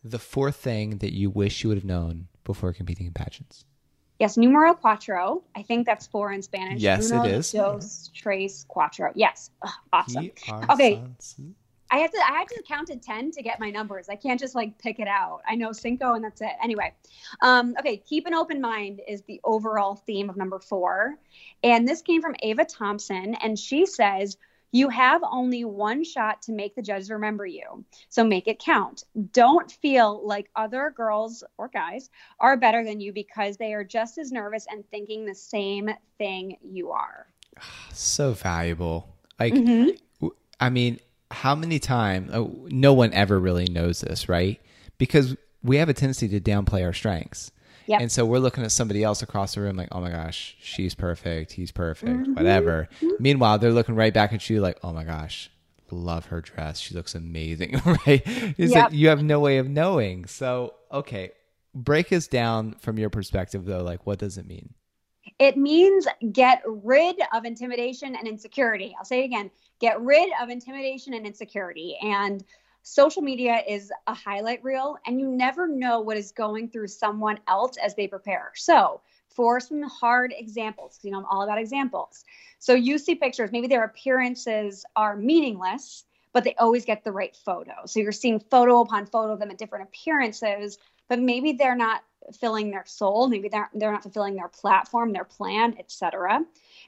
the 0.03 0.19
fourth 0.19 0.57
thing 0.57 0.97
that 0.99 1.11
you 1.13 1.29
wish 1.31 1.63
you 1.63 1.69
would 1.69 1.77
have 1.77 1.85
known 1.85 2.27
before 2.43 2.71
competing 2.73 3.07
in 3.07 3.13
pageants? 3.13 3.65
Yes, 4.19 4.37
numero 4.37 4.75
cuatro. 4.75 5.41
I 5.55 5.63
think 5.63 5.87
that's 5.87 6.05
four 6.05 6.31
in 6.33 6.41
Spanish. 6.43 6.81
Yes, 6.81 7.09
it 7.09 7.15
Uno, 7.15 7.23
is. 7.25 7.51
Dos, 7.51 8.11
tres, 8.13 8.65
cuatro. 8.69 9.11
Yes. 9.15 9.49
Ugh, 9.63 9.71
awesome. 9.91 10.29
Okay. 10.71 11.01
I 11.95 11.99
have 11.99 12.11
to 12.11 12.19
I 12.27 12.39
have 12.39 12.47
to 12.47 12.61
count 12.67 12.87
to 12.87 12.97
10 12.97 13.31
to 13.31 13.41
get 13.41 13.57
my 13.57 13.69
numbers. 13.69 14.09
I 14.09 14.17
can't 14.17 14.37
just 14.37 14.53
like 14.53 14.77
pick 14.77 14.99
it 14.99 15.07
out. 15.07 15.39
I 15.47 15.55
know 15.55 15.71
cinco 15.71 16.13
and 16.13 16.23
that's 16.25 16.41
it. 16.41 16.51
Anyway. 16.61 16.93
Um, 17.41 17.73
okay, 17.79 17.95
keep 17.95 18.27
an 18.27 18.33
open 18.33 18.59
mind 18.59 18.99
is 19.07 19.21
the 19.21 19.39
overall 19.45 19.95
theme 19.95 20.29
of 20.29 20.35
number 20.35 20.59
four. 20.59 21.15
And 21.63 21.87
this 21.87 22.01
came 22.01 22.21
from 22.21 22.35
Ava 22.43 22.65
Thompson, 22.65 23.35
and 23.35 23.57
she 23.57 23.85
says 23.85 24.37
you 24.73 24.89
have 24.89 25.21
only 25.23 25.63
one 25.63 26.03
shot 26.03 26.41
to 26.41 26.51
make 26.51 26.75
the 26.75 26.81
judges 26.81 27.09
remember 27.09 27.45
you. 27.45 27.85
So 28.09 28.25
make 28.25 28.49
it 28.49 28.59
count. 28.59 29.05
Don't 29.31 29.71
feel 29.71 30.21
like 30.27 30.49
other 30.53 30.93
girls 30.93 31.45
or 31.57 31.69
guys 31.69 32.09
are 32.41 32.57
better 32.57 32.83
than 32.83 32.99
you 32.99 33.13
because 33.13 33.55
they 33.55 33.73
are 33.73 33.85
just 33.85 34.17
as 34.17 34.33
nervous 34.33 34.67
and 34.69 34.83
thinking 34.91 35.25
the 35.25 35.33
same 35.35 35.89
thing 36.17 36.57
you 36.61 36.91
are. 36.91 37.27
so 37.93 38.33
valuable. 38.33 39.07
Like, 39.39 39.53
Mhm. 39.53 39.97
w- 40.19 40.35
I 40.59 40.69
mean, 40.69 40.99
how 41.31 41.55
many 41.55 41.79
times? 41.79 42.31
Oh, 42.33 42.67
no 42.69 42.93
one 42.93 43.13
ever 43.13 43.39
really 43.39 43.65
knows 43.65 44.01
this, 44.01 44.29
right? 44.29 44.59
Because 44.97 45.35
we 45.63 45.77
have 45.77 45.89
a 45.89 45.93
tendency 45.93 46.27
to 46.29 46.39
downplay 46.39 46.83
our 46.85 46.93
strengths. 46.93 47.51
Yep. 47.87 48.01
And 48.01 48.11
so 48.11 48.25
we're 48.25 48.39
looking 48.39 48.63
at 48.63 48.71
somebody 48.71 49.03
else 49.03 49.21
across 49.21 49.55
the 49.55 49.61
room 49.61 49.75
like, 49.77 49.89
oh 49.91 50.01
my 50.01 50.09
gosh, 50.09 50.55
she's 50.59 50.95
perfect, 50.95 51.51
he's 51.51 51.71
perfect, 51.71 52.11
Mm-hmm. 52.21 52.33
whatever. 52.33 52.89
Meanwhile, 53.19 53.59
they're 53.59 53.71
looking 53.71 53.95
right 53.95 54.13
back 54.13 54.33
at 54.33 54.49
you 54.49 54.59
like, 54.59 54.79
oh 54.83 54.91
my 54.91 55.03
gosh, 55.03 55.51
love 55.91 56.25
her 56.27 56.41
dress. 56.41 56.79
She 56.79 56.95
looks 56.95 57.13
amazing, 57.13 57.79
right? 57.85 58.23
It's 58.25 58.73
Yep. 58.73 58.83
like 58.85 58.93
you 58.93 59.09
have 59.09 59.23
no 59.23 59.39
way 59.39 59.59
of 59.59 59.69
knowing. 59.69 60.25
So, 60.25 60.73
okay, 60.91 61.31
break 61.75 62.11
us 62.11 62.27
down 62.27 62.73
from 62.79 62.97
your 62.97 63.09
perspective 63.11 63.65
though. 63.65 63.83
Like, 63.83 64.05
what 64.07 64.17
does 64.17 64.37
it 64.39 64.47
mean? 64.47 64.73
It 65.37 65.57
means 65.57 66.07
get 66.31 66.61
rid 66.65 67.17
of 67.33 67.45
intimidation 67.45 68.15
and 68.15 68.27
insecurity. 68.27 68.95
I'll 68.97 69.05
say 69.05 69.21
it 69.21 69.25
again 69.25 69.51
get 69.79 69.99
rid 70.01 70.29
of 70.41 70.49
intimidation 70.49 71.13
and 71.13 71.25
insecurity. 71.25 71.97
And 72.01 72.43
social 72.83 73.21
media 73.21 73.61
is 73.67 73.91
a 74.07 74.13
highlight 74.13 74.63
reel, 74.63 74.97
and 75.05 75.19
you 75.19 75.27
never 75.27 75.67
know 75.67 75.99
what 75.99 76.17
is 76.17 76.31
going 76.31 76.69
through 76.69 76.87
someone 76.87 77.39
else 77.47 77.77
as 77.77 77.95
they 77.95 78.07
prepare. 78.07 78.51
So, 78.55 79.01
for 79.29 79.59
some 79.59 79.83
hard 79.83 80.33
examples, 80.37 80.99
you 81.01 81.11
know, 81.11 81.17
I'm 81.17 81.25
all 81.25 81.41
about 81.41 81.59
examples. 81.59 82.23
So, 82.59 82.73
you 82.73 82.97
see 82.97 83.15
pictures, 83.15 83.51
maybe 83.51 83.67
their 83.67 83.83
appearances 83.83 84.85
are 84.95 85.15
meaningless, 85.15 86.05
but 86.31 86.43
they 86.43 86.55
always 86.55 86.85
get 86.85 87.03
the 87.03 87.11
right 87.11 87.35
photo. 87.35 87.73
So, 87.85 87.99
you're 87.99 88.11
seeing 88.11 88.39
photo 88.39 88.81
upon 88.81 89.07
photo 89.07 89.33
of 89.33 89.39
them 89.39 89.51
at 89.51 89.57
different 89.57 89.87
appearances, 89.87 90.77
but 91.09 91.19
maybe 91.19 91.53
they're 91.53 91.75
not 91.75 92.03
filling 92.39 92.71
their 92.71 92.85
soul 92.85 93.27
maybe 93.27 93.49
they're, 93.49 93.69
they're 93.73 93.91
not 93.91 94.03
fulfilling 94.03 94.35
their 94.35 94.47
platform 94.47 95.13
their 95.13 95.23
plan 95.23 95.75
etc 95.77 96.39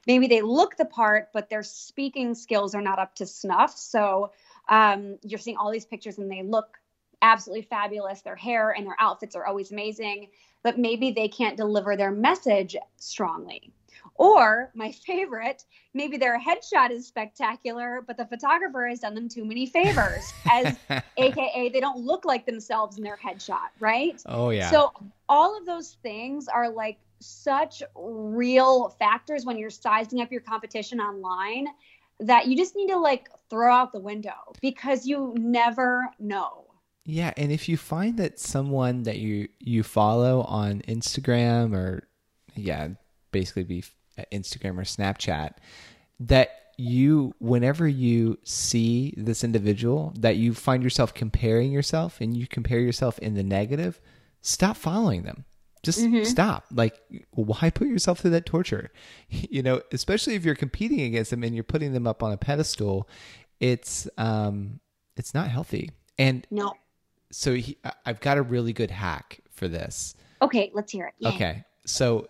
maybe 0.06 0.26
they 0.26 0.42
look 0.42 0.76
the 0.76 0.84
part 0.84 1.28
but 1.32 1.48
their 1.48 1.62
speaking 1.62 2.34
skills 2.34 2.74
are 2.74 2.82
not 2.82 2.98
up 2.98 3.14
to 3.16 3.26
snuff. 3.26 3.76
So 3.76 4.32
um, 4.68 5.18
you're 5.22 5.38
seeing 5.38 5.56
all 5.56 5.70
these 5.70 5.86
pictures 5.86 6.18
and 6.18 6.30
they 6.30 6.42
look 6.42 6.78
absolutely 7.22 7.62
fabulous. 7.62 8.22
Their 8.22 8.36
hair 8.36 8.70
and 8.70 8.86
their 8.86 8.96
outfits 8.98 9.34
are 9.34 9.46
always 9.46 9.72
amazing 9.72 10.28
but 10.62 10.78
maybe 10.78 11.12
they 11.12 11.28
can't 11.28 11.56
deliver 11.56 11.96
their 11.96 12.10
message 12.10 12.76
strongly. 12.96 13.72
Or 14.14 14.70
my 14.74 14.92
favorite 14.92 15.64
maybe 15.94 16.16
their 16.16 16.40
headshot 16.40 16.90
is 16.90 17.06
spectacular 17.06 18.02
but 18.06 18.16
the 18.16 18.26
photographer 18.26 18.86
has 18.88 19.00
done 19.00 19.14
them 19.14 19.28
too 19.28 19.44
many 19.44 19.66
favors 19.66 20.32
as 20.50 20.76
aka 21.16 21.68
they 21.68 21.80
don't 21.80 21.98
look 21.98 22.24
like 22.24 22.46
themselves 22.46 22.98
in 22.98 23.04
their 23.04 23.18
headshot 23.18 23.68
right? 23.80 24.20
Oh 24.26 24.50
yeah. 24.50 24.70
so 24.70 24.92
all 25.28 25.56
of 25.56 25.66
those 25.66 25.96
things 26.02 26.48
are 26.48 26.68
like 26.70 26.98
such 27.20 27.82
real 27.96 28.90
factors 28.98 29.44
when 29.44 29.58
you're 29.58 29.70
sizing 29.70 30.20
up 30.20 30.30
your 30.30 30.40
competition 30.40 31.00
online 31.00 31.66
that 32.20 32.46
you 32.46 32.56
just 32.56 32.74
need 32.74 32.88
to 32.88 32.98
like 32.98 33.28
throw 33.48 33.72
out 33.72 33.92
the 33.92 34.00
window 34.00 34.52
because 34.60 35.06
you 35.06 35.34
never 35.38 36.08
know. 36.18 36.64
Yeah, 37.04 37.32
and 37.36 37.50
if 37.50 37.68
you 37.68 37.76
find 37.76 38.18
that 38.18 38.38
someone 38.38 39.04
that 39.04 39.18
you 39.18 39.48
you 39.60 39.82
follow 39.82 40.42
on 40.42 40.82
Instagram 40.82 41.74
or 41.74 42.06
yeah, 42.54 42.88
basically 43.32 43.64
be 43.64 43.84
uh, 44.18 44.24
Instagram 44.32 44.78
or 44.78 44.82
Snapchat 44.82 45.52
that 46.20 46.50
you 46.76 47.34
whenever 47.40 47.88
you 47.88 48.38
see 48.44 49.14
this 49.16 49.42
individual 49.42 50.12
that 50.18 50.36
you 50.36 50.54
find 50.54 50.82
yourself 50.82 51.14
comparing 51.14 51.72
yourself 51.72 52.20
and 52.20 52.36
you 52.36 52.46
compare 52.46 52.78
yourself 52.78 53.18
in 53.20 53.34
the 53.34 53.42
negative, 53.42 54.00
stop 54.42 54.76
following 54.76 55.22
them. 55.22 55.44
Just 55.82 56.00
mm-hmm. 56.00 56.24
stop. 56.24 56.66
Like, 56.72 57.00
why 57.30 57.70
put 57.70 57.88
yourself 57.88 58.20
through 58.20 58.32
that 58.32 58.46
torture? 58.46 58.90
You 59.30 59.62
know, 59.62 59.82
especially 59.92 60.34
if 60.34 60.44
you're 60.44 60.54
competing 60.54 61.00
against 61.00 61.30
them 61.30 61.42
and 61.42 61.54
you're 61.54 61.64
putting 61.64 61.92
them 61.92 62.06
up 62.06 62.22
on 62.22 62.32
a 62.32 62.36
pedestal, 62.36 63.08
it's 63.60 64.08
um, 64.16 64.80
it's 65.16 65.34
not 65.34 65.48
healthy. 65.48 65.90
And 66.18 66.46
no. 66.50 66.74
So 67.30 67.54
he, 67.54 67.76
I've 68.06 68.20
got 68.20 68.38
a 68.38 68.42
really 68.42 68.72
good 68.72 68.90
hack 68.90 69.40
for 69.50 69.68
this. 69.68 70.14
Okay, 70.40 70.70
let's 70.74 70.92
hear 70.92 71.06
it. 71.06 71.14
Yeah. 71.18 71.28
Okay, 71.30 71.64
so 71.84 72.28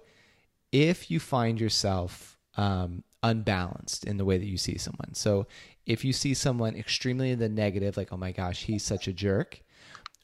if 0.72 1.10
you 1.10 1.20
find 1.20 1.60
yourself 1.60 2.38
um, 2.56 3.04
unbalanced 3.22 4.04
in 4.04 4.16
the 4.16 4.24
way 4.24 4.38
that 4.38 4.46
you 4.46 4.58
see 4.58 4.78
someone, 4.78 5.14
so 5.14 5.46
if 5.86 6.04
you 6.04 6.12
see 6.12 6.34
someone 6.34 6.74
extremely 6.76 7.30
in 7.30 7.38
the 7.38 7.48
negative, 7.48 7.96
like, 7.96 8.12
oh 8.12 8.16
my 8.16 8.32
gosh, 8.32 8.64
he's 8.64 8.84
such 8.84 9.08
a 9.08 9.12
jerk, 9.12 9.62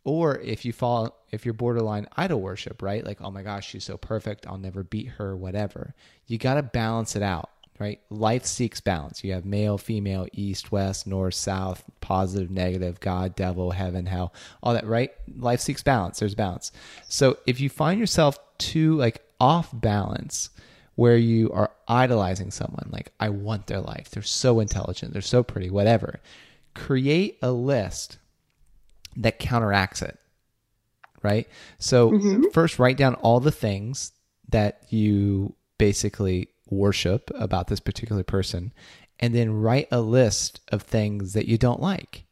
or 0.05 0.39
if 0.39 0.65
you 0.65 0.73
fall 0.73 1.17
if 1.31 1.45
you're 1.45 1.55
borderline 1.55 2.07
idol 2.17 2.41
worship 2.41 2.83
right? 2.83 3.05
Like 3.05 3.21
oh 3.21 3.31
my 3.31 3.43
gosh 3.43 3.69
she's 3.69 3.85
so 3.85 3.97
perfect. 3.97 4.47
I'll 4.47 4.59
never 4.59 4.83
beat 4.83 5.09
her 5.09 5.37
whatever. 5.37 5.95
You 6.27 6.39
got 6.39 6.55
to 6.55 6.63
balance 6.63 7.17
it 7.17 7.23
out 7.23 7.51
right? 7.81 8.01
Life 8.09 8.45
seeks 8.45 8.81
balance. 8.81 9.25
You 9.25 9.33
have 9.33 9.45
male 9.45 9.79
female 9.79 10.29
east 10.33 10.71
west 10.71 11.07
north 11.07 11.35
south 11.35 11.83
positive 12.01 12.51
negative 12.51 13.01
god 13.01 13.35
devil 13.35 13.73
heaven 13.73 14.07
hell 14.07 14.33
all 14.63 14.75
that 14.75 14.87
right? 14.87 15.11
Life 15.37 15.61
seeks 15.61 15.83
balance. 15.83 16.21
There's 16.21 16.35
balance. 16.35 16.71
So 17.09 17.39
if 17.47 17.61
you 17.61 17.69
find 17.69 17.99
yourself 17.99 18.39
too 18.59 18.97
like 18.97 19.23
off 19.41 19.71
balance 19.73 20.51
where 20.95 21.17
you 21.17 21.51
are 21.51 21.73
idolizing 21.89 22.53
someone 22.53 22.89
like 22.91 23.11
i 23.19 23.29
want 23.29 23.67
their 23.67 23.81
life. 23.81 24.11
They're 24.11 24.23
so 24.23 24.61
intelligent. 24.61 25.13
They're 25.13 25.23
so 25.23 25.43
pretty 25.43 25.71
whatever. 25.71 26.21
Create 26.75 27.39
a 27.43 27.51
list 27.51 28.19
that 29.17 29.39
counteracts 29.39 30.03
it. 30.03 30.19
Right? 31.23 31.49
So, 31.79 32.11
mm-hmm. 32.11 32.45
first, 32.53 32.79
write 32.79 32.99
down 32.99 33.15
all 33.15 33.41
the 33.41 33.51
things 33.51 34.12
that 34.51 34.83
you 34.91 35.55
basically 35.79 36.49
worship 36.69 37.31
about 37.35 37.69
this 37.69 37.81
particular 37.81 38.23
person, 38.23 38.73
and 39.19 39.35
then 39.35 39.53
write 39.53 39.89
a 39.91 40.01
list 40.01 40.61
of 40.69 40.83
things 40.83 41.33
that 41.33 41.47
you 41.47 41.57
don't 41.57 41.81
like. 41.81 42.25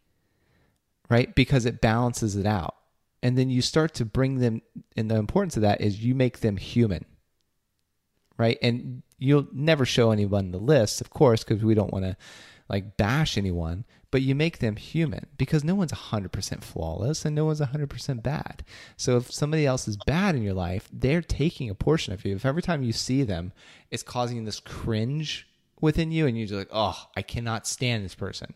Right? 1.08 1.34
Because 1.34 1.64
it 1.64 1.80
balances 1.80 2.36
it 2.36 2.46
out. 2.46 2.76
And 3.22 3.38
then 3.38 3.50
you 3.50 3.62
start 3.62 3.94
to 3.94 4.04
bring 4.04 4.38
them, 4.38 4.62
and 4.96 5.10
the 5.10 5.16
importance 5.16 5.56
of 5.56 5.62
that 5.62 5.80
is 5.80 6.04
you 6.04 6.14
make 6.14 6.40
them 6.40 6.56
human. 6.56 7.04
Right? 8.36 8.58
And 8.60 9.02
you'll 9.18 9.46
never 9.52 9.86
show 9.86 10.10
anyone 10.10 10.50
the 10.50 10.58
list, 10.58 11.00
of 11.00 11.10
course, 11.10 11.44
because 11.44 11.62
we 11.62 11.74
don't 11.74 11.92
want 11.92 12.04
to 12.04 12.16
like 12.68 12.96
bash 12.96 13.38
anyone, 13.38 13.84
but 14.12 14.22
you 14.22 14.34
make 14.34 14.58
them 14.58 14.76
human 14.76 15.26
because 15.38 15.64
no 15.64 15.74
one's 15.74 15.90
100% 15.90 16.62
flawless 16.62 17.24
and 17.24 17.34
no 17.34 17.46
one's 17.46 17.60
100% 17.60 18.22
bad. 18.22 18.62
So 18.96 19.16
if 19.16 19.32
somebody 19.32 19.66
else 19.66 19.88
is 19.88 19.96
bad 20.06 20.36
in 20.36 20.42
your 20.42 20.52
life, 20.52 20.88
they're 20.92 21.22
taking 21.22 21.70
a 21.70 21.74
portion 21.74 22.12
of 22.12 22.24
you. 22.24 22.36
If 22.36 22.44
every 22.44 22.62
time 22.62 22.84
you 22.84 22.92
see 22.92 23.22
them, 23.24 23.52
it's 23.90 24.02
causing 24.02 24.44
this 24.44 24.60
cringe 24.60 25.48
within 25.80 26.12
you 26.12 26.26
and 26.26 26.36
you're 26.36 26.46
just 26.46 26.58
like, 26.58 26.68
oh, 26.70 27.06
I 27.16 27.22
cannot 27.22 27.66
stand 27.66 28.04
this 28.04 28.14
person, 28.14 28.54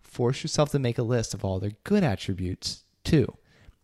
force 0.00 0.42
yourself 0.42 0.70
to 0.70 0.78
make 0.78 0.96
a 0.96 1.02
list 1.02 1.34
of 1.34 1.44
all 1.44 1.60
their 1.60 1.72
good 1.84 2.02
attributes 2.02 2.82
too. 3.04 3.36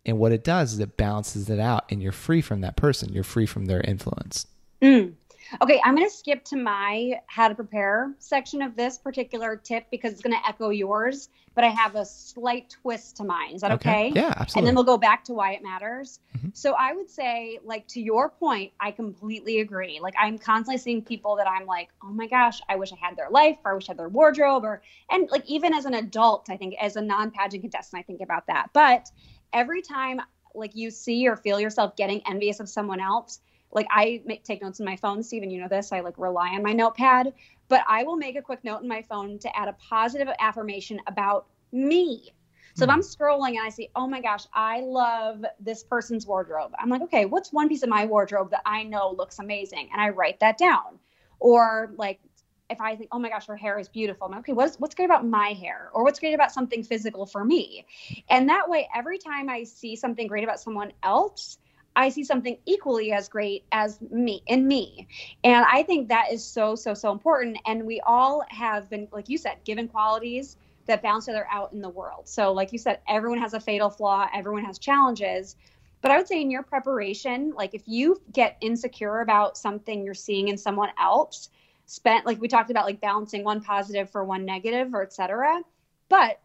And 0.07 0.19
what 0.19 0.33
it 0.33 0.43
does 0.43 0.73
is 0.73 0.79
it 0.81 0.97
balances 0.97 1.51
it 1.51 1.61
out 1.61 1.85
and 1.91 2.03
you're 2.03 2.13
free 2.13 2.41
from 2.41 2.63
that 2.63 2.77
person. 2.77 3.13
You're 3.13 3.25
free 3.25 3.47
from 3.47 3.67
their 3.67 3.83
influence. 3.83 4.47
Mm. 4.81 5.13
Okay, 5.61 5.81
I'm 5.85 5.97
going 5.97 6.09
to 6.09 6.15
skip 6.15 6.45
to 6.47 6.57
my 6.57 7.21
how 7.27 7.49
to 7.49 7.55
prepare 7.55 8.15
section 8.19 8.63
of 8.63 8.77
this 8.77 8.99
particular 8.99 9.57
tip 9.57 9.87
because 9.91 10.13
it's 10.13 10.23
going 10.23 10.37
to 10.37 10.49
echo 10.49 10.71
yours, 10.71 11.29
but 11.55 11.65
I 11.65 11.69
have 11.69 11.97
a 11.97 12.05
slight 12.05 12.71
twist 12.71 13.17
to 13.17 13.25
mine. 13.25 13.55
Is 13.55 13.63
that 13.63 13.73
okay? 13.73 14.11
okay? 14.11 14.21
Yeah, 14.21 14.33
absolutely. 14.37 14.59
And 14.59 14.67
then 14.67 14.75
we'll 14.77 14.85
go 14.85 14.97
back 14.97 15.25
to 15.25 15.35
why 15.35 15.53
it 15.53 15.63
matters. 15.63 16.21
Mm-hmm. 16.37 16.51
So 16.53 16.75
I 16.75 16.93
would 16.93 17.11
say, 17.11 17.59
like, 17.65 17.87
to 17.89 18.01
your 18.01 18.31
point, 18.31 18.73
I 18.79 18.93
completely 18.93 19.61
agree. 19.61 19.99
Like, 20.01 20.15
I'm 20.19 20.39
constantly 20.39 20.79
seeing 20.79 21.03
people 21.03 21.37
that 21.37 21.49
I'm 21.49 21.67
like, 21.67 21.89
oh 22.03 22.13
my 22.13 22.27
gosh, 22.27 22.61
I 22.69 22.77
wish 22.77 22.93
I 22.93 22.97
had 22.97 23.17
their 23.17 23.31
life, 23.31 23.59
or 23.65 23.73
I 23.73 23.75
wish 23.75 23.89
I 23.89 23.93
had 23.93 23.99
their 23.99 24.09
wardrobe, 24.09 24.65
or, 24.65 24.83
and 25.11 25.29
like, 25.31 25.45
even 25.47 25.75
as 25.75 25.85
an 25.85 25.95
adult, 25.95 26.49
I 26.49 26.57
think, 26.57 26.75
as 26.81 26.97
a 26.97 27.03
non 27.03 27.31
pageant 27.31 27.63
contestant, 27.63 28.01
I 28.01 28.03
think 28.05 28.21
about 28.21 28.47
that. 28.47 28.71
But 28.73 29.11
every 29.53 29.83
time, 29.83 30.21
like, 30.55 30.77
you 30.77 30.91
see 30.91 31.27
or 31.27 31.37
feel 31.37 31.59
yourself 31.59 31.97
getting 31.97 32.23
envious 32.27 32.61
of 32.61 32.69
someone 32.69 33.01
else, 33.01 33.41
like 33.73 33.87
I 33.91 34.23
make, 34.25 34.45
take 34.45 34.63
notes 34.63 34.81
in 34.81 34.87
my 34.87 34.97
phone, 34.97 35.23
Stephen, 35.23 35.51
you 35.51 35.61
know 35.61 35.69
this. 35.69 35.93
I 35.93 36.01
like 36.01 36.19
rely 36.19 36.51
on 36.51 36.63
my 36.63 36.73
notepad, 36.73 37.33
but 37.69 37.83
I 37.89 38.03
will 38.03 38.17
make 38.17 38.37
a 38.37 38.43
quick 38.43 38.65
note 38.65 38.83
in 38.83 38.89
my 38.89 39.03
phone 39.03 39.39
to 39.41 39.57
add 39.57 39.69
a 39.69 39.77
positive 39.89 40.29
affirmation 40.39 41.01
about 41.07 41.47
me. 41.73 42.33
So 42.75 42.85
if 42.85 42.91
I'm 42.91 43.01
hmm. 43.01 43.23
scrolling 43.23 43.57
and 43.57 43.67
I 43.67 43.69
see, 43.69 43.91
oh 43.97 44.07
my 44.07 44.21
gosh, 44.21 44.47
I 44.55 44.81
love 44.81 45.45
this 45.59 45.83
person's 45.83 46.27
wardrobe, 46.27 46.73
I'm 46.79 46.89
like, 46.89 47.03
okay, 47.03 47.27
what's 47.27 47.53
one 47.53 47.69
piece 47.69 47.83
of 47.83 47.89
my 47.89 48.07
wardrobe 48.07 48.51
that 48.51 48.63
I 48.65 48.85
know 48.85 49.15
looks 49.17 49.39
amazing? 49.39 49.89
And 49.93 50.01
I 50.01 50.11
write 50.11 50.41
that 50.41 50.57
down. 50.57 50.99
Or 51.41 51.93
like 51.97 52.21
if 52.71 52.81
I 52.81 52.95
think, 52.95 53.09
oh 53.13 53.19
my 53.19 53.29
gosh, 53.29 53.47
her 53.47 53.57
hair 53.57 53.79
is 53.79 53.89
beautiful, 53.89 54.27
I'm 54.27 54.33
like, 54.33 54.41
okay, 54.41 54.53
what's 54.53 54.77
what's 54.79 54.95
great 54.95 55.07
about 55.07 55.27
my 55.27 55.49
hair? 55.49 55.91
Or 55.93 56.05
what's 56.05 56.21
great 56.21 56.35
about 56.35 56.53
something 56.53 56.85
physical 56.85 57.27
for 57.27 57.45
me? 57.45 57.85
And 58.29 58.49
that 58.49 58.71
way, 58.71 58.89
every 58.95 59.19
time 59.19 59.49
I 59.49 59.65
see 59.65 59.97
something 59.97 60.29
great 60.29 60.45
about 60.45 60.61
someone 60.61 60.93
else, 61.03 61.59
I 61.97 62.09
see 62.09 62.25
something 62.25 62.57
equally 62.67 63.13
as 63.13 63.29
great 63.29 63.65
as 63.73 64.01
me 64.01 64.43
in 64.47 64.67
me. 64.67 65.09
And 65.45 65.65
I 65.69 65.83
think 65.83 66.09
that 66.09 66.33
is 66.33 66.45
so, 66.45 66.75
so, 66.75 66.95
so 66.95 67.11
important. 67.13 67.59
And 67.67 67.85
we 67.85 68.01
all 68.01 68.45
have 68.49 68.89
been, 68.89 69.09
like 69.13 69.29
you 69.29 69.39
said, 69.39 69.59
given 69.65 69.89
qualities 69.89 70.57
that 70.87 71.03
balance 71.03 71.29
each 71.29 71.33
other 71.33 71.47
out 71.51 71.73
in 71.73 71.81
the 71.81 71.89
world. 71.89 72.29
So, 72.29 72.53
like 72.53 72.73
you 72.73 72.79
said, 72.79 73.01
everyone 73.09 73.39
has 73.39 73.55
a 73.55 73.61
fatal 73.61 73.91
flaw, 73.91 74.29
everyone 74.35 74.65
has 74.65 74.79
challenges. 74.79 75.57
But 76.01 76.11
I 76.11 76.17
would 76.17 76.29
say 76.29 76.41
in 76.41 76.51
your 76.51 76.63
preparation, 76.63 77.53
like 77.55 77.75
if 77.75 77.83
you 77.87 78.21
get 78.33 78.57
insecure 78.61 79.21
about 79.21 79.59
something 79.59 80.05
you're 80.05 80.15
seeing 80.15 80.49
in 80.49 80.57
someone 80.57 80.91
else, 80.99 81.51
spent 81.87 82.25
like 82.25 82.41
we 82.41 82.49
talked 82.49 82.71
about 82.71 82.87
like 82.87 83.01
balancing 83.01 83.45
one 83.45 83.61
positive 83.61 84.09
for 84.09 84.25
one 84.25 84.45
negative 84.45 84.95
or 84.95 85.03
etc. 85.03 85.61
But 86.09 86.41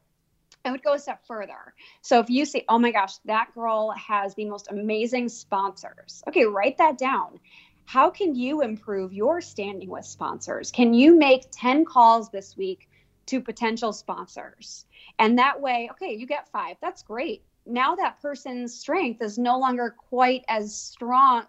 I 0.66 0.72
would 0.72 0.84
go 0.84 0.94
a 0.94 1.00
step 1.00 1.26
further. 1.26 1.74
So 2.02 2.20
if 2.20 2.30
you 2.30 2.46
say, 2.46 2.66
oh 2.68 2.80
my 2.80 2.92
gosh, 2.92 3.18
that 3.26 3.54
girl 3.54 3.92
has 3.92 4.34
the 4.34 4.46
most 4.46 4.68
amazing 4.72 5.30
sponsors, 5.30 6.24
okay, 6.28 6.46
write 6.46 6.78
that 6.80 6.98
down. 6.98 7.40
How 7.86 8.10
can 8.10 8.34
you 8.34 8.62
improve 8.62 9.14
your 9.14 9.42
standing 9.42 9.90
with 9.90 10.06
sponsors? 10.06 10.72
Can 10.72 10.94
you 10.94 11.18
make 11.18 11.46
10 11.52 11.86
calls 11.86 12.30
this 12.30 12.58
week 12.58 12.90
to 13.28 13.40
potential 13.40 13.94
sponsors? 13.94 14.86
And 15.20 15.38
that 15.38 15.62
way, 15.62 15.88
okay, 15.92 16.14
you 16.14 16.26
get 16.26 16.50
five. 16.50 16.78
That's 16.82 17.04
great. 17.04 17.44
Now 17.68 17.96
that 17.96 18.20
person's 18.22 18.74
strength 18.74 19.22
is 19.22 19.38
no 19.38 19.60
longer 19.60 19.96
quite 19.98 20.44
as 20.48 20.76
strong, 20.76 21.44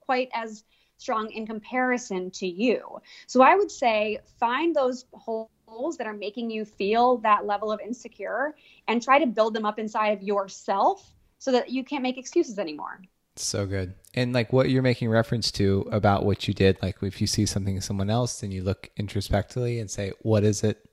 quite 0.00 0.28
as 0.32 0.64
strong 0.98 1.30
in 1.30 1.46
comparison 1.46 2.30
to 2.30 2.46
you. 2.46 3.00
So 3.26 3.42
I 3.42 3.56
would 3.56 3.70
say 3.70 4.18
find 4.38 4.74
those 4.74 5.06
holes 5.12 5.50
that 5.98 6.06
are 6.06 6.14
making 6.14 6.50
you 6.50 6.64
feel 6.64 7.18
that 7.18 7.46
level 7.46 7.72
of 7.72 7.80
insecure 7.80 8.54
and 8.88 9.02
try 9.02 9.18
to 9.18 9.26
build 9.26 9.54
them 9.54 9.64
up 9.64 9.78
inside 9.78 10.08
of 10.08 10.22
yourself 10.22 11.14
so 11.38 11.52
that 11.52 11.70
you 11.70 11.84
can't 11.84 12.02
make 12.02 12.18
excuses 12.18 12.58
anymore. 12.58 13.00
So 13.36 13.66
good. 13.66 13.94
And 14.14 14.32
like 14.32 14.52
what 14.52 14.70
you're 14.70 14.82
making 14.82 15.08
reference 15.08 15.50
to 15.52 15.88
about 15.90 16.24
what 16.24 16.46
you 16.46 16.54
did, 16.54 16.76
like 16.82 16.96
if 17.02 17.20
you 17.20 17.26
see 17.26 17.46
something 17.46 17.76
in 17.76 17.80
someone 17.80 18.10
else, 18.10 18.40
then 18.40 18.50
you 18.50 18.62
look 18.62 18.90
introspectively 18.96 19.80
and 19.80 19.90
say, 19.90 20.12
what 20.20 20.44
is 20.44 20.62
it 20.62 20.86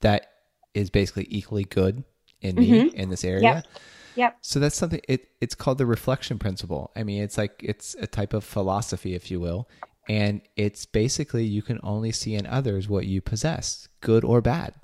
that 0.00 0.26
is 0.74 0.88
basically 0.90 1.26
equally 1.28 1.64
good 1.64 2.04
in 2.40 2.56
me 2.56 2.70
mm-hmm. 2.70 2.96
in 2.96 3.10
this 3.10 3.24
area? 3.24 3.42
Yep. 3.42 3.66
Yep. 4.14 4.38
So 4.40 4.58
that's 4.58 4.76
something 4.76 5.00
it 5.08 5.28
it's 5.40 5.54
called 5.54 5.78
the 5.78 5.86
reflection 5.86 6.38
principle. 6.38 6.90
I 6.96 7.04
mean, 7.04 7.22
it's 7.22 7.38
like 7.38 7.60
it's 7.60 7.94
a 8.00 8.06
type 8.06 8.32
of 8.32 8.42
philosophy, 8.42 9.14
if 9.14 9.30
you 9.30 9.38
will. 9.38 9.68
And 10.08 10.40
it's 10.56 10.86
basically 10.86 11.44
you 11.44 11.62
can 11.62 11.78
only 11.82 12.12
see 12.12 12.34
in 12.34 12.46
others 12.46 12.88
what 12.88 13.04
you 13.06 13.20
possess, 13.20 13.87
good 14.00 14.24
or 14.24 14.40
bad. 14.40 14.74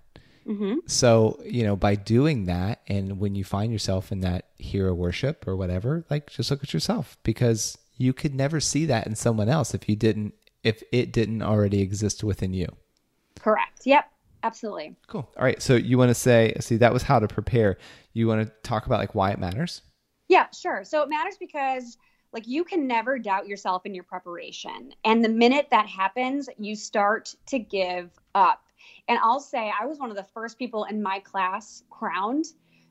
Mm-hmm. 0.47 0.81
So, 0.87 1.41
you 1.45 1.63
know, 1.63 1.75
by 1.77 1.95
doing 1.95 2.45
that, 2.45 2.83
and 2.87 3.19
when 3.19 3.35
you 3.35 3.45
find 3.45 3.73
yourself 3.73 4.13
in 4.13 4.21
that 4.21 4.47
hero 4.59 4.93
worship 4.93 5.47
or 5.47 5.57
whatever, 5.57 6.05
like 6.11 6.31
just 6.31 6.51
look 6.51 6.63
at 6.63 6.75
yourself 6.75 7.17
because 7.23 7.79
you 7.97 8.13
could 8.13 8.35
never 8.35 8.61
see 8.61 8.87
that 8.87 9.07
in 9.07 9.15
someone 9.15 9.49
else 9.49 9.75
if 9.75 9.89
you 9.89 9.97
didn't, 9.97 10.35
if 10.63 10.83
it 10.93 11.13
didn't 11.13 11.43
already 11.43 11.81
exist 11.81 12.23
within 12.23 12.53
you. 12.53 12.69
Correct. 13.39 13.83
Yep. 13.85 14.11
Absolutely. 14.43 14.95
Cool. 15.07 15.27
All 15.39 15.45
right. 15.45 15.63
So 15.63 15.75
you 15.75 15.97
want 15.97 16.11
to 16.11 16.15
say, 16.15 16.55
see, 16.61 16.77
that 16.77 16.93
was 16.93 17.03
how 17.03 17.19
to 17.19 17.27
prepare. 17.27 17.79
You 18.13 18.29
want 18.29 18.47
to 18.47 18.53
talk 18.63 18.85
about 18.85 18.99
like 18.99 19.15
why 19.15 19.31
it 19.31 19.39
matters? 19.39 19.81
Yeah, 20.29 20.47
sure. 20.51 20.85
So 20.85 21.03
it 21.03 21.09
matters 21.09 21.37
because 21.39 21.97
like 22.35 22.47
you 22.47 22.65
can 22.65 22.87
never 22.87 23.19
doubt 23.19 23.47
yourself 23.47 23.87
in 23.87 23.95
your 23.95 24.05
preparation. 24.05 24.93
And 25.05 25.25
the 25.25 25.31
minute 25.31 25.69
that 25.71 25.87
happens, 25.87 26.51
you 26.59 26.77
start 26.77 27.35
to 27.47 27.59
give 27.59 28.11
up. 28.35 28.64
And 29.09 29.19
I'll 29.19 29.41
say 29.41 29.73
I 29.81 29.87
was 29.87 29.99
one 29.99 30.11
of 30.11 30.17
the 30.17 30.25
first 30.25 30.59
people 30.59 30.85
in 30.85 31.03
my 31.03 31.21
class 31.21 31.83
crowned 31.91 32.47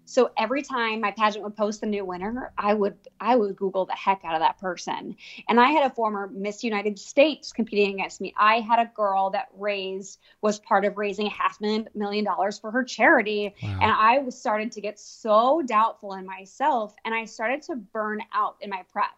so 0.06 0.32
every 0.38 0.62
time 0.62 1.02
my 1.02 1.12
pageant 1.12 1.44
would 1.44 1.56
post 1.56 1.82
the 1.82 1.88
new 1.88 2.04
winner, 2.04 2.52
I 2.58 2.74
would 2.74 2.98
I 3.20 3.36
would 3.36 3.56
Google 3.56 3.86
the 3.86 3.94
heck 3.94 4.22
out 4.26 4.36
of 4.36 4.42
that 4.42 4.60
person. 4.60 5.16
And 5.48 5.60
I 5.60 5.70
had 5.72 5.90
a 5.90 5.96
former 5.96 6.28
Miss 6.28 6.64
United 6.64 7.00
States 7.00 7.54
competing 7.54 7.96
against 7.96 8.20
me. 8.20 8.34
I 8.38 8.60
had 8.60 8.80
a 8.80 8.92
girl 8.94 9.30
that 9.32 9.48
raised 9.58 10.20
was 10.42 10.60
part 10.60 10.86
of 10.86 10.98
raising 10.98 11.28
a 11.28 11.30
half 11.30 11.62
million 11.62 11.88
million 11.96 12.26
dollars 12.26 12.60
for 12.60 12.72
her 12.72 12.84
charity. 12.84 13.56
Wow. 13.62 13.80
And 13.82 13.92
I 13.92 14.20
was 14.20 14.38
starting 14.38 14.70
to 14.72 14.82
get 14.82 15.00
so 15.00 15.62
doubtful 15.62 16.14
in 16.14 16.26
myself, 16.26 16.94
and 17.06 17.14
I 17.14 17.26
started 17.26 17.62
to 17.64 17.76
burn 17.76 18.22
out 18.34 18.58
in 18.62 18.70
my 18.70 18.84
prep. 18.92 19.10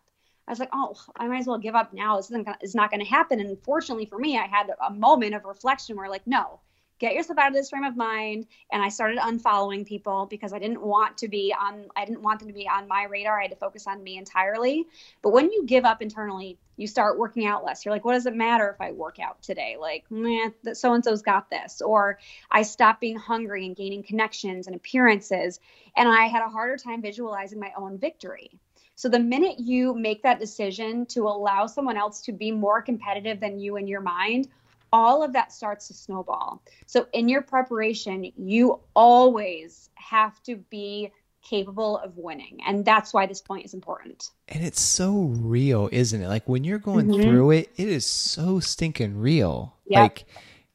I 0.48 0.52
was 0.52 0.60
like, 0.60 0.70
oh, 0.74 0.96
I 1.16 1.28
might 1.28 1.40
as 1.40 1.48
well 1.48 1.58
give 1.58 1.76
up 1.76 1.94
now. 1.94 2.18
This 2.18 2.28
isn't 2.28 2.44
gonna, 2.44 2.58
it's 2.62 2.76
not 2.76 2.92
going 2.92 3.00
to 3.00 3.10
happen. 3.10 3.40
And 3.40 3.58
fortunately 3.64 4.06
for 4.06 4.20
me, 4.20 4.38
I 4.38 4.46
had 4.46 4.70
a 4.88 4.94
moment 4.94 5.34
of 5.34 5.46
reflection 5.46 5.96
where, 5.96 6.10
like, 6.10 6.28
no, 6.28 6.60
get 7.00 7.14
yourself 7.14 7.38
out 7.40 7.50
of 7.50 7.54
this 7.54 7.70
frame 7.70 7.84
of 7.84 7.98
mind. 7.98 8.48
And 8.72 8.82
i 8.82 8.90
started 8.90 9.20
unfollowing 9.20 9.86
people 9.86 10.28
because 10.30 10.54
i 10.54 10.60
didn't 10.60 10.82
want 10.82 11.18
to 11.18 11.28
be 11.28 11.54
on 11.60 11.88
i 11.96 12.06
didn't 12.06 12.22
want 12.22 12.40
them 12.40 12.48
to 12.48 12.54
be 12.54 12.68
on 12.68 12.88
my 12.88 13.04
radar. 13.04 13.40
I 13.40 13.44
had 13.44 13.52
to 13.52 13.58
focus 13.58 13.88
on 13.88 14.04
me 14.04 14.18
entirely. 14.18 14.86
But 15.22 15.32
when 15.32 15.52
you 15.52 15.66
give 15.66 15.86
up 15.86 16.02
internally 16.02 16.58
you 16.78 16.88
start 16.88 17.18
working 17.18 17.46
out 17.46 17.64
less. 17.64 17.86
You're 17.86 17.94
like 17.94 18.06
what 18.06 18.14
does 18.14 18.26
it 18.26 18.36
matter 18.36 18.70
if 18.70 18.82
i 18.82 18.92
work 18.92 19.20
out 19.20 19.42
today? 19.42 19.78
Like 19.80 20.10
man 20.10 20.54
so 20.74 20.94
and 20.94 21.04
so's 21.04 21.22
got 21.22 21.50
this. 21.50 21.82
Or 21.82 22.20
i 22.52 22.62
stopped 22.62 23.02
being 23.02 23.18
hungry 23.18 23.66
and 23.66 23.76
gaining 23.76 24.04
connections 24.04 24.68
and 24.68 24.76
appearances. 24.76 25.60
And 25.96 26.08
i 26.08 26.26
had 26.26 26.44
a 26.44 26.50
harder 26.50 26.78
time 26.78 27.02
visualizing 27.02 27.60
my 27.60 27.72
own 27.78 27.98
victory 27.98 28.52
so 28.96 29.10
the 29.10 29.20
minute 29.20 29.60
you 29.60 29.94
make 29.94 30.24
that 30.24 30.40
decision 30.40 31.06
to 31.08 31.28
allow 31.28 31.68
someone 31.68 31.98
else 31.98 32.22
to 32.22 32.32
be 32.32 32.52
more 32.52 32.82
competitive 32.82 33.40
than 33.40 33.60
you 33.60 33.78
in 33.78 33.88
your 33.88 34.02
mind 34.02 34.48
all 34.96 35.22
of 35.22 35.34
that 35.34 35.52
starts 35.52 35.90
to 35.90 35.94
snowball. 35.94 36.62
So 36.86 37.08
in 37.12 37.28
your 37.28 37.42
preparation, 37.42 38.32
you 38.38 38.80
always 38.96 39.90
have 39.96 40.42
to 40.44 40.56
be 40.56 41.12
capable 41.42 41.98
of 41.98 42.18
winning. 42.18 42.60
And 42.66 42.86
that's 42.86 43.14
why 43.14 43.26
this 43.26 43.42
point 43.42 43.66
is 43.66 43.74
important. 43.74 44.30
And 44.48 44.64
it's 44.64 44.80
so 44.80 45.34
real, 45.38 45.90
isn't 45.92 46.22
it? 46.22 46.30
Like 46.30 46.48
when 46.48 46.64
you're 46.64 46.80
going 46.80 47.08
mm-hmm. 47.08 47.22
through 47.22 47.52
it, 47.52 47.72
it 47.76 47.90
is 47.90 48.06
so 48.06 48.62
stinking 48.62 49.20
real. 49.20 49.76
Yep. 49.88 50.02
Like 50.02 50.26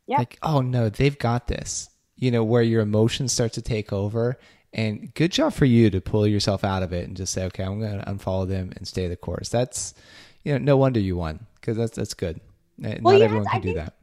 yep. 0.07 0.19
like 0.19 0.39
oh 0.43 0.61
no, 0.61 0.91
they've 0.91 1.19
got 1.19 1.47
this. 1.47 1.89
You 2.17 2.31
know, 2.31 2.45
where 2.45 2.63
your 2.63 2.83
emotions 2.83 3.33
start 3.33 3.55
to 3.55 3.63
take 3.63 3.95
over 3.95 4.39
and 4.73 5.13
good 5.15 5.33
job 5.33 5.53
for 5.53 5.65
you 5.65 5.91
to 5.91 6.01
pull 6.01 6.27
yourself 6.27 6.65
out 6.65 6.83
of 6.83 6.93
it 6.93 7.09
and 7.09 7.17
just 7.17 7.33
say, 7.33 7.45
okay, 7.47 7.65
I'm 7.65 7.81
going 7.81 7.99
to 7.99 8.07
unfollow 8.07 8.49
them 8.49 8.73
and 8.77 8.87
stay 8.87 9.09
the 9.09 9.17
course. 9.17 9.49
That's, 9.49 9.95
you 10.45 10.53
know, 10.53 10.59
no 10.59 10.77
wonder 10.77 11.01
you 11.01 11.17
won 11.17 11.47
because 11.57 11.77
that's 11.77 11.97
that's 11.97 12.15
good. 12.15 12.41
Uh, 12.83 12.97
well, 13.03 13.15
Not 13.15 13.21
yes, 13.21 13.23
everyone 13.23 13.47
can 13.47 13.57
I 13.57 13.61
do 13.61 13.75
that. 13.75 13.95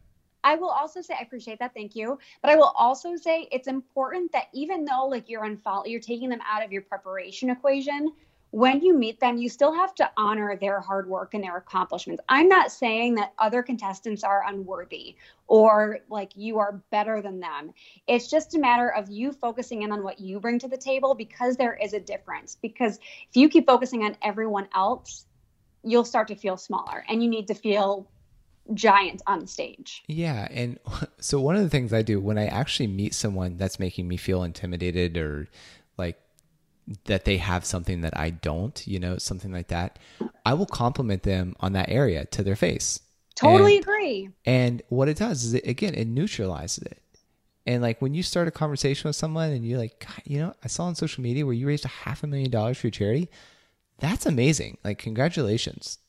I 0.43 0.55
will 0.55 0.69
also 0.69 1.01
say 1.01 1.13
I 1.19 1.23
appreciate 1.23 1.59
that, 1.59 1.73
thank 1.73 1.95
you. 1.95 2.19
But 2.41 2.51
I 2.51 2.55
will 2.55 2.73
also 2.75 3.15
say 3.15 3.47
it's 3.51 3.67
important 3.67 4.31
that 4.33 4.45
even 4.53 4.85
though 4.85 5.07
like 5.07 5.29
you're 5.29 5.43
unfollow, 5.43 5.83
you're 5.85 5.99
taking 5.99 6.29
them 6.29 6.39
out 6.47 6.63
of 6.63 6.71
your 6.71 6.83
preparation 6.83 7.49
equation. 7.49 8.13
When 8.51 8.81
you 8.81 8.97
meet 8.97 9.19
them, 9.19 9.37
you 9.37 9.49
still 9.49 9.73
have 9.73 9.93
to 9.95 10.09
honor 10.15 10.55
their 10.55 10.79
hard 10.79 11.07
work 11.07 11.33
and 11.33 11.43
their 11.43 11.57
accomplishments. 11.57 12.23
I'm 12.29 12.47
not 12.47 12.71
saying 12.71 13.15
that 13.15 13.33
other 13.37 13.61
contestants 13.61 14.23
are 14.23 14.43
unworthy 14.47 15.15
or 15.47 15.99
like 16.09 16.31
you 16.35 16.59
are 16.59 16.81
better 16.89 17.21
than 17.21 17.39
them. 17.39 17.73
It's 18.07 18.29
just 18.29 18.55
a 18.55 18.59
matter 18.59 18.89
of 18.89 19.09
you 19.09 19.31
focusing 19.33 19.81
in 19.81 19.91
on 19.91 20.03
what 20.03 20.19
you 20.19 20.39
bring 20.39 20.59
to 20.59 20.67
the 20.67 20.77
table 20.77 21.13
because 21.13 21.57
there 21.57 21.75
is 21.75 21.93
a 21.93 21.99
difference. 21.99 22.57
Because 22.61 22.97
if 23.29 23.35
you 23.35 23.49
keep 23.49 23.65
focusing 23.65 24.03
on 24.03 24.15
everyone 24.21 24.69
else, 24.73 25.25
you'll 25.83 26.05
start 26.05 26.29
to 26.29 26.35
feel 26.35 26.57
smaller 26.57 27.03
and 27.09 27.21
you 27.21 27.29
need 27.29 27.47
to 27.47 27.53
feel 27.53 28.07
giant 28.73 29.21
on 29.27 29.47
stage. 29.47 30.03
Yeah. 30.07 30.47
And 30.51 30.79
so 31.19 31.39
one 31.39 31.55
of 31.55 31.63
the 31.63 31.69
things 31.69 31.93
I 31.93 32.01
do 32.01 32.19
when 32.19 32.37
I 32.37 32.47
actually 32.47 32.87
meet 32.87 33.13
someone 33.13 33.57
that's 33.57 33.79
making 33.79 34.07
me 34.07 34.17
feel 34.17 34.43
intimidated 34.43 35.17
or 35.17 35.47
that 37.05 37.25
they 37.25 37.37
have 37.37 37.65
something 37.65 38.01
that 38.01 38.17
I 38.17 38.29
don't, 38.29 38.85
you 38.87 38.99
know, 38.99 39.17
something 39.17 39.51
like 39.51 39.67
that, 39.67 39.99
I 40.45 40.53
will 40.53 40.65
compliment 40.65 41.23
them 41.23 41.55
on 41.59 41.73
that 41.73 41.89
area 41.89 42.25
to 42.25 42.43
their 42.43 42.55
face. 42.55 43.01
Totally 43.35 43.77
and, 43.77 43.83
agree. 43.83 44.29
And 44.45 44.81
what 44.89 45.09
it 45.09 45.17
does 45.17 45.43
is, 45.43 45.53
it, 45.53 45.67
again, 45.67 45.93
it 45.93 46.07
neutralizes 46.07 46.83
it. 46.83 47.01
And 47.65 47.81
like 47.81 48.01
when 48.01 48.13
you 48.13 48.23
start 48.23 48.47
a 48.47 48.51
conversation 48.51 49.09
with 49.09 49.17
someone 49.17 49.51
and 49.51 49.65
you're 49.65 49.77
like, 49.77 49.99
God, 49.99 50.21
you 50.23 50.39
know, 50.39 50.53
I 50.63 50.67
saw 50.67 50.85
on 50.85 50.95
social 50.95 51.21
media 51.21 51.45
where 51.45 51.53
you 51.53 51.67
raised 51.67 51.85
a 51.85 51.89
half 51.89 52.23
a 52.23 52.27
million 52.27 52.49
dollars 52.49 52.77
for 52.77 52.87
your 52.87 52.91
charity. 52.91 53.29
That's 53.99 54.25
amazing. 54.25 54.77
Like, 54.83 54.99
congratulations. 54.99 55.99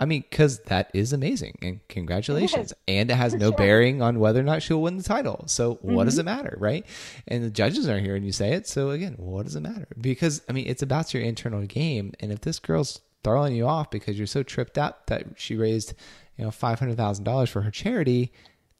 I 0.00 0.04
mean, 0.04 0.24
because 0.28 0.60
that 0.60 0.90
is 0.94 1.12
amazing 1.12 1.58
and 1.60 1.80
congratulations. 1.88 2.72
and 2.86 3.10
it 3.10 3.14
has 3.14 3.34
no 3.34 3.48
sure. 3.50 3.56
bearing 3.56 4.00
on 4.00 4.20
whether 4.20 4.40
or 4.40 4.44
not 4.44 4.62
she'll 4.62 4.80
win 4.80 4.96
the 4.96 5.02
title. 5.02 5.44
So, 5.46 5.74
mm-hmm. 5.74 5.92
what 5.92 6.04
does 6.04 6.18
mm-hmm. 6.18 6.28
it 6.28 6.36
matter, 6.36 6.56
right? 6.58 6.86
And 7.26 7.42
the 7.42 7.50
judges 7.50 7.88
aren't 7.88 8.04
here 8.04 8.14
and 8.14 8.24
you 8.24 8.32
say 8.32 8.52
it. 8.52 8.68
So, 8.68 8.90
again, 8.90 9.14
what 9.18 9.44
does 9.44 9.56
it 9.56 9.60
matter? 9.60 9.88
Because, 10.00 10.42
I 10.48 10.52
mean, 10.52 10.66
it's 10.68 10.82
about 10.82 11.12
your 11.12 11.22
internal 11.24 11.62
game. 11.62 12.12
And 12.20 12.30
if 12.30 12.42
this 12.42 12.60
girl's 12.60 13.00
throwing 13.24 13.56
you 13.56 13.66
off 13.66 13.90
because 13.90 14.16
you're 14.16 14.28
so 14.28 14.44
tripped 14.44 14.78
out 14.78 15.08
that 15.08 15.26
she 15.36 15.56
raised, 15.56 15.94
you 16.36 16.44
know, 16.44 16.50
$500,000 16.50 17.48
for 17.48 17.62
her 17.62 17.70
charity, 17.72 18.32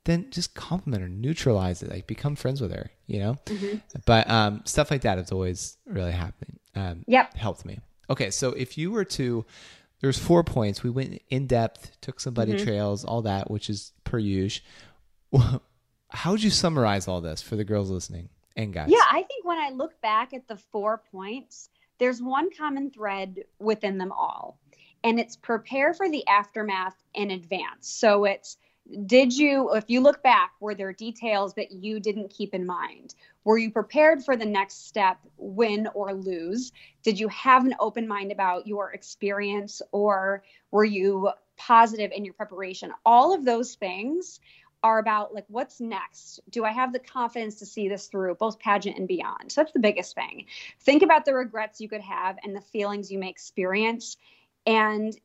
then 0.04 0.30
just 0.30 0.54
compliment 0.54 1.02
her, 1.02 1.08
neutralize 1.08 1.82
it, 1.82 1.90
like 1.90 2.06
become 2.06 2.36
friends 2.36 2.60
with 2.60 2.70
her, 2.72 2.92
you 3.06 3.18
know? 3.18 3.36
Mm-hmm. 3.46 3.78
But 4.06 4.30
um, 4.30 4.62
stuff 4.66 4.92
like 4.92 5.00
that 5.00 5.18
is 5.18 5.32
always 5.32 5.78
really 5.84 6.12
happening. 6.12 6.60
Um, 6.76 7.04
yep. 7.08 7.34
Helped 7.34 7.64
me. 7.64 7.80
Okay. 8.08 8.30
So, 8.30 8.50
if 8.50 8.78
you 8.78 8.92
were 8.92 9.04
to, 9.04 9.44
there's 10.00 10.18
four 10.18 10.44
points. 10.44 10.82
We 10.82 10.90
went 10.90 11.20
in 11.28 11.46
depth, 11.46 12.00
took 12.00 12.20
some 12.20 12.34
buddy 12.34 12.52
mm-hmm. 12.54 12.64
trails, 12.64 13.04
all 13.04 13.22
that, 13.22 13.50
which 13.50 13.68
is 13.68 13.92
per 14.04 14.18
usual. 14.18 14.62
How 16.10 16.30
would 16.32 16.42
you 16.42 16.50
summarize 16.50 17.06
all 17.08 17.20
this 17.20 17.42
for 17.42 17.56
the 17.56 17.64
girls 17.64 17.90
listening 17.90 18.30
and 18.56 18.72
guys? 18.72 18.88
Yeah, 18.88 19.04
I 19.10 19.22
think 19.22 19.44
when 19.44 19.58
I 19.58 19.70
look 19.70 20.00
back 20.00 20.32
at 20.32 20.48
the 20.48 20.56
four 20.56 21.02
points, 21.12 21.68
there's 21.98 22.22
one 22.22 22.48
common 22.56 22.90
thread 22.90 23.44
within 23.58 23.98
them 23.98 24.12
all, 24.12 24.58
and 25.04 25.20
it's 25.20 25.36
prepare 25.36 25.92
for 25.92 26.08
the 26.08 26.26
aftermath 26.26 26.96
in 27.14 27.30
advance. 27.30 27.88
So 27.88 28.24
it's 28.24 28.56
did 29.06 29.36
you 29.36 29.74
if 29.74 29.84
you 29.88 30.00
look 30.00 30.22
back 30.22 30.52
were 30.60 30.74
there 30.74 30.92
details 30.92 31.54
that 31.54 31.72
you 31.72 32.00
didn't 32.00 32.30
keep 32.30 32.54
in 32.54 32.66
mind? 32.66 33.14
Were 33.44 33.58
you 33.58 33.70
prepared 33.70 34.24
for 34.24 34.36
the 34.36 34.46
next 34.46 34.86
step 34.86 35.18
win 35.36 35.88
or 35.94 36.14
lose? 36.14 36.72
Did 37.02 37.20
you 37.20 37.28
have 37.28 37.64
an 37.64 37.74
open 37.80 38.08
mind 38.08 38.32
about 38.32 38.66
your 38.66 38.92
experience 38.92 39.82
or 39.92 40.42
were 40.70 40.84
you 40.84 41.30
positive 41.56 42.12
in 42.12 42.24
your 42.24 42.34
preparation? 42.34 42.92
All 43.04 43.34
of 43.34 43.44
those 43.44 43.74
things 43.74 44.40
are 44.82 44.98
about 44.98 45.34
like 45.34 45.44
what's 45.48 45.80
next? 45.80 46.40
Do 46.50 46.64
i 46.64 46.70
have 46.70 46.92
the 46.92 46.98
confidence 46.98 47.56
to 47.56 47.66
see 47.66 47.88
this 47.88 48.06
through 48.06 48.36
both 48.36 48.58
pageant 48.58 48.96
and 48.96 49.08
beyond? 49.08 49.52
So 49.52 49.60
that's 49.60 49.72
the 49.72 49.80
biggest 49.80 50.14
thing. 50.14 50.46
Think 50.80 51.02
about 51.02 51.24
the 51.24 51.34
regrets 51.34 51.80
you 51.80 51.88
could 51.88 52.00
have 52.00 52.36
and 52.42 52.54
the 52.54 52.60
feelings 52.60 53.10
you 53.10 53.18
may 53.18 53.28
experience. 53.28 54.16
And 54.66 55.18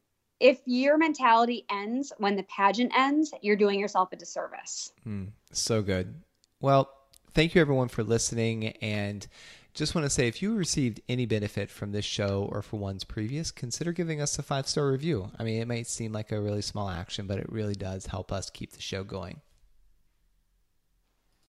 if 0.44 0.60
your 0.66 0.98
mentality 0.98 1.66
ends 1.72 2.12
when 2.18 2.36
the 2.36 2.44
pageant 2.44 2.92
ends, 2.96 3.34
you're 3.42 3.56
doing 3.56 3.80
yourself 3.80 4.12
a 4.12 4.18
disservice. 4.18 4.92
Mm, 5.08 5.30
so 5.54 5.82
good. 5.82 6.16
Well, 6.60 6.92
thank 7.34 7.56
you 7.56 7.62
everyone 7.62 7.88
for 7.88 8.04
listening. 8.04 8.68
And 8.82 9.26
just 9.74 9.96
want 9.96 10.04
to 10.04 10.10
say 10.10 10.28
if 10.28 10.42
you 10.42 10.54
received 10.54 11.00
any 11.08 11.26
benefit 11.26 11.70
from 11.70 11.94
this 11.94 12.04
show 12.04 12.50
or 12.52 12.62
for 12.62 12.76
ones 12.76 13.06
previous, 13.06 13.52
consider 13.52 13.94
giving 13.94 14.20
us 14.20 14.38
a 14.38 14.44
five 14.44 14.68
star 14.68 14.92
review. 14.92 15.32
I 15.40 15.44
mean, 15.44 15.62
it 15.62 15.68
might 15.68 15.88
seem 15.88 16.12
like 16.12 16.34
a 16.34 16.42
really 16.42 16.62
small 16.62 16.90
action, 16.90 17.26
but 17.26 17.40
it 17.40 17.50
really 17.50 17.76
does 17.76 18.08
help 18.08 18.34
us 18.34 18.50
keep 18.50 18.74
the 18.74 18.82
show 18.82 19.06
going. 19.06 19.40